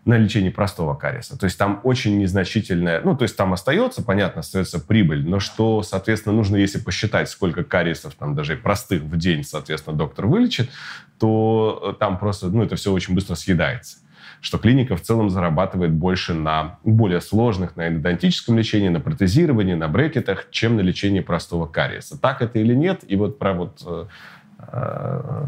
На 0.06 0.18
лечение 0.18 0.52
простого 0.52 0.96
кариеса. 0.96 1.38
То 1.38 1.46
есть 1.46 1.58
там 1.58 1.80
очень 1.84 2.18
незначительная, 2.18 3.02
ну, 3.02 3.16
то 3.16 3.24
есть 3.24 3.38
там 3.38 3.54
остается, 3.54 4.04
понятно, 4.04 4.40
остается 4.40 4.80
прибыль, 4.80 5.28
но 5.28 5.40
что, 5.40 5.84
соответственно, 5.84 6.36
нужно, 6.36 6.56
если 6.56 6.80
посчитать, 6.80 7.30
сколько 7.30 7.64
кариесов, 7.64 8.16
там 8.16 8.34
даже 8.34 8.56
простых 8.56 9.04
в 9.04 9.18
день, 9.18 9.44
соответственно, 9.44 9.96
доктор 9.96 10.26
вылечит, 10.26 10.70
то 11.20 11.96
там 12.00 12.18
просто, 12.18 12.48
ну, 12.48 12.64
это 12.64 12.76
все 12.76 12.92
очень 12.92 13.14
быстро 13.14 13.36
съедается 13.36 13.98
что 14.42 14.58
клиника 14.58 14.96
в 14.96 15.02
целом 15.02 15.30
зарабатывает 15.30 15.92
больше 15.92 16.34
на 16.34 16.80
более 16.84 17.22
сложных, 17.22 17.76
на 17.76 17.88
эндодонтическом 17.88 18.58
лечении, 18.58 18.90
на 18.90 19.00
протезировании, 19.00 19.76
на 19.76 19.88
брекетах, 19.88 20.50
чем 20.50 20.78
на 20.78 20.82
лечении 20.82 21.20
простого 21.20 21.68
кариеса. 21.68 22.20
Так 22.20 22.42
это 22.42 22.58
или 22.58 22.74
нет? 22.74 23.04
И 23.08 23.16
вот 23.16 23.38
про 23.38 23.54
вот 23.54 23.84
э, 23.86 24.06
э, 24.58 25.46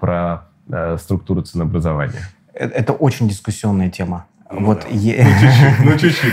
про 0.00 0.48
э, 0.68 0.96
структуру 0.98 1.42
ценообразования. 1.42 2.22
Это 2.54 2.92
очень 2.92 3.28
дискуссионная 3.28 3.90
тема. 3.90 4.26
Ну, 4.50 4.66
вот 4.66 4.80
да. 4.80 4.86
ну 5.84 5.98
чуть-чуть. 5.98 6.32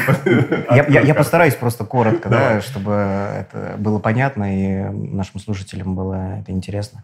я, 0.69 0.85
я, 0.87 1.01
я 1.01 1.15
постараюсь 1.15 1.55
просто 1.55 1.85
коротко, 1.85 2.27
да, 2.29 2.61
чтобы 2.61 2.91
это 2.91 3.75
было 3.77 3.99
понятно 3.99 4.55
и 4.55 4.89
нашим 4.89 5.39
слушателям 5.39 5.95
было 5.95 6.39
это 6.39 6.51
интересно. 6.51 7.03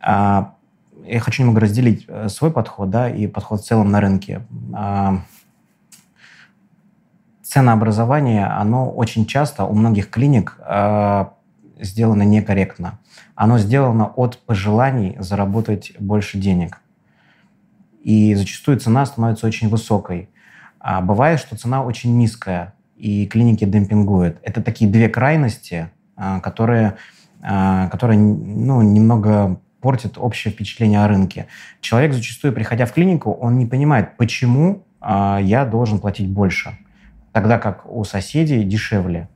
А, 0.00 0.54
я 1.04 1.20
хочу 1.20 1.42
немного 1.42 1.60
разделить 1.60 2.04
э, 2.08 2.28
свой 2.28 2.50
подход, 2.50 2.90
да, 2.90 3.08
и 3.08 3.26
подход 3.26 3.60
в 3.60 3.64
целом 3.64 3.90
на 3.90 4.00
рынке. 4.00 4.42
А, 4.74 5.20
ценообразование, 7.42 8.46
оно 8.46 8.90
очень 8.90 9.24
часто 9.24 9.64
у 9.64 9.74
многих 9.74 10.10
клиник 10.10 10.58
а, 10.60 11.34
сделано 11.80 12.22
некорректно. 12.22 12.98
Оно 13.34 13.58
сделано 13.58 14.06
от 14.16 14.38
пожеланий 14.44 15.16
заработать 15.18 15.92
больше 15.98 16.38
денег. 16.38 16.80
И 18.02 18.34
зачастую 18.34 18.78
цена 18.78 19.04
становится 19.06 19.46
очень 19.46 19.68
высокой. 19.68 20.30
А 20.80 21.00
бывает, 21.00 21.40
что 21.40 21.56
цена 21.56 21.82
очень 21.82 22.16
низкая, 22.16 22.74
и 22.96 23.26
клиники 23.26 23.64
демпингуют. 23.64 24.38
Это 24.42 24.62
такие 24.62 24.90
две 24.90 25.08
крайности, 25.08 25.90
а, 26.16 26.40
которые, 26.40 26.96
а, 27.42 27.88
которые 27.88 28.18
ну, 28.18 28.82
немного 28.82 29.60
портят 29.80 30.18
общее 30.18 30.52
впечатление 30.52 31.04
о 31.04 31.08
рынке. 31.08 31.46
Человек 31.80 32.12
зачастую, 32.12 32.52
приходя 32.52 32.86
в 32.86 32.92
клинику, 32.92 33.32
он 33.32 33.58
не 33.58 33.66
понимает, 33.66 34.16
почему 34.16 34.84
а, 35.00 35.38
я 35.40 35.64
должен 35.64 36.00
платить 36.00 36.28
больше, 36.28 36.76
тогда 37.32 37.58
как 37.58 37.90
у 37.90 38.02
соседей 38.04 38.64
дешевле 38.64 39.28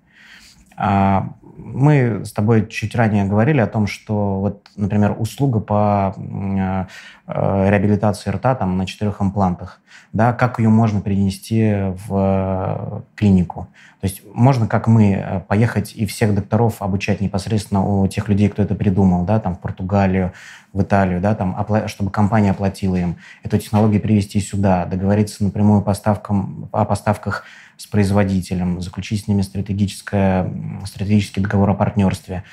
мы 1.65 2.25
с 2.25 2.33
тобой 2.33 2.67
чуть 2.69 2.95
ранее 2.95 3.25
говорили 3.25 3.61
о 3.61 3.67
том, 3.67 3.87
что 3.87 4.41
вот, 4.41 4.69
например, 4.77 5.15
услуга 5.19 5.61
по 5.61 6.15
э, 6.17 6.87
э, 7.27 7.71
реабилитации 7.71 8.31
рта 8.31 8.55
там 8.55 8.77
на 8.77 8.87
четырех 8.87 9.21
имплантах, 9.23 9.81
да, 10.13 10.33
как 10.33 10.59
ее 10.59 10.69
можно 10.69 11.01
перенести 11.01 11.95
в 12.07 12.09
э, 12.11 13.01
клинику. 13.15 13.69
То 14.01 14.07
есть 14.07 14.23
можно, 14.35 14.67
как 14.67 14.89
мы, 14.89 15.45
поехать 15.47 15.95
и 15.95 16.07
всех 16.07 16.35
докторов 16.35 16.83
обучать 16.83 17.21
непосредственно 17.21 17.87
у 17.87 18.07
тех 18.09 18.29
людей, 18.29 18.49
кто 18.49 18.63
это 18.63 18.75
придумал, 18.75 19.25
да, 19.25 19.39
там 19.39 19.55
в 19.55 19.61
Португалию, 19.61 20.33
в 20.73 20.83
Италию, 20.83 21.21
да, 21.21 21.35
там, 21.35 21.57
чтобы 21.87 22.11
компания 22.11 22.51
оплатила 22.51 22.97
им 22.97 23.17
эту 23.45 23.59
технологию 23.59 24.01
привезти 24.01 24.41
сюда, 24.41 24.87
договориться 24.87 25.45
напрямую 25.45 25.83
поставкам, 25.83 26.69
о 26.73 26.85
поставках 26.85 27.45
с 27.83 27.87
производителем, 27.89 28.81
заключить 28.81 29.25
с 29.25 29.29
ними 29.29 29.43
стратегическое, 29.43 30.49
стратегический 30.87 31.41
договор 31.41 31.71
о 31.71 31.75
партнерстве. 31.75 32.45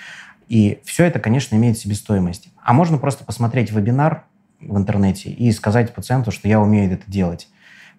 И 0.48 0.80
все 0.84 1.06
это, 1.06 1.20
конечно, 1.20 1.56
имеет 1.56 1.78
себестоимость. 1.78 2.50
А 2.64 2.74
можно 2.74 2.98
просто 2.98 3.24
посмотреть 3.24 3.72
вебинар 3.72 4.24
в 4.60 4.76
интернете 4.76 5.30
и 5.30 5.52
сказать 5.52 5.94
пациенту, 5.94 6.32
что 6.32 6.48
я 6.48 6.60
умею 6.60 6.92
это 6.92 7.04
делать. 7.06 7.48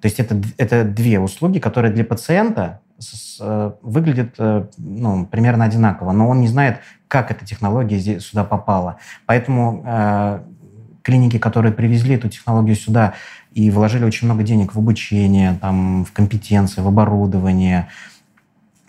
То 0.00 0.06
есть 0.06 0.18
это, 0.18 0.42
это 0.56 0.82
две 0.82 1.20
услуги, 1.20 1.60
которые 1.60 1.92
для 1.92 2.04
пациента 2.04 2.80
с, 2.98 3.38
э, 3.40 3.72
выглядят 3.80 4.34
э, 4.38 4.66
ну, 4.76 5.24
примерно 5.26 5.66
одинаково, 5.66 6.10
но 6.10 6.28
он 6.28 6.40
не 6.40 6.48
знает, 6.48 6.80
как 7.06 7.30
эта 7.30 7.46
технология 7.46 7.98
здесь, 7.98 8.26
сюда 8.26 8.42
попала. 8.42 8.96
Поэтому 9.26 9.84
э, 9.86 10.40
клиники, 11.02 11.38
которые 11.38 11.72
привезли 11.72 12.14
эту 12.14 12.28
технологию 12.28 12.76
сюда 12.76 13.14
и 13.52 13.70
вложили 13.70 14.04
очень 14.04 14.26
много 14.26 14.42
денег 14.42 14.74
в 14.74 14.78
обучение, 14.78 15.58
там, 15.60 16.04
в 16.04 16.12
компетенции, 16.12 16.80
в 16.80 16.88
оборудование, 16.88 17.88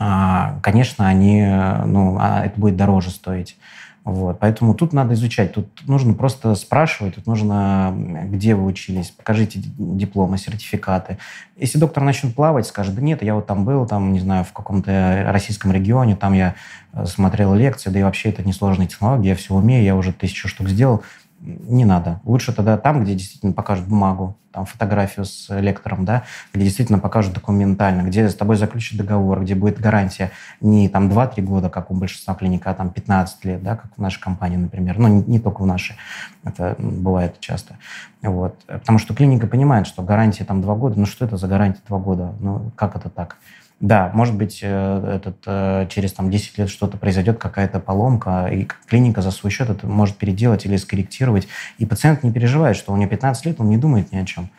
а, 0.04 0.60
конечно, 0.64 1.08
они, 1.08 1.44
ну, 1.86 2.18
а 2.20 2.46
это 2.46 2.60
будет 2.60 2.76
дороже 2.76 3.12
стоить. 3.12 3.56
Вот. 4.04 4.40
Поэтому 4.40 4.74
тут 4.74 4.94
надо 4.94 5.14
изучать. 5.14 5.54
Тут 5.54 5.68
нужно 5.88 6.14
просто 6.16 6.56
спрашивать, 6.56 7.16
тут 7.16 7.28
нужно, 7.28 7.94
где 7.96 8.56
вы 8.56 8.66
учились, 8.66 9.12
покажите 9.12 9.62
дипломы, 9.78 10.40
сертификаты. 10.40 11.20
Если 11.56 11.78
доктор 11.78 12.04
начнет 12.04 12.34
плавать, 12.34 12.66
скажет, 12.66 12.96
да 12.96 13.02
нет, 13.02 13.22
я 13.22 13.36
вот 13.36 13.46
там 13.46 13.64
был, 13.64 13.86
там, 13.86 14.12
не 14.12 14.20
знаю, 14.20 14.44
в 14.44 14.54
каком-то 14.54 15.26
российском 15.28 15.72
регионе, 15.72 16.16
там 16.16 16.34
я 16.34 16.56
э, 16.94 17.06
смотрел 17.06 17.54
лекции, 17.54 17.92
да 17.92 18.00
и 18.00 18.04
вообще 18.04 18.30
это 18.30 18.44
несложная 18.44 18.88
технология, 18.88 19.30
я 19.30 19.36
все 19.36 19.54
умею, 19.54 19.84
я 19.84 19.96
уже 19.96 20.14
тысячу 20.14 20.48
штук 20.48 20.68
сделал 20.68 21.04
не 21.42 21.86
надо. 21.86 22.22
Лучше 22.24 22.54
тогда 22.54 22.78
там, 22.78 23.04
где 23.04 23.16
действительно 23.16 23.54
покажут 23.54 23.88
бумагу, 23.88 24.38
там 24.52 24.66
фотографию 24.66 25.26
с 25.26 25.48
лектором, 25.50 26.06
да, 26.06 26.24
где 26.54 26.66
действительно 26.66 27.00
покажут 27.00 27.34
документально, 27.34 28.02
где 28.02 28.30
с 28.30 28.36
тобой 28.36 28.58
заключат 28.58 28.98
договор, 28.98 29.42
где 29.42 29.56
будет 29.56 29.80
гарантия 29.80 30.32
не 30.60 30.90
там 30.90 31.10
2-3 31.10 31.42
года, 31.42 31.70
как 31.70 31.90
у 31.90 31.96
большинства 31.96 32.36
клиник, 32.36 32.68
а 32.68 32.74
там 32.74 32.90
15 32.90 33.46
лет, 33.46 33.64
да, 33.64 33.78
как 33.78 33.92
в 33.96 34.02
нашей 34.02 34.22
компании, 34.22 34.58
например. 34.58 35.00
Ну, 35.00 35.08
не, 35.08 35.24
не 35.24 35.40
только 35.40 35.62
в 35.62 35.66
нашей. 35.66 35.96
Это 36.44 36.76
бывает 36.78 37.40
часто. 37.40 37.78
Вот. 38.22 38.60
Потому 38.66 39.00
что 39.00 39.16
клиника 39.16 39.48
понимает, 39.48 39.88
что 39.88 40.04
гарантия 40.04 40.44
там 40.44 40.62
2 40.62 40.76
года, 40.76 41.00
ну 41.00 41.06
что 41.06 41.26
это 41.26 41.38
за 41.38 41.48
гарантия 41.48 41.82
2 41.88 42.00
года? 42.00 42.34
Ну, 42.40 42.72
как 42.76 42.96
это 42.96 43.10
так? 43.10 43.38
Да, 43.82 44.12
может 44.14 44.36
быть, 44.36 44.60
э, 44.62 45.16
этот, 45.16 45.38
э, 45.48 45.88
через 45.90 46.14
там, 46.14 46.30
10 46.30 46.60
лет 46.60 46.70
что-то 46.70 46.98
произойдет, 46.98 47.40
какая-то 47.40 47.80
поломка, 47.80 48.46
и 48.46 48.68
клиника 48.88 49.24
за 49.24 49.32
свой 49.32 49.52
счет 49.52 49.72
это 49.72 49.88
может 49.88 50.18
переделать 50.18 50.68
или 50.68 50.78
скорректировать. 50.78 51.48
И 51.80 51.88
пациент 51.88 52.22
не 52.22 52.32
переживает, 52.32 52.78
что 52.78 52.94
у 52.94 52.98
него 52.98 53.10
15 53.10 53.48
лет, 53.48 53.60
он 53.60 53.70
не 53.72 53.78
думает 53.78 54.12
ни 54.12 54.18
о 54.18 54.26
чем. 54.26 54.52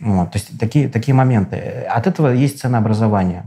Вот, 0.00 0.32
то 0.32 0.38
есть 0.38 0.58
такие, 0.58 0.88
такие 0.88 1.14
моменты. 1.14 1.56
От 1.90 2.06
этого 2.06 2.28
есть 2.28 2.58
ценообразование. 2.58 3.44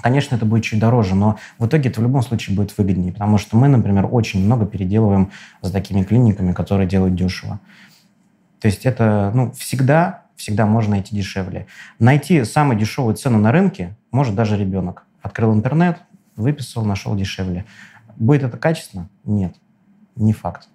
Конечно, 0.00 0.36
это 0.36 0.46
будет 0.46 0.62
чуть 0.62 0.78
дороже, 0.78 1.16
но 1.16 1.38
в 1.58 1.66
итоге 1.66 1.90
это 1.90 2.00
в 2.00 2.04
любом 2.04 2.22
случае 2.22 2.54
будет 2.54 2.76
выгоднее, 2.78 3.12
потому 3.12 3.38
что 3.38 3.56
мы, 3.56 3.66
например, 3.66 4.06
очень 4.08 4.44
много 4.44 4.64
переделываем 4.64 5.32
за 5.60 5.72
такими 5.72 6.04
клиниками, 6.04 6.52
которые 6.52 6.86
делают 6.86 7.16
дешево. 7.16 7.58
То 8.60 8.66
есть 8.66 8.86
это 8.86 9.32
ну, 9.34 9.50
всегда 9.52 10.25
всегда 10.36 10.66
можно 10.66 10.92
найти 10.92 11.16
дешевле. 11.16 11.66
Найти 11.98 12.44
самую 12.44 12.78
дешевую 12.78 13.16
цену 13.16 13.38
на 13.38 13.52
рынке 13.52 13.96
может 14.10 14.34
даже 14.34 14.56
ребенок. 14.56 15.04
Открыл 15.22 15.54
интернет, 15.54 16.00
выписал, 16.36 16.84
нашел 16.84 17.16
дешевле. 17.16 17.64
Будет 18.16 18.44
это 18.44 18.56
качественно? 18.56 19.08
Нет, 19.24 19.54
не 20.14 20.32
факт. 20.32 20.68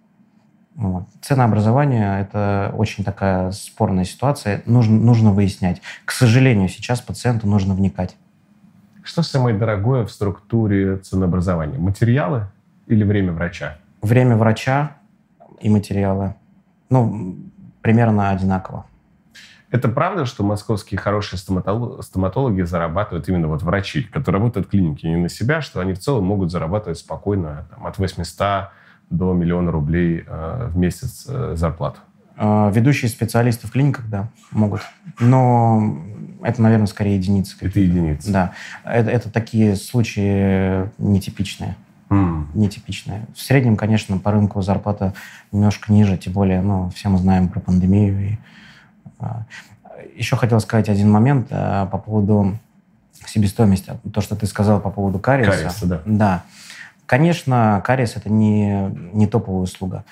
Вот. 0.76 1.08
Ценообразование– 1.22 2.22
это 2.22 2.74
очень 2.76 3.04
такая 3.04 3.52
спорная 3.52 4.06
ситуация. 4.06 4.62
Нужно, 4.66 4.98
нужно 4.98 5.32
выяснять. 5.32 5.82
К 6.06 6.12
сожалению, 6.12 6.70
сейчас 6.70 7.02
пациенту 7.02 7.48
нужно 7.48 7.74
вникать. 7.74 8.16
Что 9.04 9.22
самое 9.22 9.58
дорогое 9.58 10.06
в 10.06 10.12
структуре 10.12 10.98
ценообразования? 10.98 11.78
Материалы 11.78 12.48
или 12.88 13.04
время 13.04 13.34
врача? 13.34 13.78
Время 14.02 14.38
врача 14.38 14.98
и 15.60 15.70
материалы. 15.70 16.36
Ну, 16.90 17.36
примерно 17.82 18.30
одинаково. 18.30 18.86
Это 19.72 19.88
правда, 19.88 20.26
что 20.26 20.44
московские 20.44 21.00
хорошие 21.00 21.40
стоматологи 21.40 22.62
зарабатывают 22.62 23.28
именно 23.30 23.48
вот 23.48 23.64
врачи, 23.64 24.04
которые 24.04 24.40
работают 24.40 24.68
в 24.68 24.70
клинике 24.70 25.08
не 25.08 25.16
на 25.16 25.30
себя, 25.30 25.62
что 25.62 25.80
они 25.80 25.94
в 25.94 26.00
целом 26.00 26.26
могут 26.26 26.52
зарабатывать 26.52 27.00
спокойно 27.00 27.68
там, 27.74 27.88
от 27.88 27.98
800 27.98 28.70
до 29.10 29.34
миллиона 29.34 29.72
рублей 29.72 30.24
э, 30.28 30.70
в 30.72 30.78
месяц 30.78 31.26
э, 31.28 31.54
зарплату? 31.56 32.00
А, 32.36 32.70
ведущие 32.72 33.10
специалисты 33.10 33.68
в 33.68 33.72
клиниках, 33.72 34.10
да, 34.10 34.30
могут. 34.52 34.82
Но 35.20 35.98
это, 36.44 36.62
наверное, 36.62 36.88
скорее 36.88 37.16
единицы. 37.16 37.56
Это 37.62 37.80
единицы. 37.80 38.32
Да. 38.32 38.54
Это, 38.84 39.10
это 39.10 39.30
такие 39.30 39.78
случаи 39.78 40.90
нетипичные. 40.98 41.78
Mm. 42.10 42.48
Нетипичные. 42.56 43.26
В 43.34 43.42
среднем, 43.42 43.78
конечно, 43.78 44.18
по 44.18 44.32
рынку 44.32 44.62
зарплата 44.62 45.14
немножко 45.54 45.94
ниже, 45.94 46.18
тем 46.18 46.34
более, 46.34 46.62
ну, 46.62 46.90
все 46.90 47.08
мы 47.08 47.18
знаем 47.20 47.48
про 47.48 47.62
пандемию 47.62 48.32
и 48.32 48.38
Еще 50.16 50.36
хотел 50.36 50.60
сказать 50.60 50.90
один 50.90 51.12
момент 51.12 51.48
э, 51.50 51.88
по 51.92 51.98
поводу 51.98 52.58
себестоимости. 53.26 53.94
То, 54.14 54.22
что 54.22 54.36
ты 54.36 54.46
сказал 54.46 54.80
по 54.80 54.90
поводу 54.90 55.20
кариеса. 55.20 55.52
Кариеса, 55.52 55.86
да. 55.86 56.02
Да. 56.06 56.44
Конечно, 57.06 57.82
кариес– 57.86 58.14
это 58.16 58.30
не, 58.30 58.90
не 59.14 59.28
топовая 59.28 59.64
услуга. 59.64 60.06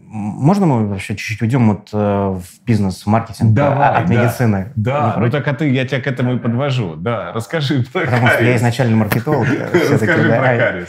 Можно 0.00 0.66
мы 0.66 0.88
вообще 0.88 1.14
чуть-чуть 1.14 1.42
уйдем 1.42 1.68
вот, 1.68 1.90
э, 1.92 1.96
в 1.96 2.64
бизнес, 2.64 3.02
в 3.02 3.06
маркетинг 3.06 3.52
Давай, 3.52 4.02
от 4.02 4.08
медицины? 4.08 4.72
Да, 4.74 5.16
ну 5.18 5.30
так 5.30 5.46
а 5.46 5.54
ты, 5.54 5.68
я 5.70 5.86
тебя 5.86 6.00
к 6.00 6.06
этому 6.06 6.34
и 6.34 6.38
подвожу. 6.38 6.96
Да, 6.96 7.32
расскажи 7.32 7.82
про 7.92 8.00
Потому 8.00 8.26
кариес. 8.26 8.34
что 8.34 8.44
я 8.44 8.56
изначально 8.56 8.96
маркетолог. 8.96 9.46
Расскажи 9.90 10.28
про 10.28 10.56
кариес. 10.56 10.88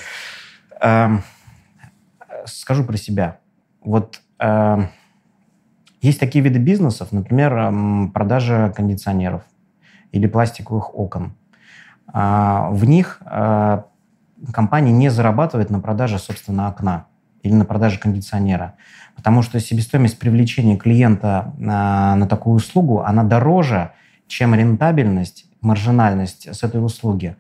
Эм, 0.81 1.23
скажу 2.45 2.83
про 2.85 2.97
себя. 2.97 3.37
Вот 3.81 4.21
Есть 6.01 6.19
такие 6.19 6.43
виды 6.43 6.59
бизнесов, 6.59 7.11
например, 7.11 8.11
продажа 8.13 8.73
кондиционеров 8.75 9.43
или 10.11 10.27
пластиковых 10.27 10.97
окон. 10.97 11.33
А, 12.11 12.69
в 12.71 12.85
них 12.85 13.19
а, 13.25 13.85
компания 14.53 14.91
не 14.91 15.09
зарабатывает 15.09 15.69
на 15.69 15.79
продаже, 15.79 16.17
собственно, 16.17 16.67
окна 16.67 17.05
или 17.43 17.53
на 17.53 17.65
продаже 17.65 17.99
кондиционера. 17.99 18.75
Потому 19.15 19.41
что 19.41 19.59
себестоимость 19.59 20.17
привлечения 20.19 20.77
клиента 20.77 21.53
на, 21.57 22.15
на 22.15 22.27
такую 22.27 22.55
услугу, 22.55 23.01
она 23.01 23.23
дороже, 23.23 23.91
чем 24.27 24.55
рентабельность, 24.55 25.45
маржинальность 25.61 26.47
с 26.53 26.63
этой 26.63 26.83
услуги. 26.83 27.35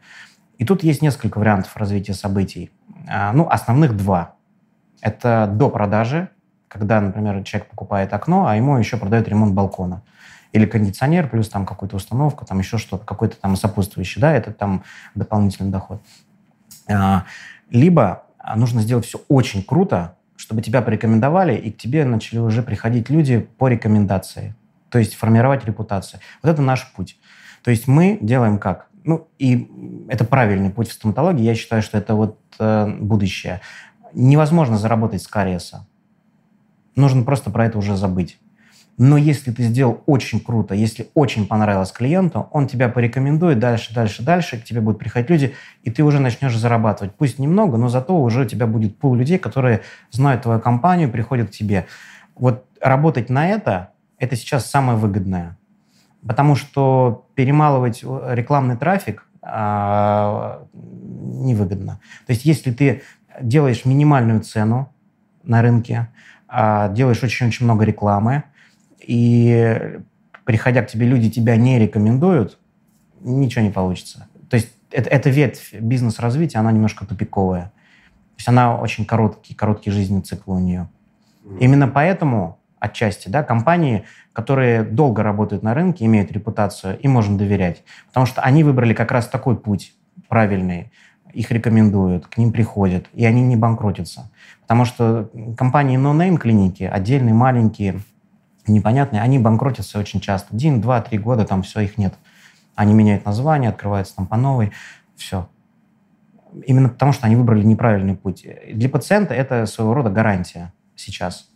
И 0.57 0.65
тут 0.65 0.83
есть 0.83 1.01
несколько 1.01 1.39
вариантов 1.39 1.75
развития 1.77 2.13
событий. 2.13 2.71
А, 3.07 3.31
ну, 3.31 3.47
основных 3.49 3.95
два. 3.95 4.35
Это 5.01 5.49
до 5.51 5.69
продажи, 5.69 6.29
когда, 6.69 7.01
например, 7.01 7.43
человек 7.43 7.69
покупает 7.69 8.13
окно, 8.13 8.47
а 8.47 8.55
ему 8.55 8.77
еще 8.77 8.95
продают 8.95 9.27
ремонт 9.27 9.53
балкона. 9.53 10.03
Или 10.53 10.65
кондиционер, 10.65 11.27
плюс 11.27 11.49
там 11.49 11.65
какую-то 11.65 11.97
установку, 11.97 12.45
там 12.45 12.59
еще 12.59 12.77
что-то, 12.77 13.05
какой-то 13.05 13.35
там 13.35 13.55
сопутствующий, 13.55 14.21
да, 14.21 14.31
это 14.33 14.53
там 14.53 14.83
дополнительный 15.13 15.71
доход. 15.71 16.01
А, 16.87 17.25
либо 17.69 18.23
нужно 18.55 18.81
сделать 18.81 19.05
все 19.05 19.21
очень 19.27 19.63
круто, 19.63 20.15
чтобы 20.35 20.61
тебя 20.61 20.81
порекомендовали, 20.81 21.55
и 21.55 21.71
к 21.71 21.77
тебе 21.77 22.05
начали 22.05 22.39
уже 22.39 22.63
приходить 22.63 23.09
люди 23.09 23.39
по 23.57 23.67
рекомендации. 23.67 24.55
То 24.89 24.97
есть 24.97 25.15
формировать 25.15 25.65
репутацию. 25.65 26.21
Вот 26.41 26.49
это 26.49 26.61
наш 26.61 26.91
путь. 26.93 27.19
То 27.63 27.71
есть 27.71 27.87
мы 27.87 28.17
делаем 28.21 28.57
как? 28.57 28.87
Ну, 29.03 29.27
и 29.37 29.69
это 30.07 30.23
правильный 30.23 30.69
путь 30.69 30.89
в 30.89 30.93
стоматологии. 30.93 31.43
Я 31.43 31.55
считаю, 31.55 31.81
что 31.81 31.97
это 31.97 32.15
вот 32.15 32.39
э, 32.59 32.87
будущее. 32.99 33.61
Невозможно 34.13 34.77
заработать 34.77 35.21
с 35.21 35.27
кариеса. 35.27 35.85
Нужно 36.99 37.23
просто 37.23 37.49
про 37.49 37.65
это 37.65 37.77
уже 37.77 37.95
забыть. 37.95 38.39
Но 38.97 39.15
если 39.15 39.51
ты 39.51 39.63
сделал 39.63 40.03
очень 40.05 40.41
круто, 40.41 40.75
если 40.75 41.07
очень 41.13 41.47
понравилось 41.47 41.93
клиенту, 41.93 42.49
он 42.51 42.67
тебя 42.67 42.89
порекомендует 42.89 43.57
дальше, 43.57 43.93
дальше, 43.93 44.21
дальше, 44.23 44.59
к 44.59 44.65
тебе 44.65 44.81
будут 44.81 44.99
приходить 44.99 45.29
люди, 45.29 45.55
и 45.83 45.89
ты 45.89 46.03
уже 46.03 46.19
начнешь 46.19 46.57
зарабатывать. 46.57 47.15
Пусть 47.15 47.39
немного, 47.39 47.77
но 47.77 47.87
зато 47.87 48.21
уже 48.21 48.41
у 48.41 48.45
тебя 48.45 48.67
будет 48.67 48.97
пул 48.97 49.15
людей, 49.15 49.37
которые 49.37 49.79
знают 50.11 50.41
твою 50.41 50.59
компанию, 50.59 51.09
приходят 51.09 51.47
к 51.47 51.51
тебе. 51.51 51.85
Вот 52.35 52.65
работать 52.81 53.29
на 53.29 53.47
это, 53.47 53.91
это 54.17 54.35
сейчас 54.35 54.69
самое 54.69 54.97
выгодное. 54.97 55.57
Потому 56.27 56.55
что 56.55 57.25
перемалывать 57.35 58.03
рекламный 58.03 58.75
трафик 58.75 59.25
а, 59.41 60.67
невыгодно. 60.73 62.01
То 62.27 62.33
есть 62.33 62.43
если 62.43 62.73
ты 62.73 63.03
делаешь 63.41 63.85
минимальную 63.85 64.41
цену 64.41 64.93
на 65.43 65.61
рынке, 65.61 66.09
делаешь 66.51 67.23
очень-очень 67.23 67.65
много 67.65 67.85
рекламы, 67.85 68.43
и 68.99 69.99
приходя 70.45 70.81
к 70.81 70.87
тебе 70.87 71.05
люди 71.05 71.29
тебя 71.29 71.55
не 71.55 71.79
рекомендуют, 71.79 72.57
ничего 73.21 73.63
не 73.63 73.71
получится. 73.71 74.27
То 74.49 74.55
есть 74.55 74.69
это, 74.91 75.09
эта 75.09 75.29
ветвь 75.29 75.73
бизнес-развития, 75.73 76.59
она 76.59 76.71
немножко 76.71 77.05
тупиковая. 77.05 77.65
То 77.65 78.39
есть 78.39 78.47
она 78.47 78.77
очень 78.77 79.05
короткий, 79.05 79.53
короткий 79.53 79.91
жизненный 79.91 80.21
цикл 80.21 80.53
у 80.53 80.59
нее. 80.59 80.89
Именно 81.59 81.87
поэтому 81.87 82.59
отчасти, 82.79 83.29
да, 83.29 83.43
компании, 83.43 84.05
которые 84.33 84.83
долго 84.83 85.23
работают 85.23 85.63
на 85.63 85.73
рынке, 85.73 86.05
имеют 86.05 86.31
репутацию, 86.31 86.97
им 86.99 87.11
можно 87.11 87.37
доверять. 87.37 87.83
Потому 88.07 88.25
что 88.25 88.41
они 88.41 88.63
выбрали 88.63 88.93
как 88.93 89.11
раз 89.11 89.27
такой 89.27 89.57
путь 89.57 89.93
правильный. 90.27 90.91
Их 91.33 91.51
рекомендуют, 91.51 92.27
к 92.27 92.37
ним 92.37 92.51
приходят, 92.51 93.07
и 93.13 93.25
они 93.25 93.41
не 93.43 93.55
банкротятся. 93.55 94.31
Потому 94.69 94.85
что 94.85 95.31
компании 95.57 95.97
no-name 95.97 96.37
клиники, 96.37 96.83
отдельные, 96.83 97.33
маленькие, 97.33 98.01
непонятные, 98.67 99.19
они 99.19 99.39
банкротятся 99.39 99.97
очень 99.97 100.19
часто. 100.19 100.53
Один, 100.53 100.79
два, 100.79 101.01
три 101.01 101.17
года 101.17 101.43
там 101.43 101.63
все, 101.63 101.79
их 101.79 101.97
нет. 101.97 102.13
Они 102.75 102.93
меняют 102.93 103.25
название, 103.25 103.71
открываются 103.71 104.15
там 104.15 104.27
по 104.27 104.37
новой, 104.37 104.71
все. 105.15 105.49
Именно 106.67 106.89
потому, 106.89 107.13
что 107.13 107.25
они 107.25 107.35
выбрали 107.35 107.63
неправильный 107.63 108.15
путь. 108.15 108.45
Для 108.71 108.89
пациента 108.89 109.33
это 109.33 109.65
своего 109.65 109.95
рода 109.95 110.11
гарантия 110.11 110.71
сейчас. 110.95 111.49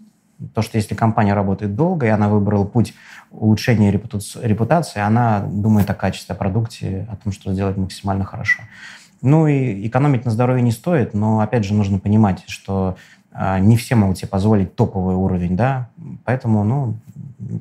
То, 0.56 0.64
что 0.64 0.80
если 0.80 0.96
компания 0.96 1.36
работает 1.36 1.76
долго, 1.76 2.08
и 2.08 2.10
она 2.10 2.30
выбрала 2.30 2.66
путь 2.66 2.96
улучшения 3.30 3.92
репутации, 3.92 5.02
она 5.02 5.42
думает 5.42 5.88
о 5.88 5.94
качестве, 5.94 6.34
о 6.34 6.36
продукте, 6.36 7.08
о 7.12 7.16
том, 7.16 7.32
что 7.32 7.54
сделать 7.54 7.78
максимально 7.78 8.26
хорошо. 8.26 8.64
Ну 9.24 9.48
и 9.48 9.88
экономить 9.88 10.26
на 10.26 10.32
здоровье 10.32 10.62
не 10.62 10.72
стоит, 10.72 11.14
но 11.14 11.40
опять 11.40 11.64
же 11.64 11.74
нужно 11.74 11.98
понимать, 11.98 12.44
что 12.48 12.98
а, 13.32 13.60
не 13.60 13.78
все 13.78 13.96
могут 13.96 14.20
себе 14.20 14.28
позволить 14.28 14.76
топовый 14.76 15.16
уровень, 15.16 15.56
да, 15.56 15.90
поэтому, 16.26 16.64
ну, 16.64 16.96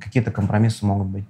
какие-то 0.02 0.30
компромиссы 0.30 0.84
могут 0.84 1.06
быть. 1.06 1.24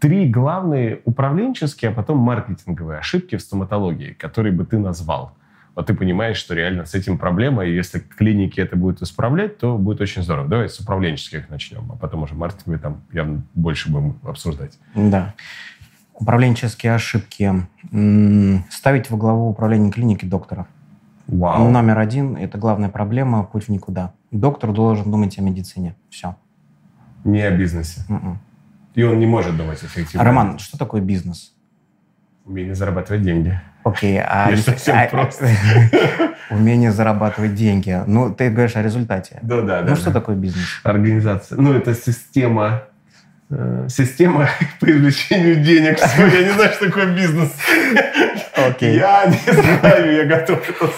Три 0.00 0.28
главные 0.28 1.00
управленческие, 1.06 1.90
а 1.90 1.94
потом 1.94 2.18
маркетинговые 2.18 2.98
ошибки 2.98 3.36
в 3.36 3.40
стоматологии, 3.40 4.12
которые 4.12 4.52
бы 4.52 4.64
ты 4.64 4.78
назвал. 4.78 5.32
Вот 5.74 5.86
ты 5.86 5.94
понимаешь, 5.94 6.36
что 6.36 6.54
реально 6.54 6.84
с 6.84 6.94
этим 6.94 7.18
проблема, 7.18 7.64
и 7.64 7.74
если 7.74 7.98
клиники 7.98 8.60
это 8.60 8.76
будут 8.76 9.02
исправлять, 9.02 9.58
то 9.58 9.76
будет 9.76 10.00
очень 10.00 10.22
здорово. 10.22 10.46
Давай 10.46 10.68
с 10.68 10.78
управленческих 10.78 11.48
начнем, 11.50 11.90
а 11.90 11.96
потом 11.96 12.22
уже 12.22 12.34
маркетинговые 12.34 12.78
там 12.78 13.02
явно 13.12 13.42
больше 13.54 13.90
будем 13.90 14.18
обсуждать. 14.22 14.78
Да. 14.94 15.34
Управленческие 16.14 16.94
ошибки. 16.94 17.52
Ставить 18.70 19.10
во 19.10 19.16
главу 19.16 19.48
управления 19.48 19.90
клиники 19.90 20.24
доктора. 20.24 20.66
Вау. 21.26 21.70
Номер 21.70 21.98
один– 21.98 22.36
это 22.38 22.58
главная 22.58 22.88
проблема, 22.88 23.44
путь 23.44 23.64
в 23.64 23.68
никуда. 23.70 24.12
Доктор 24.30 24.72
должен 24.72 25.10
думать 25.10 25.38
о 25.38 25.42
медицине. 25.42 25.96
Все. 26.10 26.36
Не 27.24 27.42
о 27.42 27.50
бизнесе. 27.50 28.02
Mm-mm. 28.08 28.16
М-м. 28.16 28.38
И 28.94 29.02
он 29.02 29.18
не 29.18 29.26
может 29.26 29.56
думать 29.56 29.82
эффективно. 29.82 30.24
Роман, 30.24 30.58
что 30.58 30.78
такое 30.78 31.00
бизнес? 31.00 31.54
Умение 32.44 32.74
зарабатывать 32.74 33.22
деньги. 33.22 33.58
Окей, 33.84 34.20
а... 34.20 34.50
Я 34.50 34.56
совсем 34.58 34.96
а, 34.96 35.06
просто. 35.06 35.48
Умение 36.50 36.92
зарабатывать 36.92 37.54
деньги. 37.54 38.02
Ну, 38.06 38.34
ты 38.34 38.50
говоришь 38.50 38.76
о 38.76 38.82
результате. 38.82 39.38
Да, 39.42 39.62
да, 39.62 39.82
да. 39.82 39.90
Ну, 39.90 39.96
что 39.96 40.12
такое 40.12 40.36
бизнес? 40.36 40.80
Организация. 40.84 41.58
Ну, 41.58 41.72
это 41.72 41.94
система 41.94 42.82
система 43.88 44.48
по 44.80 44.90
извлечению 44.90 45.62
денег. 45.62 45.98
Все, 45.98 46.26
я 46.26 46.44
не 46.44 46.52
знаю, 46.52 46.72
что 46.72 46.86
такое 46.86 47.14
бизнес. 47.14 47.52
Okay. 48.56 48.96
Я 48.96 49.26
не 49.26 49.52
знаю, 49.52 50.14
я 50.14 50.24
готов 50.24 50.68
это 50.68 50.88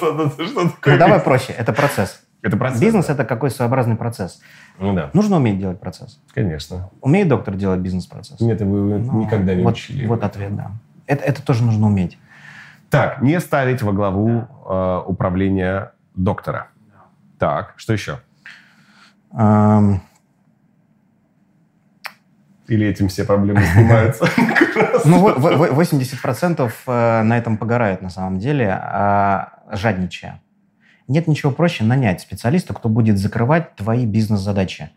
Что 0.46 0.68
такое 0.68 0.94
ну, 0.94 0.98
давай 0.98 1.20
проще. 1.20 1.52
Это 1.52 1.72
процесс. 1.72 2.22
Это 2.42 2.56
процесс. 2.56 2.80
Бизнес– 2.80 3.08
это 3.08 3.24
какой 3.24 3.50
своеобразный 3.50 3.96
процесс. 3.96 4.40
Ну 4.78 4.94
да. 4.94 5.10
Нужно 5.14 5.36
уметь 5.36 5.58
делать 5.58 5.80
процесс. 5.80 6.20
Конечно. 6.32 6.90
Умеет 7.00 7.28
доктор 7.28 7.54
делать 7.54 7.80
бизнес-процесс? 7.80 8.40
Нет, 8.40 8.60
вы 8.60 8.98
ну, 8.98 9.24
никогда 9.24 9.54
не 9.54 9.62
вот, 9.62 9.74
учили. 9.74 10.06
Вот 10.06 10.22
ответ, 10.22 10.54
да. 10.54 10.70
Это, 11.06 11.24
это 11.24 11.42
тоже 11.42 11.64
нужно 11.64 11.86
уметь. 11.86 12.18
Так, 12.90 13.20
не 13.20 13.40
ставить 13.40 13.82
во 13.82 13.92
главу 13.92 14.46
э, 14.68 15.02
управления 15.06 15.92
доктора. 16.14 16.68
Так, 17.38 17.74
что 17.76 17.92
еще? 17.92 18.20
Um, 19.32 19.98
или 22.68 22.86
этим 22.86 23.08
все 23.08 23.24
проблемы 23.24 23.62
снимаются? 23.74 24.28
Ну, 25.04 25.28
80% 25.28 26.70
э, 26.86 27.22
на 27.22 27.38
этом 27.38 27.56
погорают 27.56 28.02
на 28.02 28.10
самом 28.10 28.38
деле, 28.38 28.68
а 28.70 29.60
жадничая. 29.70 30.42
Нет 31.08 31.28
ничего 31.28 31.52
проще 31.52 31.84
нанять 31.84 32.20
специалиста, 32.20 32.74
кто 32.74 32.88
будет 32.88 33.16
закрывать 33.18 33.74
твои 33.76 34.04
бизнес-задачи. 34.04 34.90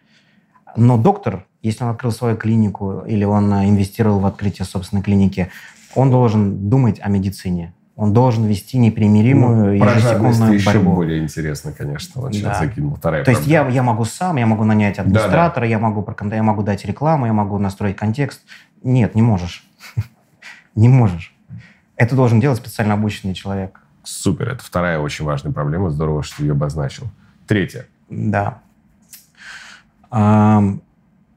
Но 0.76 0.98
доктор, 0.98 1.46
если 1.62 1.84
он 1.84 1.92
открыл 1.92 2.12
свою 2.12 2.36
клинику 2.38 3.04
или 3.08 3.24
он 3.24 3.54
инвестировал 3.54 4.20
в 4.20 4.26
открытие 4.26 4.66
собственной 4.66 5.04
клиники, 5.04 5.50
он 5.96 6.12
должен 6.12 6.70
думать 6.70 7.00
о 7.02 7.10
медицине. 7.10 7.74
Он 8.00 8.14
должен 8.14 8.46
вести 8.46 8.78
непримиримую 8.78 9.78
ну, 9.78 9.86
ежесекундную 9.86 10.54
еще 10.54 10.66
борьбу. 10.68 10.96
более 10.96 11.22
интересно, 11.22 11.74
конечно. 11.74 12.22
Вот 12.22 12.34
сейчас 12.34 12.58
да. 12.58 12.66
закинул 12.66 12.96
вторая 12.96 13.26
То 13.26 13.32
есть 13.32 13.46
я, 13.46 13.68
я 13.68 13.84
могу 13.84 14.06
сам, 14.06 14.38
я 14.38 14.46
могу 14.46 14.64
нанять 14.64 15.00
администратора, 15.00 15.56
да, 15.56 15.62
да. 15.62 15.66
я 15.66 15.80
могу 15.80 16.08
я 16.32 16.44
могу 16.44 16.64
дать 16.64 16.86
рекламу, 16.86 17.26
я 17.26 17.34
могу 17.34 17.58
настроить 17.58 17.98
контекст. 17.98 18.40
Нет, 18.84 19.16
не 19.16 19.22
можешь. 19.22 19.68
не 20.76 20.88
можешь. 20.88 21.36
Это 21.98 22.16
должен 22.16 22.40
делать 22.40 22.60
специально 22.60 22.94
обученный 22.94 23.34
человек. 23.34 23.82
Супер. 24.04 24.48
Это 24.48 24.64
вторая 24.64 25.00
очень 25.00 25.26
важная 25.26 25.52
проблема. 25.52 25.90
Здорово, 25.90 26.24
что 26.24 26.38
ты 26.38 26.44
ее 26.44 26.54
обозначил. 26.54 27.08
Третья. 27.48 27.86
Да 28.10 28.62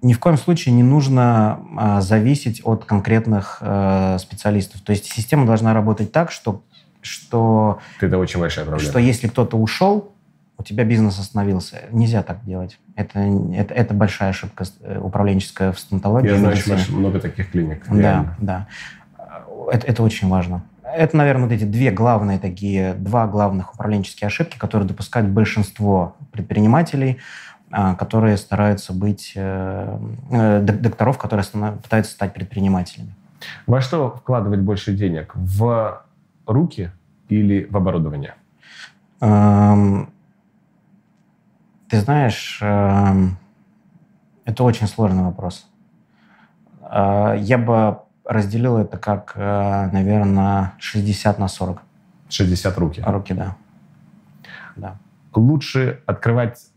ни 0.02 0.12
в 0.12 0.18
коем 0.18 0.36
случае 0.36 0.74
не 0.74 0.82
нужно 0.82 1.60
а, 1.76 2.00
зависеть 2.00 2.60
от 2.64 2.84
конкретных 2.84 3.58
а, 3.60 4.18
специалистов. 4.18 4.80
То 4.80 4.90
есть 4.90 5.06
система 5.06 5.46
должна 5.46 5.72
работать 5.72 6.10
так, 6.10 6.32
что, 6.32 6.62
что, 7.00 7.78
это 8.00 8.18
очень 8.18 8.40
большая 8.40 8.64
проблема. 8.64 8.90
что 8.90 8.98
если 8.98 9.28
кто-то 9.28 9.56
ушел, 9.56 10.12
у 10.58 10.64
тебя 10.64 10.84
бизнес 10.84 11.18
остановился. 11.18 11.82
Нельзя 11.92 12.22
так 12.22 12.44
делать. 12.44 12.78
Это, 12.96 13.20
это, 13.54 13.74
это 13.74 13.94
большая 13.94 14.30
ошибка 14.30 14.64
э, 14.80 14.98
управленческая 14.98 15.72
в 15.72 15.78
стоматологии. 15.78 16.28
Я 16.28 16.38
знаю 16.38 16.56
очень 16.56 16.96
много 16.96 17.20
таких 17.20 17.50
клиник. 17.50 17.88
Реально. 17.88 18.36
Да, 18.38 18.66
да. 19.08 19.68
Это, 19.72 19.86
это 19.86 20.02
очень 20.02 20.28
важно. 20.28 20.64
Это, 20.82 21.16
наверное, 21.16 21.44
вот 21.44 21.52
эти 21.52 21.64
две 21.64 21.90
главные 21.90 22.38
такие, 22.38 22.94
два 22.94 23.26
главных 23.26 23.74
управленческие 23.74 24.26
ошибки, 24.26 24.58
которые 24.58 24.86
допускают 24.86 25.28
большинство 25.30 26.16
предпринимателей– 26.32 27.18
которые 27.72 28.36
стараются 28.36 28.92
быть, 28.92 29.32
э, 29.34 29.98
э, 30.30 30.60
докторов, 30.60 31.16
которые 31.16 31.46
пытаются 31.82 32.12
стать 32.12 32.34
предпринимателями. 32.34 33.14
Во 33.66 33.80
что 33.80 34.10
вкладывать 34.10 34.60
больше 34.60 34.92
денег? 34.94 35.32
В 35.34 36.02
руки 36.46 36.90
или 37.30 37.66
в 37.70 37.76
оборудование? 37.76 38.34
Эм, 39.20 40.12
ты 41.88 42.00
знаешь, 42.00 42.58
эм, 42.60 43.38
это 44.44 44.64
очень 44.64 44.86
сложный 44.86 45.22
вопрос. 45.22 45.66
Э, 46.82 47.36
я 47.38 47.56
бы 47.56 48.00
разделил 48.24 48.76
это 48.76 48.98
как, 48.98 49.34
наверное, 49.34 50.74
60 50.78 51.38
на 51.38 51.48
40. 51.48 51.82
60 52.28 52.78
руки? 52.78 53.02
Руки, 53.04 53.34
да. 53.34 53.56
да. 54.76 54.96
Лучше 55.34 56.02
открывать 56.06 56.71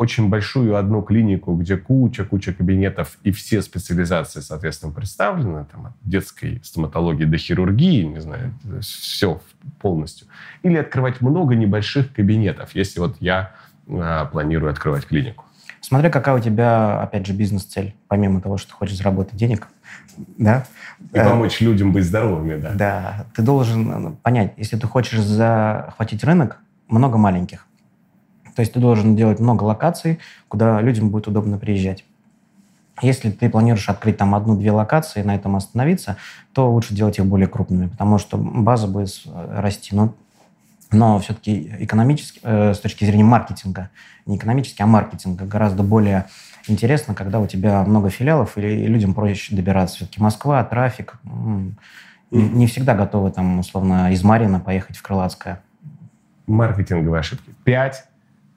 очень 0.00 0.30
большую 0.30 0.76
одну 0.76 1.02
клинику, 1.02 1.54
где 1.54 1.76
куча-куча 1.76 2.54
кабинетов 2.54 3.18
и 3.22 3.32
все 3.32 3.60
специализации, 3.60 4.40
соответственно, 4.40 4.94
представлены, 4.94 5.66
там, 5.70 5.88
от 5.88 5.92
детской 6.02 6.58
стоматологии 6.64 7.26
до 7.26 7.36
хирургии, 7.36 8.04
не 8.04 8.18
знаю, 8.18 8.54
все 8.80 9.42
полностью. 9.78 10.26
Или 10.62 10.78
открывать 10.78 11.20
много 11.20 11.54
небольших 11.54 12.14
кабинетов, 12.14 12.74
если 12.74 12.98
вот 12.98 13.18
я 13.20 13.52
а, 13.86 14.24
планирую 14.24 14.72
открывать 14.72 15.04
клинику. 15.04 15.44
Смотря 15.82 16.08
какая 16.08 16.34
у 16.34 16.40
тебя, 16.40 17.02
опять 17.02 17.26
же, 17.26 17.34
бизнес-цель, 17.34 17.94
помимо 18.08 18.40
того, 18.40 18.56
что 18.56 18.68
ты 18.70 18.74
хочешь 18.76 18.96
заработать 18.96 19.36
денег, 19.36 19.68
да? 20.38 20.64
И 21.12 21.18
э, 21.18 21.24
помочь 21.24 21.60
людям 21.60 21.92
быть 21.92 22.04
здоровыми, 22.06 22.58
да. 22.58 22.72
Да. 22.72 23.26
Ты 23.34 23.42
должен 23.42 24.16
понять, 24.16 24.54
если 24.56 24.78
ты 24.78 24.86
хочешь 24.86 25.20
захватить 25.20 26.24
рынок, 26.24 26.56
много 26.88 27.18
маленьких. 27.18 27.66
То 28.60 28.62
есть 28.62 28.74
ты 28.74 28.80
должен 28.80 29.16
делать 29.16 29.40
много 29.40 29.64
локаций, 29.64 30.18
куда 30.48 30.82
людям 30.82 31.08
будет 31.08 31.26
удобно 31.28 31.56
приезжать. 31.56 32.04
Если 33.00 33.30
ты 33.30 33.48
планируешь 33.48 33.88
открыть 33.88 34.18
там 34.18 34.34
одну-две 34.34 34.70
локации 34.70 35.20
и 35.20 35.22
на 35.22 35.34
этом 35.34 35.56
остановиться, 35.56 36.18
то 36.52 36.70
лучше 36.70 36.92
делать 36.92 37.18
их 37.18 37.24
более 37.24 37.48
крупными, 37.48 37.86
потому 37.86 38.18
что 38.18 38.36
база 38.36 38.86
будет 38.86 39.18
э, 39.24 39.60
расти. 39.62 39.96
Но, 39.96 40.12
но 40.92 41.18
все-таки 41.20 41.74
экономически, 41.78 42.38
э, 42.42 42.74
с 42.74 42.80
точки 42.80 43.06
зрения 43.06 43.24
маркетинга, 43.24 43.88
не 44.26 44.36
экономически, 44.36 44.82
а 44.82 44.86
маркетинга, 44.86 45.46
гораздо 45.46 45.82
более 45.82 46.26
интересно, 46.68 47.14
когда 47.14 47.40
у 47.40 47.46
тебя 47.46 47.82
много 47.84 48.10
филиалов 48.10 48.58
и 48.58 48.60
людям 48.60 49.14
проще 49.14 49.56
добираться. 49.56 49.96
Все-таки 49.96 50.20
Москва, 50.20 50.62
трафик. 50.64 51.14
Не 52.30 52.66
всегда 52.66 52.94
готовы 52.94 53.30
там, 53.30 53.60
условно, 53.60 54.12
из 54.12 54.22
Марина 54.22 54.60
поехать 54.60 54.98
в 54.98 55.02
Крылатское. 55.02 55.62
Маркетинговые 56.46 57.20
ошибки. 57.20 57.54
Пять 57.64 58.04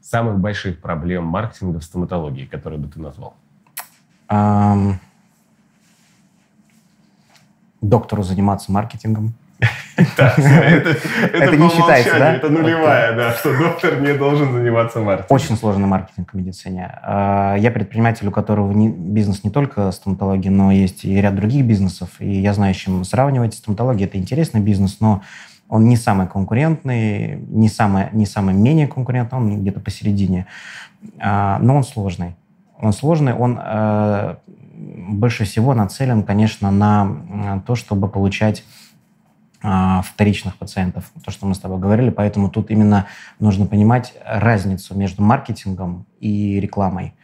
самых 0.04 0.40
больших 0.40 0.80
проблем 0.82 1.26
маркетинга 1.26 1.80
в 1.80 1.84
стоматологии, 1.84 2.46
которые 2.46 2.80
бы 2.80 2.88
ты 2.88 3.00
назвал? 3.00 3.36
Um, 4.30 4.96
доктору 7.82 8.24
заниматься 8.24 8.72
маркетингом. 8.72 9.34
Это 9.96 11.56
не 11.56 11.70
считается, 11.70 12.18
да? 12.18 12.34
Это 12.34 12.50
нулевая, 12.50 13.16
да, 13.16 13.34
что 13.34 13.58
доктор 13.58 14.02
не 14.02 14.14
должен 14.14 14.52
заниматься 14.52 15.00
маркетингом. 15.00 15.36
Очень 15.36 15.56
сложный 15.56 15.86
маркетинг 15.86 16.34
в 16.34 16.36
медицине. 16.36 17.00
А, 17.04 17.56
я 17.56 17.72
предприниматель, 17.72 18.28
у 18.28 18.32
которого 18.32 18.74
бизнес 18.74 19.44
не 19.44 19.52
только 19.52 19.92
стоматология, 19.92 20.52
но 20.52 20.72
есть 20.72 21.06
и 21.06 21.22
ряд 21.22 21.36
других 21.36 21.66
бизнесов, 21.66 22.10
и 22.20 22.42
я 22.42 22.54
знаю, 22.54 22.74
с 22.74 22.78
чем 22.78 23.04
сравнивать. 23.06 23.54
Стоматология– 23.54 24.06
это 24.08 24.18
интересный 24.18 24.62
бизнес, 24.62 25.00
но 25.00 25.22
он 25.74 25.86
не 25.86 25.98
самый 25.98 26.28
конкурентный, 26.28 27.40
не 27.50 27.68
самый, 27.68 28.10
не 28.12 28.28
самый 28.28 28.54
менее 28.54 28.88
конкурентный, 28.88 29.40
он 29.40 29.62
где-то 29.62 29.80
посередине. 29.80 30.46
А, 31.20 31.58
но 31.58 31.76
он 31.78 31.84
сложный. 31.84 32.36
Он 32.80 32.94
сложный, 32.94 33.34
он 33.34 33.60
э, 33.60 34.36
больше 35.10 35.46
всего 35.46 35.74
нацелен, 35.74 36.22
конечно, 36.22 36.70
на 36.70 37.64
то, 37.66 37.74
чтобы 37.74 38.08
получать 38.08 38.64
а, 39.64 40.04
вторичных 40.04 40.58
пациентов, 40.58 41.12
то, 41.26 41.32
что 41.32 41.48
мы 41.48 41.56
с 41.56 41.60
тобой 41.60 41.80
говорили. 41.80 42.12
Поэтому 42.12 42.50
тут 42.50 42.70
именно 42.70 43.08
нужно 43.40 43.66
понимать 43.66 44.14
разницу 44.24 44.96
между 44.96 45.24
маркетингом 45.24 46.06
и 46.20 46.60
рекламой. 46.60 47.16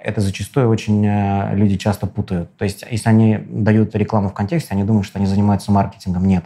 Это 0.00 0.20
зачастую 0.20 0.68
очень 0.68 1.06
э, 1.06 1.54
люди 1.54 1.76
часто 1.76 2.08
путают. 2.08 2.56
То 2.56 2.64
есть, 2.64 2.84
если 2.90 3.08
они 3.08 3.38
дают 3.38 3.94
рекламу 3.94 4.30
в 4.30 4.34
контексте, 4.34 4.74
они 4.74 4.82
думают, 4.82 5.06
что 5.06 5.20
они 5.20 5.28
занимаются 5.28 5.70
маркетингом. 5.70 6.26
Нет. 6.26 6.44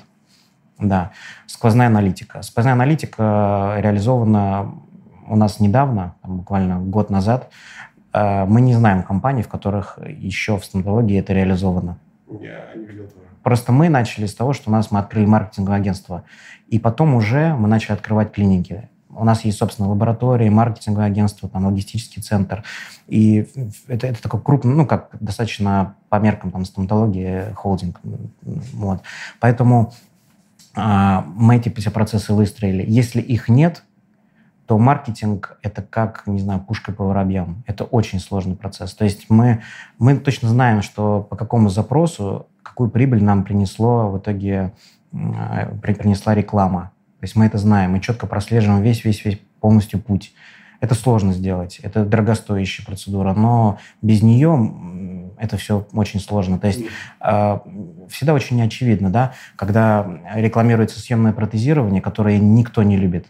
Да, 0.78 1.12
сквозная 1.46 1.86
аналитика. 1.86 2.42
Сквозная 2.42 2.74
аналитика 2.74 3.76
реализована 3.78 4.74
у 5.26 5.36
нас 5.36 5.60
недавно, 5.60 6.14
буквально 6.22 6.78
год 6.80 7.10
назад. 7.10 7.50
Э, 8.12 8.44
мы 8.44 8.60
не 8.60 8.74
знаем 8.74 9.02
компаний, 9.02 9.42
в 9.42 9.48
которых 9.48 9.98
еще 10.06 10.58
в 10.58 10.64
стоматологии 10.64 11.18
это 11.18 11.32
реализовано. 11.32 11.98
Я 12.28 12.74
не 12.74 12.84
видел. 12.84 13.08
Просто 13.42 13.70
мы 13.70 13.88
начали 13.88 14.26
с 14.26 14.34
того, 14.34 14.52
что 14.52 14.70
у 14.70 14.72
нас 14.72 14.90
мы 14.90 14.98
открыли 14.98 15.24
маркетинговое 15.24 15.78
агентство. 15.78 16.24
И 16.66 16.80
потом 16.80 17.14
уже 17.14 17.54
мы 17.54 17.68
начали 17.68 17.92
открывать 17.92 18.32
клиники. 18.32 18.88
У 19.08 19.24
нас 19.24 19.44
есть, 19.44 19.58
собственно, 19.58 19.88
лаборатории, 19.88 20.48
маркетинговое 20.48 21.06
агентство, 21.06 21.48
там, 21.48 21.64
логистический 21.64 22.20
центр. 22.20 22.64
И 23.06 23.48
это, 23.86 24.08
это 24.08 24.20
такой 24.20 24.42
крупный, 24.42 24.74
ну, 24.74 24.84
как 24.84 25.10
достаточно 25.20 25.94
по 26.08 26.16
меркам 26.16 26.50
там, 26.50 26.64
стоматологии 26.64 27.52
холдинг. 27.54 28.00
Вот. 28.42 29.02
Поэтому 29.38 29.92
мы 30.76 31.56
эти 31.56 31.68
все 31.74 31.90
процессы 31.90 32.32
выстроили. 32.32 32.84
Если 32.86 33.20
их 33.20 33.48
нет, 33.48 33.82
то 34.66 34.78
маркетинг— 34.78 35.58
это 35.62 35.80
как, 35.80 36.24
не 36.26 36.40
знаю, 36.40 36.60
пушка 36.60 36.92
по 36.92 37.04
воробьям. 37.04 37.62
Это 37.66 37.84
очень 37.84 38.20
сложный 38.20 38.56
процесс. 38.56 38.94
То 38.94 39.04
есть 39.04 39.30
мы, 39.30 39.62
мы 39.98 40.16
точно 40.16 40.48
знаем, 40.48 40.82
что 40.82 41.22
по 41.22 41.36
какому 41.36 41.68
запросу, 41.68 42.46
какую 42.62 42.90
прибыль 42.90 43.22
нам 43.22 43.44
принесло 43.44 44.10
в 44.10 44.18
итоге, 44.18 44.72
принесла 45.12 46.34
реклама. 46.34 46.92
То 47.20 47.24
есть 47.24 47.36
мы 47.36 47.46
это 47.46 47.58
знаем, 47.58 47.92
мы 47.92 48.00
четко 48.00 48.26
прослеживаем 48.26 48.82
весь-весь-весь 48.82 49.40
полностью 49.60 50.00
путь. 50.00 50.34
Это 50.80 50.94
сложно 50.94 51.32
сделать, 51.32 51.80
это 51.82 52.04
дорогостоящая 52.04 52.84
процедура, 52.84 53.34
но 53.34 53.78
без 54.02 54.22
нее 54.22 55.34
это 55.38 55.56
все 55.56 55.86
очень 55.92 56.20
сложно. 56.20 56.58
То 56.58 56.66
есть 56.66 56.80
э, 57.20 57.58
всегда 58.08 58.34
очень 58.34 58.56
неочевидно, 58.56 59.10
да, 59.10 59.32
когда 59.56 60.06
рекламируется 60.34 61.00
съемное 61.00 61.32
протезирование, 61.32 62.00
которое 62.00 62.38
никто 62.38 62.82
не 62.82 62.96
любит. 62.96 63.26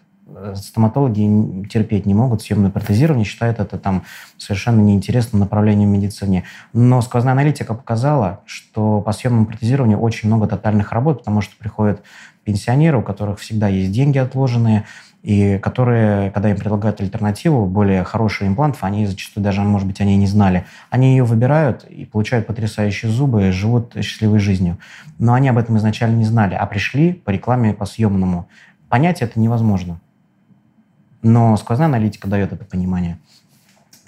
Стоматологи 0.54 1.66
терпеть 1.68 2.04
не 2.04 2.12
могут 2.12 2.42
съемное 2.42 2.70
протезирование, 2.70 3.24
считают 3.24 3.58
это 3.58 3.78
там 3.78 4.02
совершенно 4.36 4.80
неинтересным 4.80 5.40
направлением 5.40 5.90
в 5.90 5.92
медицине. 5.92 6.44
Но 6.72 7.00
сквозная 7.00 7.32
аналитика 7.32 7.74
показала, 7.74 8.40
что 8.44 9.00
по 9.00 9.12
съемному 9.12 9.46
протезированию 9.46 9.98
очень 9.98 10.28
много 10.28 10.46
тотальных 10.46 10.92
работ, 10.92 11.20
потому 11.20 11.40
что 11.40 11.56
приходят 11.56 12.02
пенсионеры, 12.44 12.98
у 12.98 13.02
которых 13.02 13.40
всегда 13.40 13.68
есть 13.68 13.92
деньги 13.92 14.18
отложенные, 14.18 14.84
и 15.26 15.58
которые, 15.58 16.30
когда 16.30 16.50
им 16.50 16.56
предлагают 16.56 17.00
альтернативу, 17.00 17.66
более 17.66 18.04
хороших 18.04 18.46
имплантов, 18.46 18.84
они 18.84 19.06
зачастую 19.08 19.42
даже, 19.42 19.60
может 19.60 19.88
быть, 19.88 20.00
они 20.00 20.16
не 20.16 20.28
знали. 20.28 20.66
Они 20.88 21.16
ее 21.16 21.24
выбирают 21.24 21.82
и 21.82 22.04
получают 22.04 22.46
потрясающие 22.46 23.10
зубы, 23.10 23.50
живут 23.50 23.96
счастливой 23.96 24.38
жизнью. 24.38 24.78
Но 25.18 25.34
они 25.34 25.48
об 25.48 25.58
этом 25.58 25.78
изначально 25.78 26.14
не 26.14 26.24
знали, 26.24 26.54
а 26.54 26.64
пришли 26.66 27.12
по 27.12 27.30
рекламе 27.30 27.74
по 27.74 27.86
съемному. 27.86 28.48
Понять 28.88 29.20
это 29.20 29.40
невозможно. 29.40 30.00
Но 31.22 31.56
сквозная 31.56 31.88
аналитика 31.88 32.28
дает 32.28 32.52
это 32.52 32.64
понимание. 32.64 33.18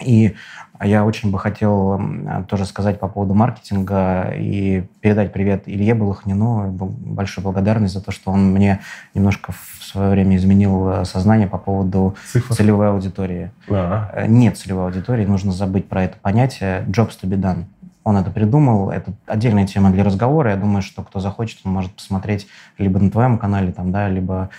И 0.01 0.35
я 0.83 1.05
очень 1.05 1.31
бы 1.31 1.39
хотел 1.39 2.01
тоже 2.49 2.65
сказать 2.65 3.01
по 3.01 3.09
поводу 3.09 3.35
маркетинга 3.35 4.33
и 4.37 4.85
передать 5.01 5.33
привет 5.33 5.65
Илье 5.67 5.95
Балахнину. 5.95 6.71
Большую 6.71 7.45
благодарность 7.45 7.95
за 7.95 8.01
то, 8.01 8.13
что 8.13 8.31
он 8.31 8.53
мне 8.53 8.81
немножко 9.15 9.53
в 9.53 9.85
свое 9.85 10.11
время 10.11 10.37
изменил 10.37 10.89
э, 10.89 11.05
сознание 11.05 11.49
по 11.49 11.59
поводу 11.59 12.15
Цифр. 12.31 12.55
целевой 12.55 12.91
аудитории. 12.91 13.51
А-а. 13.69 14.27
Нет 14.27 14.57
целевой 14.59 14.85
аудитории, 14.85 15.25
нужно 15.25 15.51
забыть 15.51 15.89
про 15.89 16.05
это 16.05 16.19
понятие. 16.19 16.85
Jobs 16.89 17.19
to 17.21 17.29
be 17.29 17.37
done. 17.39 17.65
Он 18.05 18.17
это 18.17 18.31
придумал, 18.31 18.91
это 18.91 19.13
отдельная 19.27 19.67
тема 19.67 19.91
для 19.91 20.05
разговора. 20.05 20.51
Я 20.53 20.57
думаю, 20.57 20.83
что 20.83 21.03
кто 21.03 21.21
захочет, 21.21 21.61
он 21.65 21.73
может 21.73 21.93
посмотреть 21.93 22.47
либо 22.79 22.99
на 22.99 23.11
твоем 23.11 23.37
канале, 23.37 23.73
там, 23.73 23.93
да, 23.93 24.09
либо 24.09 24.51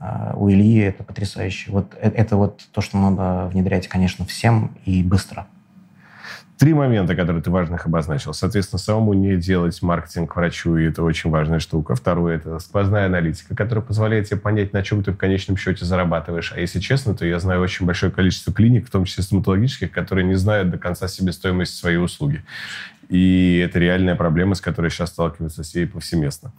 э, 0.00 0.32
у 0.34 0.50
Ильи. 0.50 0.80
Это 0.80 1.04
потрясающе. 1.04 1.70
Вот 1.70 1.94
это, 2.00 2.16
это 2.16 2.36
вот 2.36 2.62
то, 2.72 2.80
что 2.80 2.98
надо 2.98 3.48
внедрять, 3.48 3.88
конечно, 3.88 4.24
всем 4.24 4.76
и 4.84 5.02
быстро. 5.02 5.46
Три 6.58 6.72
момента, 6.72 7.14
которые 7.14 7.42
ты 7.42 7.50
важных 7.50 7.84
обозначил. 7.84 8.32
Соответственно, 8.32 8.78
самому 8.78 9.12
не 9.12 9.36
делать 9.36 9.82
маркетинг 9.82 10.34
врачу, 10.36 10.78
и 10.78 10.86
это 10.86 11.02
очень 11.02 11.28
важная 11.28 11.58
штука. 11.58 11.94
Второе– 11.94 12.36
это 12.38 12.58
сквозная 12.60 13.06
аналитика, 13.06 13.54
которая 13.54 13.84
позволяет 13.84 14.28
тебе 14.28 14.38
понять, 14.38 14.72
на 14.72 14.82
чем 14.82 15.04
ты 15.04 15.12
в 15.12 15.18
конечном 15.18 15.58
счете 15.58 15.84
зарабатываешь. 15.84 16.54
А 16.56 16.60
если 16.60 16.80
честно, 16.80 17.14
то 17.14 17.26
я 17.26 17.38
знаю 17.40 17.60
очень 17.60 17.84
большое 17.84 18.10
количество 18.10 18.54
клиник, 18.54 18.86
в 18.86 18.90
том 18.90 19.04
числе 19.04 19.22
стоматологических, 19.22 19.90
которые 19.90 20.24
не 20.24 20.36
знают 20.36 20.70
до 20.70 20.78
конца 20.78 21.08
себестоимость 21.08 21.76
своей 21.76 21.98
услуги. 21.98 22.42
И 23.08 23.62
это 23.64 23.78
реальная 23.78 24.16
проблема, 24.16 24.54
с 24.54 24.60
которой 24.60 24.90
сейчас 24.90 25.10
сталкиваются 25.10 25.62
все 25.62 25.82
и 25.82 25.86
повсеместно. 25.86 26.52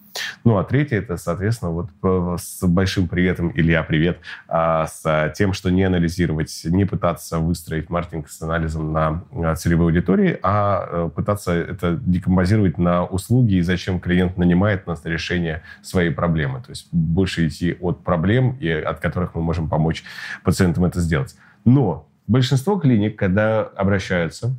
Ну, 0.44 0.58
а 0.58 0.64
третье, 0.64 0.98
это, 0.98 1.18
соответственно, 1.18 1.72
вот 1.72 2.40
с 2.40 2.66
большим 2.66 3.08
приветом, 3.08 3.52
Илья, 3.54 3.84
привет, 3.84 4.20
а, 4.48 4.88
с 4.88 5.34
тем, 5.36 5.54
что 5.54 5.70
не 5.70 5.84
анализировать, 5.84 6.62
не 6.66 6.86
пытаться 6.86 7.40
выстроить 7.40 7.90
маркетинг 7.90 8.30
с 8.30 8.42
анализом 8.42 8.94
на 8.94 9.56
целевой 9.56 9.88
аудитории, 9.88 10.40
а 10.42 10.88
э, 10.90 11.10
пытаться 11.14 11.52
это 11.52 12.00
декомпозировать 12.02 12.78
на 12.78 13.06
услуги 13.06 13.56
и 13.56 13.62
зачем 13.62 14.00
клиент 14.00 14.38
нанимает 14.38 14.88
нас 14.88 15.04
на 15.04 15.10
решение 15.10 15.64
своей 15.82 16.12
проблемы. 16.12 16.62
То 16.62 16.70
есть 16.70 16.88
больше 16.92 17.48
идти 17.48 17.76
от 17.80 18.04
проблем, 18.04 18.58
и 18.60 18.70
от 18.70 19.00
которых 19.00 19.36
мы 19.36 19.42
можем 19.42 19.70
помочь 19.70 20.04
пациентам 20.44 20.86
это 20.86 21.00
сделать. 21.02 21.36
Но 21.66 22.08
большинство 22.28 22.78
клиник, 22.78 23.18
когда 23.18 23.64
обращаются, 23.64 24.56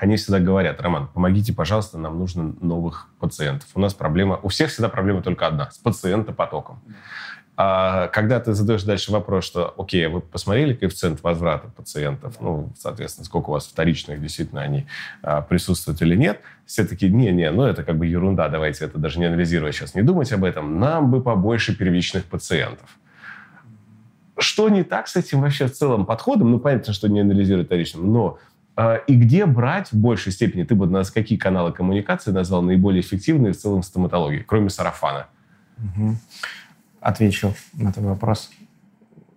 они 0.00 0.16
всегда 0.16 0.38
говорят, 0.38 0.80
Роман, 0.80 1.08
помогите, 1.08 1.52
пожалуйста, 1.52 1.98
нам 1.98 2.18
нужно 2.18 2.54
новых 2.60 3.08
пациентов. 3.18 3.68
У 3.74 3.80
нас 3.80 3.94
проблема, 3.94 4.38
у 4.42 4.48
всех 4.48 4.70
всегда 4.70 4.88
проблема 4.88 5.22
только 5.22 5.46
одна, 5.46 5.70
с 5.70 5.78
пациентопотоком. 5.78 6.80
А 7.60 8.06
когда 8.08 8.38
ты 8.38 8.52
задаешь 8.52 8.84
дальше 8.84 9.10
вопрос, 9.10 9.44
что, 9.44 9.74
окей, 9.76 10.06
вы 10.06 10.20
посмотрели 10.20 10.74
коэффициент 10.74 11.24
возврата 11.24 11.66
пациентов, 11.76 12.36
ну, 12.40 12.72
соответственно, 12.78 13.24
сколько 13.24 13.50
у 13.50 13.52
вас 13.54 13.66
вторичных, 13.66 14.22
действительно, 14.22 14.62
они 14.62 14.86
а, 15.22 15.42
присутствуют 15.42 16.00
или 16.00 16.14
нет, 16.14 16.40
все 16.66 16.84
таки 16.84 17.10
не-не, 17.10 17.50
ну, 17.50 17.64
это 17.64 17.82
как 17.82 17.98
бы 17.98 18.06
ерунда, 18.06 18.48
давайте 18.48 18.84
это 18.84 18.98
даже 18.98 19.18
не 19.18 19.24
анализировать 19.24 19.74
сейчас, 19.74 19.96
не 19.96 20.02
думать 20.02 20.30
об 20.30 20.44
этом, 20.44 20.78
нам 20.78 21.10
бы 21.10 21.20
побольше 21.20 21.76
первичных 21.76 22.26
пациентов. 22.26 22.88
Что 24.38 24.68
не 24.68 24.84
так 24.84 25.08
с 25.08 25.16
этим 25.16 25.40
вообще 25.40 25.66
в 25.66 25.72
целом 25.72 26.06
подходом? 26.06 26.52
Ну, 26.52 26.60
понятно, 26.60 26.92
что 26.92 27.08
не 27.08 27.22
анализировать 27.22 27.66
вторично, 27.66 28.00
но 28.00 28.38
а, 28.38 28.38
и 28.78 29.16
где 29.16 29.44
брать 29.46 29.90
в 29.90 29.96
большей 29.96 30.30
степени? 30.30 30.62
Ты 30.62 30.74
бы 30.74 30.86
нас 30.86 31.10
какие 31.10 31.36
каналы 31.38 31.72
коммуникации 31.72 32.30
назвал 32.30 32.62
наиболее 32.62 33.00
эффективные 33.00 33.52
в 33.52 33.58
целом 33.58 33.82
стоматологии, 33.82 34.44
кроме 34.46 34.70
сарафана? 34.70 35.26
Угу. 35.78 36.16
Отвечу 37.00 37.54
на 37.74 37.92
твой 37.92 38.06
вопрос. 38.06 38.50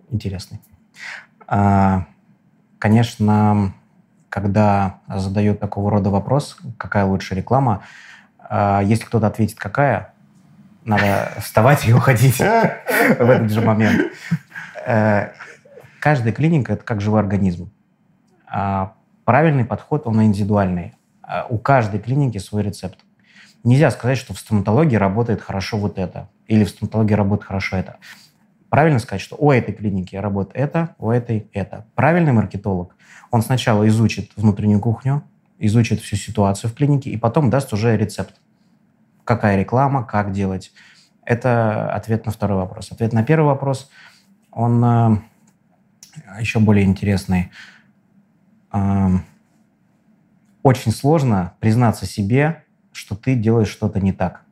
Интересный. 0.09 0.59
А, 1.47 2.05
конечно, 2.77 3.73
когда 4.29 4.99
задают 5.07 5.59
такого 5.59 5.89
рода 5.89 6.09
вопрос, 6.09 6.57
какая 6.77 7.05
лучшая 7.05 7.39
реклама, 7.39 7.83
а, 8.39 8.81
если 8.81 9.05
кто-то 9.05 9.27
ответит, 9.27 9.57
какая, 9.57 10.13
надо 10.83 11.31
вставать 11.39 11.87
и 11.87 11.93
уходить 11.93 12.37
в 12.37 12.43
этот 12.43 13.51
же 13.51 13.61
момент. 13.61 14.11
Э, 14.85 15.29
каждая 15.99 16.33
клиника– 16.33 16.73
это 16.73 16.83
как 16.83 17.01
живой 17.01 17.19
организм 17.19 17.71
Правильный 19.25 19.65
подход, 19.65 20.07
он 20.07 20.21
индивидуальный. 20.23 20.93
А 21.21 21.45
у 21.49 21.57
каждой 21.57 21.99
клиники 21.99 22.37
свой 22.37 22.63
рецепт. 22.63 22.99
Нельзя 23.63 23.91
сказать, 23.91 24.17
что 24.17 24.33
в 24.33 24.39
стоматологии 24.39 24.95
работает 24.95 25.41
хорошо 25.41 25.77
вот 25.77 25.99
это, 25.99 26.29
или 26.47 26.63
в 26.63 26.69
стоматологии 26.69 27.13
работает 27.13 27.47
хорошо 27.47 27.77
это. 27.77 27.97
Правильно 28.69 28.99
сказать, 28.99 29.21
что 29.21 29.35
у 29.35 29.51
этой 29.51 29.73
клиники 29.73 30.15
работает 30.15 30.55
это, 30.55 30.95
у 30.97 31.11
этой 31.11 31.47
это. 31.53 31.85
Правильный 31.93 32.31
маркетолог, 32.31 32.95
он 33.29 33.41
сначала 33.41 33.87
изучит 33.87 34.31
внутреннюю 34.35 34.79
кухню, 34.79 35.23
изучит 35.59 36.01
всю 36.01 36.15
ситуацию 36.15 36.71
в 36.71 36.73
клинике 36.73 37.11
и 37.11 37.17
потом 37.17 37.49
даст 37.49 37.71
уже 37.73 37.95
рецепт. 37.95 38.35
Какая 39.23 39.59
реклама, 39.59 40.03
как 40.03 40.31
делать. 40.31 40.71
Это 41.23 41.93
ответ 41.93 42.25
на 42.25 42.31
второй 42.31 42.57
вопрос. 42.57 42.91
Ответ 42.91 43.13
на 43.13 43.23
первый 43.23 43.45
вопрос, 43.45 43.91
он 44.51 44.83
э, 44.83 45.17
еще 46.39 46.59
более 46.59 46.85
интересный 46.85 47.51
очень 50.63 50.91
сложно 50.91 51.53
признаться 51.59 52.05
себе, 52.05 52.63
что 52.91 53.15
ты 53.15 53.35
делаешь 53.35 53.69
что-то 53.69 53.99
не 53.99 54.13
так. 54.13 54.43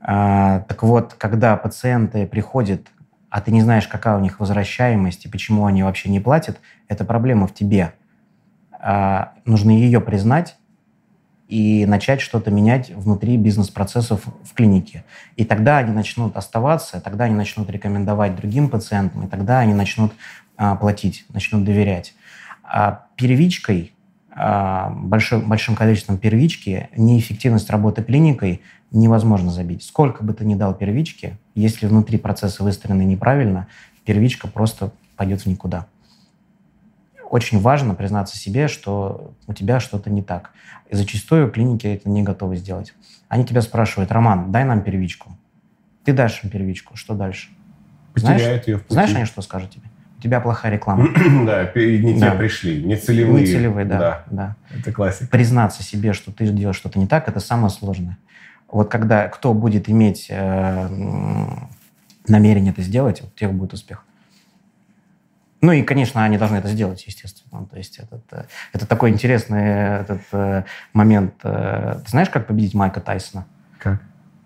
А, 0.00 0.60
так 0.60 0.82
вот, 0.82 1.14
когда 1.14 1.56
пациенты 1.56 2.26
приходят, 2.26 2.88
а 3.30 3.40
ты 3.40 3.50
не 3.50 3.60
знаешь, 3.60 3.86
какая 3.86 4.16
у 4.16 4.20
них 4.20 4.40
возвращаемость 4.40 5.26
и 5.26 5.28
почему 5.28 5.66
они 5.66 5.82
вообще 5.82 6.08
не 6.08 6.20
платят, 6.20 6.60
это 6.88 7.04
проблема 7.04 7.46
в 7.46 7.54
тебе. 7.54 7.92
А, 8.72 9.34
нужно 9.44 9.70
ее 9.70 10.00
признать 10.00 10.56
и 11.48 11.86
начать 11.86 12.20
что-то 12.20 12.50
менять 12.50 12.90
внутри 12.90 13.36
бизнес-процессов 13.36 14.22
в 14.44 14.54
клинике. 14.54 15.04
И 15.36 15.44
тогда 15.44 15.78
они 15.78 15.92
начнут 15.92 16.36
оставаться, 16.36 17.00
тогда 17.00 17.24
они 17.24 17.34
начнут 17.34 17.68
рекомендовать 17.70 18.36
другим 18.36 18.68
пациентам, 18.68 19.26
и 19.26 19.28
тогда 19.28 19.58
они 19.60 19.74
начнут 19.74 20.12
платить, 20.80 21.24
начнут 21.28 21.64
доверять. 21.64 22.14
А 22.62 23.06
первичкой, 23.16 23.94
а, 24.30 24.90
большим, 24.90 25.48
большим 25.48 25.74
количеством 25.74 26.18
первички, 26.18 26.90
неэффективность 26.96 27.70
работы 27.70 28.02
клиникой 28.02 28.62
невозможно 28.90 29.50
забить. 29.50 29.82
Сколько 29.82 30.22
бы 30.22 30.32
ты 30.34 30.44
ни 30.44 30.54
дал 30.54 30.74
первички, 30.74 31.38
если 31.54 31.86
внутри 31.86 32.18
процесса 32.18 32.62
выстроены 32.62 33.02
неправильно, 33.02 33.68
первичка 34.04 34.48
просто 34.48 34.92
пойдет 35.16 35.42
в 35.42 35.46
никуда. 35.46 35.86
Очень 37.30 37.60
важно 37.60 37.94
признаться 37.94 38.38
себе, 38.38 38.68
что 38.68 39.32
у 39.46 39.52
тебя 39.52 39.80
что-то 39.80 40.08
не 40.08 40.22
так. 40.22 40.52
И 40.88 40.96
зачастую 40.96 41.50
клиники 41.50 41.86
это 41.86 42.08
не 42.08 42.22
готовы 42.22 42.56
сделать. 42.56 42.94
Они 43.28 43.44
тебя 43.44 43.60
спрашивают, 43.60 44.10
Роман, 44.10 44.50
дай 44.50 44.64
нам 44.64 44.82
первичку. 44.82 45.30
Ты 46.04 46.14
дашь 46.14 46.42
им 46.42 46.50
первичку, 46.50 46.96
что 46.96 47.14
дальше? 47.14 47.50
Потеряют 48.14 48.40
знаешь, 48.42 48.66
ее 48.66 48.76
в 48.76 48.82
пути. 48.82 48.94
Знаешь, 48.94 49.14
они 49.14 49.24
что 49.26 49.42
скажут 49.42 49.70
тебе? 49.70 49.84
У 50.18 50.20
тебя 50.20 50.40
плохая 50.40 50.72
реклама. 50.72 51.08
да, 51.46 51.70
не 51.74 52.18
те 52.18 52.30
пришли, 52.32 52.82
не 52.82 52.96
целевые. 52.96 53.40
Не 53.40 53.46
целевые, 53.46 53.86
да, 53.86 53.98
да. 53.98 54.24
да. 54.30 54.56
Это 54.76 54.92
классика. 54.92 55.28
Признаться 55.30 55.82
себе, 55.82 56.12
что 56.12 56.32
ты 56.32 56.46
делаешь 56.48 56.76
что-то 56.76 56.98
не 56.98 57.06
так, 57.06 57.28
это 57.28 57.40
самое 57.40 57.70
сложное. 57.70 58.18
Вот 58.70 58.90
когда 58.90 59.28
кто 59.28 59.54
будет 59.54 59.88
иметь 59.88 60.26
э, 60.28 60.88
намерение 62.26 62.72
это 62.72 62.82
сделать, 62.82 63.22
вот 63.22 63.34
тех 63.34 63.52
будет 63.52 63.72
успех. 63.72 64.04
Ну 65.60 65.72
и, 65.72 65.82
конечно, 65.82 66.22
они 66.22 66.38
должны 66.38 66.56
это 66.56 66.68
сделать, 66.68 67.04
естественно. 67.06 67.66
То 67.66 67.76
есть 67.76 67.98
этот, 67.98 68.22
э, 68.32 68.44
это 68.72 68.86
такой 68.86 69.10
интересный 69.10 70.00
этот, 70.00 70.22
э, 70.32 70.64
момент. 70.92 71.34
Э, 71.42 72.00
ты 72.04 72.10
знаешь, 72.10 72.28
как 72.28 72.46
победить 72.46 72.74
Майка 72.74 73.00
Тайсона? 73.00 73.46
Как? 73.78 74.00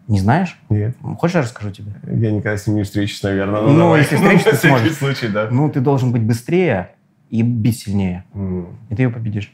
Не 0.09 0.18
знаешь? 0.18 0.59
Нет. 0.68 0.96
Хочешь, 1.18 1.36
я 1.36 1.42
расскажу 1.42 1.70
тебе? 1.70 1.92
Я 2.05 2.32
никогда 2.32 2.57
с 2.57 2.66
ним 2.66 2.76
не 2.76 2.82
встречусь, 2.82 3.22
наверное. 3.22 3.62
Ну, 3.62 3.72
ну 3.72 3.78
давай. 3.78 4.00
если 4.00 4.16
встретишься, 4.16 4.50
ты 4.50 4.57
сможешь. 4.68 4.96
случай, 4.96 5.28
да. 5.28 5.48
Ну, 5.50 5.70
ты 5.70 5.80
должен 5.80 6.12
быть 6.12 6.22
быстрее 6.22 6.90
и 7.30 7.42
бить 7.42 7.80
сильнее. 7.80 8.24
Mm. 8.34 8.66
И 8.90 8.94
ты 8.94 9.03
ее 9.03 9.11
победишь. 9.11 9.53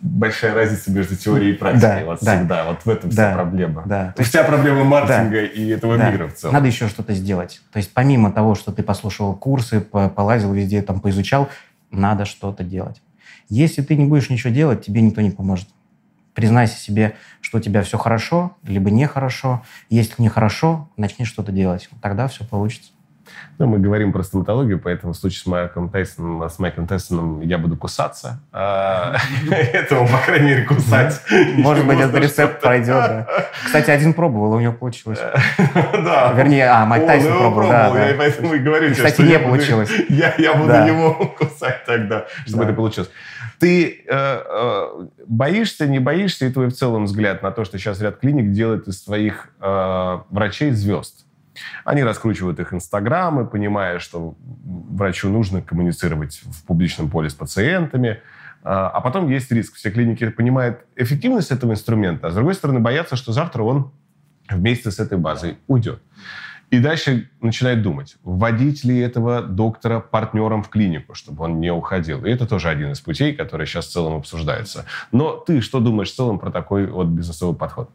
Большая 0.00 0.54
разница 0.54 0.92
между 0.92 1.16
теорией 1.16 1.52
и 1.52 1.54
практикой. 1.54 2.00
Да, 2.00 2.04
вот 2.04 2.18
да. 2.20 2.36
всегда. 2.36 2.64
Вот 2.64 2.80
в 2.84 2.88
этом 2.88 3.10
да, 3.10 3.14
вся 3.14 3.34
проблема. 3.34 3.82
Да. 3.86 4.12
То 4.12 4.20
есть 4.20 4.30
вся 4.30 4.44
проблема 4.44 4.84
маркетинга 4.84 5.40
да, 5.40 5.46
и 5.46 5.68
этого 5.68 5.96
да. 5.96 6.10
мира 6.10 6.28
в 6.28 6.34
целом. 6.34 6.54
Надо 6.54 6.66
еще 6.66 6.88
что-то 6.88 7.14
сделать. 7.14 7.60
То 7.72 7.78
есть 7.78 7.92
помимо 7.92 8.30
того, 8.30 8.54
что 8.54 8.70
ты 8.70 8.82
послушал 8.82 9.34
курсы, 9.34 9.80
полазил 9.80 10.52
везде, 10.52 10.82
там 10.82 11.00
поизучал, 11.00 11.48
надо 11.90 12.26
что-то 12.26 12.62
делать. 12.62 13.00
Если 13.48 13.82
ты 13.82 13.96
не 13.96 14.04
будешь 14.04 14.30
ничего 14.30 14.52
делать, 14.52 14.84
тебе 14.84 15.00
никто 15.00 15.20
не 15.20 15.30
поможет. 15.30 15.68
Признайся 16.38 16.78
себе, 16.78 17.16
что 17.40 17.58
у 17.58 17.60
тебя 17.60 17.82
все 17.82 17.98
хорошо, 17.98 18.56
либо 18.62 18.92
нехорошо. 18.92 19.64
Если 19.90 20.22
нехорошо, 20.22 20.88
начни 20.96 21.24
что-то 21.24 21.50
делать. 21.50 21.88
Тогда 22.00 22.28
все 22.28 22.44
получится. 22.44 22.92
Ну, 23.58 23.66
мы 23.66 23.80
говорим 23.80 24.12
про 24.12 24.22
стоматологию, 24.22 24.78
поэтому 24.78 25.14
в 25.14 25.16
случае 25.16 25.40
с 25.40 25.46
Майком 25.46 25.90
Тайсоном, 25.90 26.48
с 26.48 26.60
Майком 26.60 26.86
Тайсоном 26.86 27.40
я 27.40 27.58
буду 27.58 27.76
кусаться. 27.76 28.40
А, 28.52 29.16
этого, 29.50 30.06
по 30.06 30.18
крайней 30.18 30.50
мере, 30.50 30.62
кусать. 30.62 31.20
Может 31.56 31.84
быть, 31.84 31.98
этот 31.98 32.14
рецепт 32.22 32.60
пройдет. 32.60 33.26
Кстати, 33.64 33.90
один 33.90 34.12
пробовал, 34.12 34.52
у 34.52 34.60
него 34.60 34.72
получилось. 34.72 35.18
Да. 35.92 36.32
Вернее, 36.34 36.68
а, 36.68 36.86
Майк 36.86 37.04
Тайсон 37.04 37.36
пробовал. 37.36 37.68
Да, 37.68 37.92
поэтому 38.16 38.54
и 38.54 38.60
говорю 38.60 38.92
Кстати, 38.92 39.22
не 39.22 39.40
получилось. 39.40 39.90
Я 40.08 40.54
буду 40.54 40.72
его 40.72 41.14
кусать 41.38 41.84
тогда, 41.84 42.26
чтобы 42.46 42.62
это 42.62 42.72
получилось. 42.74 43.10
Ты 43.58 44.04
э, 44.06 44.10
э, 44.10 45.06
боишься, 45.26 45.86
не 45.86 45.98
боишься, 45.98 46.46
и 46.46 46.52
твой 46.52 46.68
в 46.68 46.72
целом 46.72 47.04
взгляд 47.04 47.42
на 47.42 47.50
то, 47.50 47.64
что 47.64 47.78
сейчас 47.78 48.00
ряд 48.00 48.18
клиник 48.18 48.52
делает 48.52 48.86
из 48.86 49.02
своих 49.02 49.50
э, 49.60 50.18
врачей 50.30 50.70
звезд? 50.70 51.26
Они 51.84 52.04
раскручивают 52.04 52.60
их 52.60 52.72
инстаграмы, 52.72 53.46
понимая, 53.46 53.98
что 53.98 54.36
врачу 54.38 55.28
нужно 55.28 55.60
коммуницировать 55.60 56.40
в 56.44 56.64
публичном 56.64 57.10
поле 57.10 57.28
с 57.30 57.34
пациентами. 57.34 58.20
А, 58.62 58.88
а 58.88 59.00
потом 59.00 59.28
есть 59.28 59.50
риск. 59.50 59.74
Все 59.74 59.90
клиники 59.90 60.28
понимают 60.28 60.80
эффективность 60.96 61.50
этого 61.50 61.72
инструмента, 61.72 62.28
а 62.28 62.30
с 62.30 62.34
другой 62.34 62.54
стороны 62.54 62.80
боятся, 62.80 63.16
что 63.16 63.32
завтра 63.32 63.62
он 63.62 63.92
вместе 64.48 64.90
с 64.90 64.98
этой 64.98 65.18
базой 65.18 65.58
уйдет. 65.66 66.00
И 66.70 66.80
дальше 66.80 67.30
начинает 67.40 67.82
думать, 67.82 68.16
вводить 68.22 68.84
ли 68.84 68.98
этого 68.98 69.40
доктора 69.40 70.00
партнером 70.00 70.62
в 70.62 70.68
клинику, 70.68 71.14
чтобы 71.14 71.44
он 71.44 71.60
не 71.60 71.72
уходил. 71.72 72.24
И 72.26 72.30
это 72.30 72.46
тоже 72.46 72.68
один 72.68 72.92
из 72.92 73.00
путей, 73.00 73.34
который 73.34 73.66
сейчас 73.66 73.86
в 73.86 73.92
целом 73.92 74.16
обсуждается. 74.16 74.84
Но 75.10 75.32
ты 75.32 75.62
что 75.62 75.80
думаешь 75.80 76.12
в 76.12 76.14
целом 76.14 76.38
про 76.38 76.50
такой 76.50 76.86
вот 76.86 77.06
бизнесовый 77.06 77.56
подход? 77.56 77.90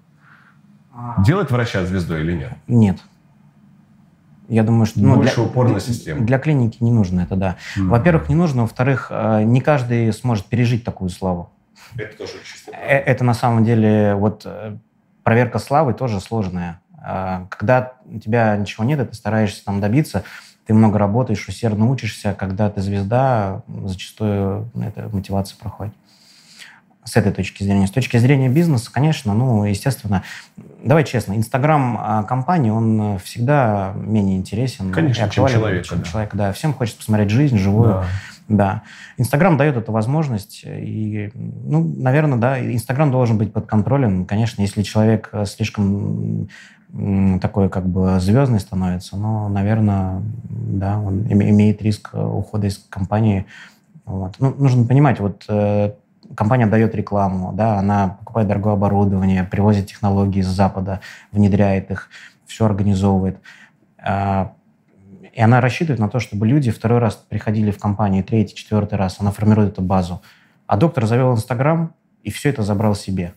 А. 0.92 1.24
Делать 1.24 1.52
врача 1.52 1.86
звездой 1.86 2.22
или 2.22 2.34
нет? 2.34 2.54
Нет. 2.68 3.00
Я 4.48 4.64
думаю, 4.64 4.88
что... 4.88 5.00
Ну, 5.00 5.18
Больше 5.18 5.36
для, 5.36 5.44
упор 5.44 5.70
на 5.70 5.80
систему. 5.80 6.26
Для 6.26 6.40
клиники 6.40 6.78
не 6.84 6.92
нужно 6.92 7.22
это, 7.22 7.36
да. 7.36 7.58
Mm-hmm. 7.78 7.88
Во-первых, 7.88 8.30
не 8.30 8.36
нужно. 8.36 8.64
Во-вторых, 8.64 9.08
э, 9.12 9.44
не 9.44 9.62
каждый 9.62 10.12
сможет 10.14 10.48
пережить 10.48 10.84
такую 10.84 11.10
славу. 11.10 11.52
Это 11.96 12.18
тоже 12.18 12.34
чисто. 12.44 12.72
Это 12.72 13.24
на 13.24 13.36
самом 13.36 13.64
деле 13.64 14.16
вот 14.16 14.48
проверка 15.24 15.60
славы 15.60 15.94
тоже 15.94 16.20
сложная. 16.20 16.82
А, 17.04 17.48
когда 17.50 17.94
у 18.06 18.18
тебя 18.18 18.56
ничего 18.56 18.84
нет, 18.84 19.00
и 19.00 19.06
ты 19.06 19.14
стараешься 19.14 19.64
там 19.64 19.82
добиться, 19.82 20.24
ты 20.66 20.74
много 20.74 20.98
работаешь, 20.98 21.46
усердно 21.48 21.90
учишься, 21.90 22.36
когда 22.38 22.70
ты 22.70 22.82
звезда, 22.82 23.62
зачастую 23.86 24.70
эта 24.76 25.10
мотивация 25.12 25.58
проходит. 25.58 25.94
С 27.04 27.18
этой 27.18 27.34
точки 27.34 27.64
зрения. 27.64 27.86
С 27.86 27.92
точки 27.92 28.16
зрения 28.16 28.48
бизнеса, 28.48 28.90
конечно, 28.90 29.34
ну, 29.34 29.66
естественно, 29.66 30.24
давай 30.82 31.04
честно, 31.04 31.34
Инстаграм 31.36 31.98
а, 32.00 32.24
компании, 32.24 32.70
он 32.70 33.20
всегда 33.20 33.92
менее 33.98 34.38
интересен. 34.38 34.94
Конечно, 34.94 35.30
чем 35.30 35.48
человек. 35.48 35.86
Чем 35.86 36.00
да. 36.00 36.06
человек, 36.06 36.36
да. 36.36 36.54
Всем 36.54 36.74
хочется 36.74 37.00
посмотреть 37.00 37.30
жизнь 37.30 37.58
живую. 37.58 38.06
Да. 38.48 38.84
Инстаграм 39.18 39.58
дает 39.58 39.78
эту 39.78 39.92
возможность. 39.92 40.64
И, 40.66 41.32
ну, 41.36 41.84
наверное, 41.98 42.38
да, 42.38 42.60
Инстаграм 42.60 43.12
должен 43.12 43.38
быть 43.38 43.54
под 43.54 43.68
контролем. 43.68 44.26
Конечно, 44.26 44.62
если 44.62 44.82
человек 44.82 45.30
э, 45.32 45.46
слишком 45.46 46.50
такой 47.42 47.70
как 47.70 47.88
бы 47.88 48.20
звездный 48.20 48.60
становится, 48.60 49.18
но, 49.18 49.50
наверное, 49.50 50.22
да, 50.44 51.00
он 51.00 51.26
имеет 51.32 51.82
риск 51.82 52.12
э, 52.14 52.24
ухода 52.24 52.68
из 52.68 52.78
компании. 52.78 53.48
Вот. 54.06 54.36
Ну, 54.38 54.54
нужно 54.54 54.86
понимать, 54.86 55.20
вот 55.20 55.44
э, 55.50 55.94
компания 56.36 56.68
дает 56.68 56.94
рекламу, 56.94 57.52
да, 57.54 57.80
она 57.80 58.18
покупает 58.20 58.48
дорогое 58.48 58.74
оборудование, 58.74 59.44
привозит 59.44 59.88
технологии 59.88 60.42
из 60.42 60.48
Запада, 60.48 61.00
внедряет 61.32 61.90
их, 61.90 62.10
все 62.46 62.66
организовывает. 62.66 63.40
Э, 63.98 64.50
и 65.34 65.42
она 65.42 65.62
рассчитывает 65.62 66.00
на 66.00 66.10
то, 66.10 66.20
чтобы 66.20 66.46
люди 66.46 66.70
второй 66.70 67.00
раз 67.00 67.16
приходили 67.16 67.72
в 67.72 67.80
компанию, 67.80 68.24
третий, 68.24 68.56
четвертый 68.56 69.00
раз, 69.00 69.18
она 69.20 69.32
формирует 69.32 69.74
эту 69.74 69.82
базу. 69.82 70.22
А 70.68 70.78
доктор 70.78 71.08
завел 71.08 71.34
Инстаграм 71.34 71.96
и 72.22 72.30
все 72.30 72.50
это 72.50 72.62
забрал 72.62 72.94
себе. 72.94 73.34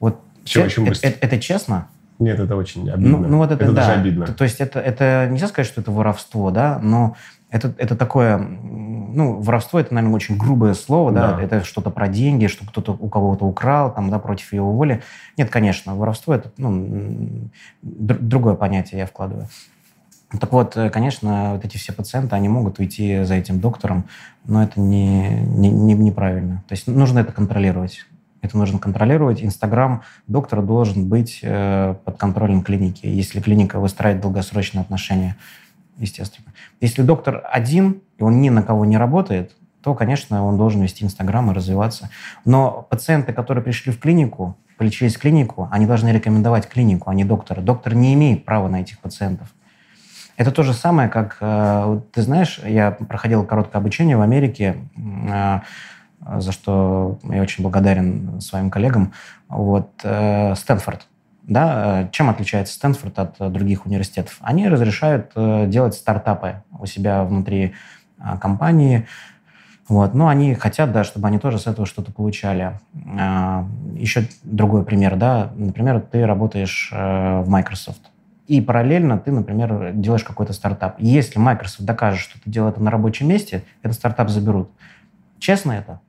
Вот 0.00 0.18
все 0.44 0.64
очень 0.64 0.86
быстро. 0.86 1.08
Это, 1.08 1.26
это 1.26 1.38
честно? 1.38 1.88
Нет, 2.18 2.40
это 2.40 2.56
очень 2.56 2.88
обидно. 2.88 3.18
Ну, 3.18 3.28
ну 3.28 3.36
вот 3.38 3.50
это, 3.50 3.64
это 3.64 3.72
да. 3.72 3.86
даже 3.86 4.00
обидно. 4.00 4.26
То, 4.26 4.34
то 4.34 4.44
есть 4.44 4.60
это, 4.60 4.80
это 4.80 5.28
нельзя 5.30 5.48
сказать, 5.48 5.66
что 5.66 5.80
это 5.80 5.90
воровство, 5.90 6.50
да, 6.50 6.78
но 6.82 7.16
это, 7.50 7.74
это 7.78 7.96
такое, 7.96 8.38
ну, 8.38 9.40
воровство 9.40 9.78
это, 9.78 9.94
наверное, 9.94 10.16
очень 10.16 10.36
грубое 10.36 10.74
слово, 10.74 11.12
да, 11.12 11.32
да. 11.34 11.42
это 11.42 11.64
что-то 11.64 11.90
про 11.90 12.08
деньги, 12.08 12.46
что 12.46 12.66
кто-то 12.66 12.92
у 12.92 13.08
кого-то 13.08 13.44
украл, 13.44 13.92
там, 13.94 14.10
да, 14.10 14.18
против 14.18 14.52
его 14.52 14.72
воли. 14.72 15.02
Нет, 15.36 15.50
конечно, 15.50 15.94
воровство 15.94 16.34
это, 16.34 16.50
ну, 16.56 17.50
другое 17.82 18.54
понятие 18.54 19.00
я 19.00 19.06
вкладываю. 19.06 19.48
Так 20.40 20.52
вот, 20.52 20.76
э, 20.76 20.90
конечно, 20.90 21.52
вот 21.54 21.64
эти 21.64 21.76
все 21.76 21.92
пациенты, 21.92 22.34
они 22.34 22.48
могут 22.48 22.80
уйти 22.80 23.22
за 23.22 23.34
этим 23.34 23.60
доктором, 23.60 24.06
но 24.44 24.62
это 24.62 24.80
не, 24.80 25.30
не, 25.40 25.70
не, 25.70 25.94
неправильно. 25.94 26.64
То 26.68 26.72
есть 26.72 26.88
нужно 26.88 27.20
это 27.20 27.32
контролировать. 27.32 28.06
Это 28.46 28.56
нужно 28.56 28.78
контролировать. 28.78 29.42
Инстаграм 29.42 30.02
доктора 30.28 30.62
должен 30.62 31.08
быть 31.08 31.40
э, 31.42 31.96
под 32.04 32.16
контролем 32.16 32.62
клиники, 32.62 33.04
если 33.04 33.40
клиника 33.40 33.80
выстраивает 33.80 34.22
долгосрочные 34.22 34.82
отношения, 34.82 35.36
естественно. 35.98 36.52
Если 36.80 37.02
доктор 37.02 37.42
один, 37.50 38.02
и 38.18 38.22
он 38.22 38.40
ни 38.40 38.48
на 38.48 38.62
кого 38.62 38.84
не 38.84 38.98
работает, 38.98 39.56
то, 39.82 39.94
конечно, 39.94 40.44
он 40.44 40.56
должен 40.56 40.80
вести 40.80 41.04
Инстаграм 41.04 41.50
и 41.50 41.54
развиваться. 41.54 42.08
Но 42.44 42.86
пациенты, 42.88 43.32
которые 43.32 43.64
пришли 43.64 43.92
в 43.92 43.98
клинику, 43.98 44.56
полечились 44.78 45.16
в 45.16 45.18
клинику, 45.18 45.68
они 45.72 45.86
должны 45.86 46.10
рекомендовать 46.10 46.68
клинику, 46.68 47.10
а 47.10 47.14
не 47.14 47.24
доктора. 47.24 47.60
Доктор 47.60 47.94
не 47.94 48.14
имеет 48.14 48.44
права 48.44 48.68
на 48.68 48.80
этих 48.80 49.00
пациентов. 49.00 49.48
Это 50.36 50.52
то 50.52 50.62
же 50.62 50.72
самое, 50.72 51.08
как, 51.08 51.38
э, 51.40 52.00
ты 52.12 52.22
знаешь, 52.22 52.60
я 52.64 52.92
проходил 52.92 53.44
короткое 53.44 53.78
обучение 53.78 54.16
в 54.16 54.20
Америке, 54.20 54.76
э, 54.96 55.60
за 56.20 56.52
что 56.52 57.18
я 57.24 57.42
очень 57.42 57.62
благодарен 57.62 58.40
своим 58.40 58.70
коллегам. 58.70 59.12
Вот, 59.48 59.90
э, 60.02 60.54
Стэнфорд. 60.54 61.06
Да, 61.42 62.08
чем 62.12 62.28
отличается 62.28 62.74
Стэнфорд 62.74 63.18
от 63.18 63.52
других 63.52 63.86
университетов? 63.86 64.36
Они 64.40 64.68
разрешают 64.68 65.32
делать 65.70 65.94
стартапы 65.94 66.62
у 66.78 66.86
себя 66.86 67.22
внутри 67.22 67.74
компании, 68.40 69.06
вот. 69.88 70.14
Но 70.14 70.26
они 70.26 70.54
хотят, 70.54 70.90
да, 70.90 71.04
чтобы 71.04 71.28
они 71.28 71.38
тоже 71.38 71.60
с 71.60 71.68
этого 71.68 71.86
что-то 71.86 72.10
получали. 72.10 72.80
Еще 73.94 74.26
другой 74.42 74.84
пример, 74.84 75.14
да, 75.14 75.52
например, 75.54 76.00
ты 76.00 76.26
работаешь 76.26 76.90
в 76.90 77.44
Microsoft 77.46 78.10
и 78.48 78.60
параллельно 78.60 79.18
ты, 79.18 79.32
например, 79.32 79.92
делаешь 79.92 80.24
какой-то 80.24 80.52
стартап. 80.52 80.96
Если 80.98 81.38
Microsoft 81.38 81.84
докажет, 81.84 82.20
что 82.20 82.40
ты 82.40 82.48
делал 82.48 82.70
это 82.70 82.82
на 82.82 82.90
рабочем 82.90 83.28
месте, 83.28 83.64
этот 83.82 83.96
стартап 83.96 84.30
заберут. 84.30 84.70
Честно 85.38 85.72
это? 85.72 86.00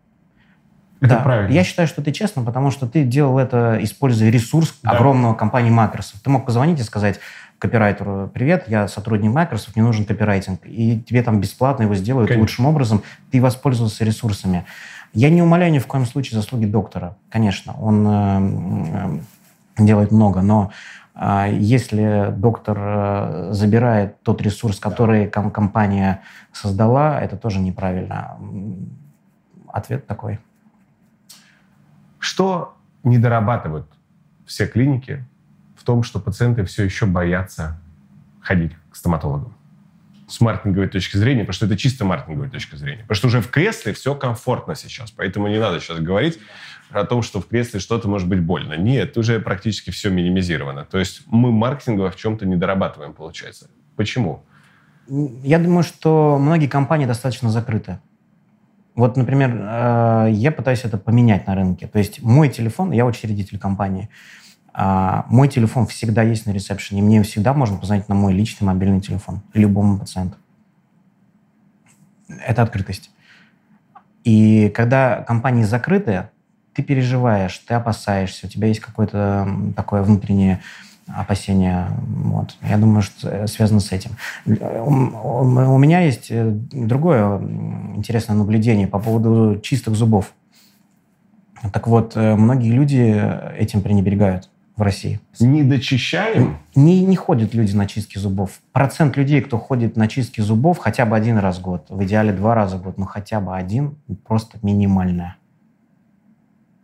Это 0.99 1.15
да. 1.15 1.19
правильно. 1.19 1.53
Я 1.53 1.63
считаю, 1.63 1.87
что 1.87 2.01
ты 2.01 2.11
честно, 2.11 2.43
потому 2.43 2.71
что 2.71 2.87
ты 2.87 3.03
делал 3.03 3.37
это, 3.37 3.77
используя 3.81 4.29
ресурс 4.29 4.73
да. 4.83 4.91
огромного 4.91 5.33
компании 5.33 5.69
Microsoft. 5.69 6.23
Ты 6.23 6.29
мог 6.29 6.45
позвонить 6.45 6.79
и 6.79 6.83
сказать 6.83 7.19
копирайтеру, 7.59 8.29
привет, 8.33 8.65
я 8.67 8.87
сотрудник 8.87 9.31
Microsoft, 9.31 9.75
мне 9.75 9.85
нужен 9.85 10.05
копирайтинг. 10.05 10.61
И 10.65 10.99
тебе 11.01 11.23
там 11.23 11.39
бесплатно 11.39 11.83
его 11.83 11.95
сделают 11.95 12.29
Конечно. 12.29 12.41
лучшим 12.41 12.65
образом. 12.65 13.03
Ты 13.31 13.41
воспользовался 13.41 14.03
ресурсами. 14.05 14.65
Я 15.13 15.29
не 15.29 15.41
умоляю 15.41 15.71
ни 15.71 15.79
в 15.79 15.87
коем 15.87 16.05
случае 16.05 16.39
заслуги 16.39 16.65
доктора. 16.65 17.15
Конечно, 17.29 17.73
он 17.79 18.07
э, 18.07 19.19
э, 19.77 19.83
делает 19.83 20.11
много, 20.11 20.41
но 20.41 20.71
а 21.19 21.47
если 21.47 22.31
доктор 22.31 22.77
э, 22.79 23.47
забирает 23.51 24.21
тот 24.21 24.41
ресурс, 24.41 24.79
который 24.79 25.27
компания 25.27 26.21
создала, 26.51 27.19
это 27.19 27.37
тоже 27.37 27.59
неправильно. 27.59 28.37
Ответ 29.67 30.05
такой. 30.05 30.39
Что 32.19 32.75
не 33.03 33.17
дорабатывают 33.17 33.87
все 34.45 34.67
клиники 34.67 35.25
в 35.75 35.83
том, 35.83 36.03
что 36.03 36.19
пациенты 36.19 36.63
все 36.65 36.83
еще 36.83 37.05
боятся 37.05 37.79
ходить 38.41 38.73
к 38.91 38.95
стоматологам? 38.95 39.53
С 40.27 40.41
маркетинговой 40.41 40.89
точки 40.89 41.15
зрения, 41.15 41.41
потому 41.41 41.53
что 41.53 41.65
это 41.67 41.77
чисто 41.77 42.03
маркетинговая 42.03 42.49
точка 42.49 42.75
зрения. 42.75 43.03
Потому 43.03 43.15
что 43.15 43.27
уже 43.27 43.41
в 43.41 43.49
кресле 43.49 43.93
все 43.93 44.13
комфортно 44.13 44.75
сейчас, 44.75 45.11
поэтому 45.11 45.47
не 45.47 45.59
надо 45.59 45.79
сейчас 45.79 45.99
говорить 45.99 46.39
о 46.91 47.05
том, 47.05 47.21
что 47.21 47.39
в 47.41 47.47
кресле 47.47 47.79
что-то 47.79 48.07
может 48.07 48.27
быть 48.27 48.41
больно. 48.41 48.73
Нет, 48.73 49.17
уже 49.17 49.39
практически 49.39 49.89
все 49.91 50.09
минимизировано. 50.09 50.85
То 50.85 50.97
есть 50.97 51.23
мы 51.27 51.51
маркетингово 51.51 52.11
в 52.11 52.15
чем-то 52.15 52.45
не 52.45 52.55
дорабатываем, 52.55 53.13
получается. 53.13 53.69
Почему? 53.95 54.43
Я 55.07 55.59
думаю, 55.59 55.83
что 55.83 56.37
многие 56.37 56.67
компании 56.67 57.05
достаточно 57.05 57.49
закрыты. 57.49 57.99
Вот, 58.97 59.15
например, 59.15 59.55
э, 59.55 60.29
я 60.31 60.51
пытаюсь 60.51 60.83
это 60.83 60.97
поменять 60.97 61.45
на 61.45 61.53
рынке. 61.53 61.85
То 61.85 61.99
есть 61.99 62.23
мой 62.23 62.49
телефон, 62.49 62.91
я 62.91 63.05
учредитель 63.05 63.59
компании, 63.59 64.09
а, 64.73 65.27
мой 65.29 65.47
телефон 65.47 65.85
всегда 65.85 66.23
есть 66.23 66.47
на 66.47 66.51
ресепшене. 66.51 67.03
Мне 67.03 67.21
всегда 67.21 67.53
можно 67.53 67.77
позвонить 67.77 68.09
на 68.09 68.15
мой 68.15 68.33
личный 68.33 68.65
мобильный 68.65 68.99
телефон 68.99 69.43
любому 69.53 69.99
пациенту. 69.99 70.37
Это 72.43 72.63
открытость. 72.63 73.11
И 74.23 74.69
когда 74.69 75.21
компании 75.21 75.63
закрыты, 75.63 76.29
ты 76.73 76.81
переживаешь, 76.81 77.55
ты 77.59 77.75
опасаешься, 77.75 78.47
у 78.47 78.49
тебя 78.49 78.67
есть 78.67 78.79
какое-то 78.79 79.47
такое 79.75 80.01
внутреннее 80.01 80.61
опасение. 81.07 81.87
Вот. 82.01 82.55
Я 82.61 82.77
думаю, 82.77 83.01
что 83.01 83.47
связано 83.47 83.79
с 83.79 83.91
этим. 83.91 84.11
У 84.45 85.77
меня 85.77 86.01
есть 86.01 86.27
э, 86.29 86.49
другое 86.51 87.39
интересное 87.95 88.35
наблюдение 88.35 88.87
по 88.87 88.99
поводу 88.99 89.59
чистых 89.61 89.95
зубов. 89.95 90.33
Так 91.73 91.87
вот, 91.87 92.15
э, 92.15 92.35
многие 92.35 92.71
люди 92.71 93.23
этим 93.57 93.81
пренебрегают 93.81 94.49
в 94.75 94.81
России. 94.81 95.19
Не 95.39 95.63
дочищаем? 95.63 96.57
Не, 96.75 97.03
не 97.03 97.15
ходят 97.15 97.53
люди 97.55 97.75
на 97.75 97.87
чистки 97.87 98.19
зубов. 98.19 98.59
Процент 98.73 99.17
людей, 99.17 99.41
кто 99.41 99.57
ходит 99.57 99.97
на 99.97 100.07
чистки 100.07 100.41
зубов, 100.41 100.77
хотя 100.77 101.05
бы 101.05 101.15
один 101.15 101.39
раз 101.39 101.57
в 101.57 101.61
год. 101.61 101.87
В 101.89 102.03
идеале 102.03 102.31
два 102.31 102.53
раза 102.53 102.77
в 102.77 102.83
год, 102.83 102.97
но 102.97 103.05
хотя 103.05 103.41
бы 103.41 103.55
один, 103.55 103.97
просто 104.27 104.59
минимальная 104.61 105.37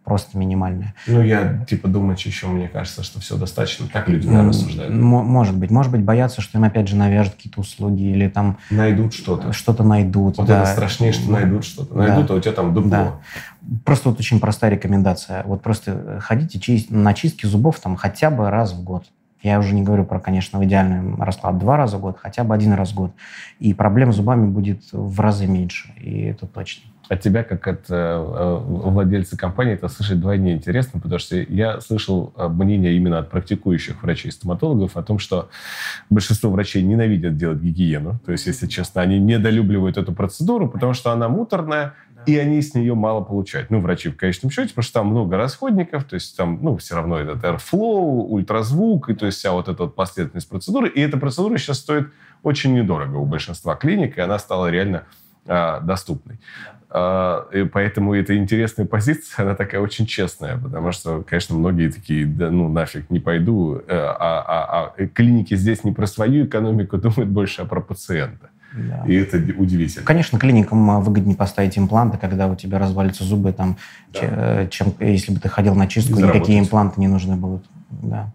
просто 0.04 0.38
минимальная. 0.38 0.94
Ну, 1.08 1.22
я, 1.22 1.64
типа, 1.68 1.88
думать 1.88 2.24
еще, 2.26 2.48
мне 2.48 2.68
кажется, 2.68 3.04
что 3.04 3.20
все 3.20 3.38
достаточно. 3.38 3.88
Так 3.88 4.10
люди, 4.10 4.28
наверное, 4.28 4.50
рассуждают. 4.50 4.94
Может 4.94 5.58
быть. 5.58 5.72
Может 5.72 5.92
быть, 5.92 6.02
боятся, 6.02 6.42
что 6.42 6.58
им, 6.58 6.64
опять 6.64 6.88
же, 6.88 6.96
навяжут 6.96 7.36
какие-то 7.36 7.62
услуги 7.62 8.04
или 8.04 8.28
там... 8.28 8.58
Найдут 8.70 9.14
что-то. 9.14 9.54
Что-то 9.54 9.84
найдут, 9.84 10.38
Вот 10.38 10.48
да. 10.48 10.64
это 10.64 10.72
страшнее, 10.72 11.14
что 11.14 11.32
найдут 11.32 11.64
что-то. 11.64 11.96
Найдут, 11.96 12.28
да. 12.28 12.34
а 12.34 12.38
у 12.38 12.40
тебя 12.40 12.54
там 12.54 12.74
дупло. 12.74 12.90
Да. 12.90 13.20
Просто 13.86 14.10
вот 14.10 14.20
очень 14.20 14.40
простая 14.40 14.72
рекомендация. 14.72 15.44
Вот 15.44 15.62
просто 15.62 16.20
ходите 16.22 16.60
чист... 16.60 16.92
на 16.92 17.14
чистки 17.14 17.46
зубов 17.46 17.80
там 17.80 17.96
хотя 17.96 18.30
бы 18.30 18.50
раз 18.50 18.74
в 18.74 18.84
год. 18.84 19.06
Я 19.42 19.60
уже 19.60 19.74
не 19.74 19.84
говорю 19.84 20.06
про, 20.06 20.20
конечно, 20.20 20.58
в 20.60 20.64
идеальный 20.64 21.18
расклад 21.18 21.58
два 21.58 21.76
раза 21.76 21.98
в 21.98 22.02
год, 22.02 22.18
хотя 22.18 22.46
бы 22.46 22.56
один 22.56 22.74
раз 22.74 22.92
в 22.92 22.96
год. 22.96 23.12
И 23.60 23.74
проблем 23.74 24.14
с 24.14 24.16
зубами 24.16 24.48
будет 24.48 24.84
в 24.94 25.20
разы 25.20 25.48
меньше. 25.48 25.94
И 25.98 26.22
это 26.22 26.48
точно 26.48 26.93
от 27.10 27.22
тебя, 27.22 27.44
как 27.44 27.68
от 27.68 27.90
э, 27.90 27.94
э, 27.96 28.58
владельца 28.66 29.38
компании, 29.38 29.74
это 29.74 29.88
слышать 29.90 30.20
двойне 30.20 30.54
интересно, 30.54 31.00
потому 31.00 31.20
что 31.20 31.36
я 31.36 31.82
слышал 31.82 32.34
э, 32.36 32.48
мнение 32.48 32.96
именно 32.96 33.20
от 33.20 33.30
практикующих 33.30 34.02
врачей-стоматологов 34.04 34.96
о 34.96 35.04
том, 35.04 35.20
что 35.20 35.50
большинство 36.10 36.50
врачей 36.50 36.82
ненавидят 36.82 37.36
делать 37.36 37.60
гигиену. 37.60 38.20
То 38.26 38.32
есть, 38.32 38.48
если 38.48 38.68
честно, 38.68 39.02
они 39.02 39.20
недолюбливают 39.20 39.98
эту 39.98 40.14
процедуру, 40.14 40.70
потому 40.70 40.94
что 40.94 41.12
она 41.12 41.28
муторная, 41.28 41.94
и 42.26 42.38
они 42.38 42.62
с 42.62 42.74
нее 42.74 42.96
мало 42.96 43.22
получают. 43.22 43.70
Ну, 43.70 43.80
врачи 43.80 44.10
в 44.10 44.16
конечном 44.16 44.50
счете, 44.50 44.70
потому 44.70 44.84
что 44.84 44.94
там 44.94 45.08
много 45.08 45.36
расходников, 45.36 46.06
то 46.06 46.16
есть 46.16 46.38
там, 46.38 46.60
ну, 46.62 46.78
все 46.78 46.96
равно 46.96 47.20
этот 47.20 47.44
airflow, 47.44 48.28
ультразвук, 48.30 49.10
и 49.10 49.14
то 49.14 49.26
есть 49.26 49.40
вся 49.40 49.52
вот 49.52 49.68
эта 49.68 49.84
вот 49.84 49.96
последовательность 49.96 50.48
процедуры. 50.48 50.88
И 50.88 51.02
эта 51.02 51.18
процедура 51.18 51.58
сейчас 51.58 51.80
стоит 51.80 52.08
очень 52.42 52.74
недорого 52.74 53.18
у 53.18 53.26
большинства 53.26 53.76
клиник, 53.76 54.18
и 54.18 54.22
она 54.22 54.40
стала 54.40 54.72
реально 54.72 55.04
доступной. 55.46 56.40
А, 56.96 57.48
и 57.52 57.64
поэтому 57.64 58.14
это 58.14 58.38
интересная 58.38 58.86
позиция, 58.86 59.44
она 59.44 59.56
такая 59.56 59.82
очень 59.82 60.06
честная, 60.06 60.58
потому 60.58 60.92
что, 60.92 61.24
конечно, 61.24 61.56
многие 61.56 61.90
такие, 61.90 62.28
да 62.28 62.52
ну 62.52 62.70
нафиг, 62.70 63.10
не 63.10 63.20
пойду, 63.20 63.78
э, 63.78 63.82
а, 63.90 64.14
а, 64.20 64.94
а 64.96 65.08
клиники 65.08 65.56
здесь 65.56 65.84
не 65.84 65.92
про 65.92 66.06
свою 66.06 66.46
экономику 66.46 66.98
думают 67.00 67.30
больше, 67.30 67.64
а 67.64 67.66
про 67.66 67.82
пациента. 67.82 68.52
Да. 68.74 69.04
И 69.08 69.16
это 69.16 69.38
удивительно. 69.38 70.06
Конечно, 70.06 70.38
клиникам 70.38 70.90
а, 70.92 71.00
выгоднее 71.00 71.36
поставить 71.36 71.80
импланты, 71.80 72.20
когда 72.20 72.48
у 72.48 72.56
тебя 72.56 72.78
развалится 72.78 73.24
зубы, 73.24 73.54
там, 73.54 73.78
да. 74.14 74.68
чем 74.68 74.94
если 75.00 75.34
бы 75.34 75.40
ты 75.40 75.50
ходил 75.50 75.74
на 75.74 75.88
чистку, 75.88 76.20
никакие 76.20 76.60
импланты 76.60 77.02
не 77.02 77.08
нужны 77.08 77.36
будут. 77.36 77.66
Да. 77.90 78.32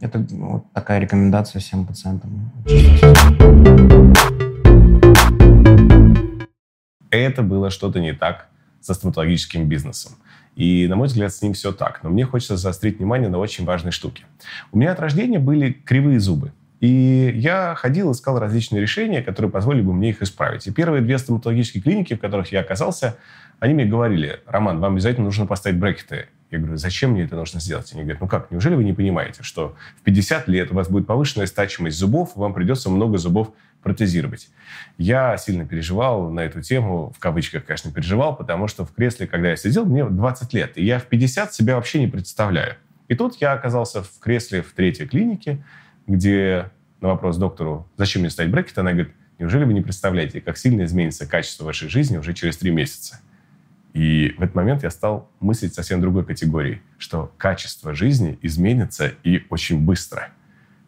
Это 0.00 0.18
вот 0.30 0.64
такая 0.72 0.98
рекомендация 0.98 1.60
всем 1.60 1.86
пациентам. 1.86 2.50
Это 7.12 7.42
было 7.42 7.68
что-то 7.68 8.00
не 8.00 8.14
так 8.14 8.48
со 8.80 8.94
стоматологическим 8.94 9.68
бизнесом. 9.68 10.14
И, 10.56 10.86
на 10.88 10.96
мой 10.96 11.08
взгляд, 11.08 11.32
с 11.32 11.42
ним 11.42 11.52
все 11.52 11.70
так. 11.70 12.02
Но 12.02 12.08
мне 12.08 12.24
хочется 12.24 12.56
заострить 12.56 12.98
внимание 12.98 13.28
на 13.28 13.38
очень 13.38 13.66
важной 13.66 13.92
штуке. 13.92 14.24
У 14.72 14.78
меня 14.78 14.92
от 14.92 14.98
рождения 14.98 15.38
были 15.38 15.72
кривые 15.72 16.18
зубы. 16.20 16.52
И 16.80 17.32
я 17.36 17.74
ходил, 17.76 18.10
искал 18.12 18.38
различные 18.38 18.80
решения, 18.80 19.22
которые 19.22 19.52
позволили 19.52 19.82
бы 19.82 19.92
мне 19.92 20.10
их 20.10 20.22
исправить. 20.22 20.66
И 20.66 20.72
первые 20.72 21.02
две 21.02 21.18
стоматологические 21.18 21.82
клиники, 21.82 22.14
в 22.14 22.18
которых 22.18 22.50
я 22.50 22.60
оказался, 22.60 23.18
они 23.60 23.74
мне 23.74 23.84
говорили, 23.84 24.40
Роман, 24.46 24.80
вам 24.80 24.94
обязательно 24.94 25.26
нужно 25.26 25.46
поставить 25.46 25.78
брекеты. 25.78 26.26
Я 26.50 26.58
говорю, 26.58 26.76
зачем 26.78 27.12
мне 27.12 27.24
это 27.24 27.36
нужно 27.36 27.60
сделать? 27.60 27.92
Они 27.92 28.02
говорят, 28.02 28.20
ну 28.22 28.26
как, 28.26 28.50
неужели 28.50 28.74
вы 28.74 28.84
не 28.84 28.94
понимаете, 28.94 29.42
что 29.42 29.76
в 30.00 30.02
50 30.02 30.48
лет 30.48 30.72
у 30.72 30.74
вас 30.74 30.88
будет 30.88 31.06
повышенная 31.06 31.46
стачимость 31.46 31.98
зубов, 31.98 32.32
вам 32.36 32.52
придется 32.54 32.90
много 32.90 33.18
зубов 33.18 33.52
протезировать. 33.82 34.48
Я 34.96 35.36
сильно 35.36 35.66
переживал 35.66 36.30
на 36.30 36.40
эту 36.40 36.62
тему, 36.62 37.12
в 37.16 37.18
кавычках, 37.18 37.64
конечно, 37.64 37.92
переживал, 37.92 38.36
потому 38.36 38.68
что 38.68 38.84
в 38.84 38.92
кресле, 38.92 39.26
когда 39.26 39.50
я 39.50 39.56
сидел, 39.56 39.84
мне 39.84 40.04
20 40.04 40.54
лет, 40.54 40.72
и 40.76 40.84
я 40.84 40.98
в 40.98 41.06
50 41.06 41.52
себя 41.52 41.76
вообще 41.76 42.00
не 42.00 42.06
представляю. 42.06 42.76
И 43.08 43.14
тут 43.14 43.36
я 43.36 43.52
оказался 43.52 44.02
в 44.02 44.18
кресле 44.20 44.62
в 44.62 44.72
третьей 44.72 45.06
клинике, 45.06 45.64
где 46.06 46.70
на 47.00 47.08
вопрос 47.08 47.36
доктору, 47.36 47.88
зачем 47.96 48.22
мне 48.22 48.30
ставить 48.30 48.52
брекет, 48.52 48.78
она 48.78 48.92
говорит, 48.92 49.12
неужели 49.38 49.64
вы 49.64 49.74
не 49.74 49.80
представляете, 49.80 50.40
как 50.40 50.56
сильно 50.56 50.84
изменится 50.84 51.26
качество 51.26 51.64
вашей 51.64 51.88
жизни 51.88 52.16
уже 52.16 52.32
через 52.32 52.56
три 52.56 52.70
месяца? 52.70 53.20
И 53.92 54.34
в 54.38 54.42
этот 54.42 54.54
момент 54.54 54.84
я 54.84 54.90
стал 54.90 55.28
мыслить 55.40 55.74
совсем 55.74 56.00
другой 56.00 56.24
категории, 56.24 56.80
что 56.96 57.32
качество 57.36 57.94
жизни 57.94 58.38
изменится 58.40 59.12
и 59.22 59.44
очень 59.50 59.80
быстро. 59.80 60.30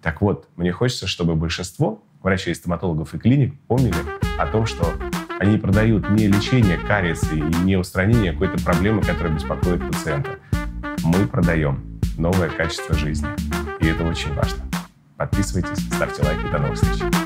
Так 0.01 0.21
вот, 0.21 0.49
мне 0.57 0.73
хочется, 0.73 1.07
чтобы 1.07 1.35
большинство 1.35 2.04
врачей, 2.25 2.55
стоматологов 2.55 3.15
и 3.15 3.19
клиник 3.19 3.55
помнили 3.69 3.95
о 4.39 4.47
том, 4.47 4.67
что 4.67 4.93
они 5.39 5.59
продают 5.59 6.11
не 6.11 6.27
лечение 6.27 6.79
кариеса 6.79 7.35
и 7.35 7.41
не 7.41 7.77
устранение 7.77 8.33
какой-то 8.33 8.63
проблемы, 8.65 9.03
которая 9.03 9.35
беспокоит 9.35 9.87
пациента. 9.87 10.39
Мы 11.05 11.27
продаем 11.27 12.01
новое 12.17 12.49
качество 12.49 12.95
жизни. 12.95 13.29
И 13.81 13.87
это 13.87 14.05
очень 14.05 14.33
важно. 14.35 14.65
Подписывайтесь, 15.17 15.85
ставьте 15.95 16.23
лайки. 16.23 16.51
До 16.51 16.59
новых 16.59 16.75
встреч. 16.75 17.24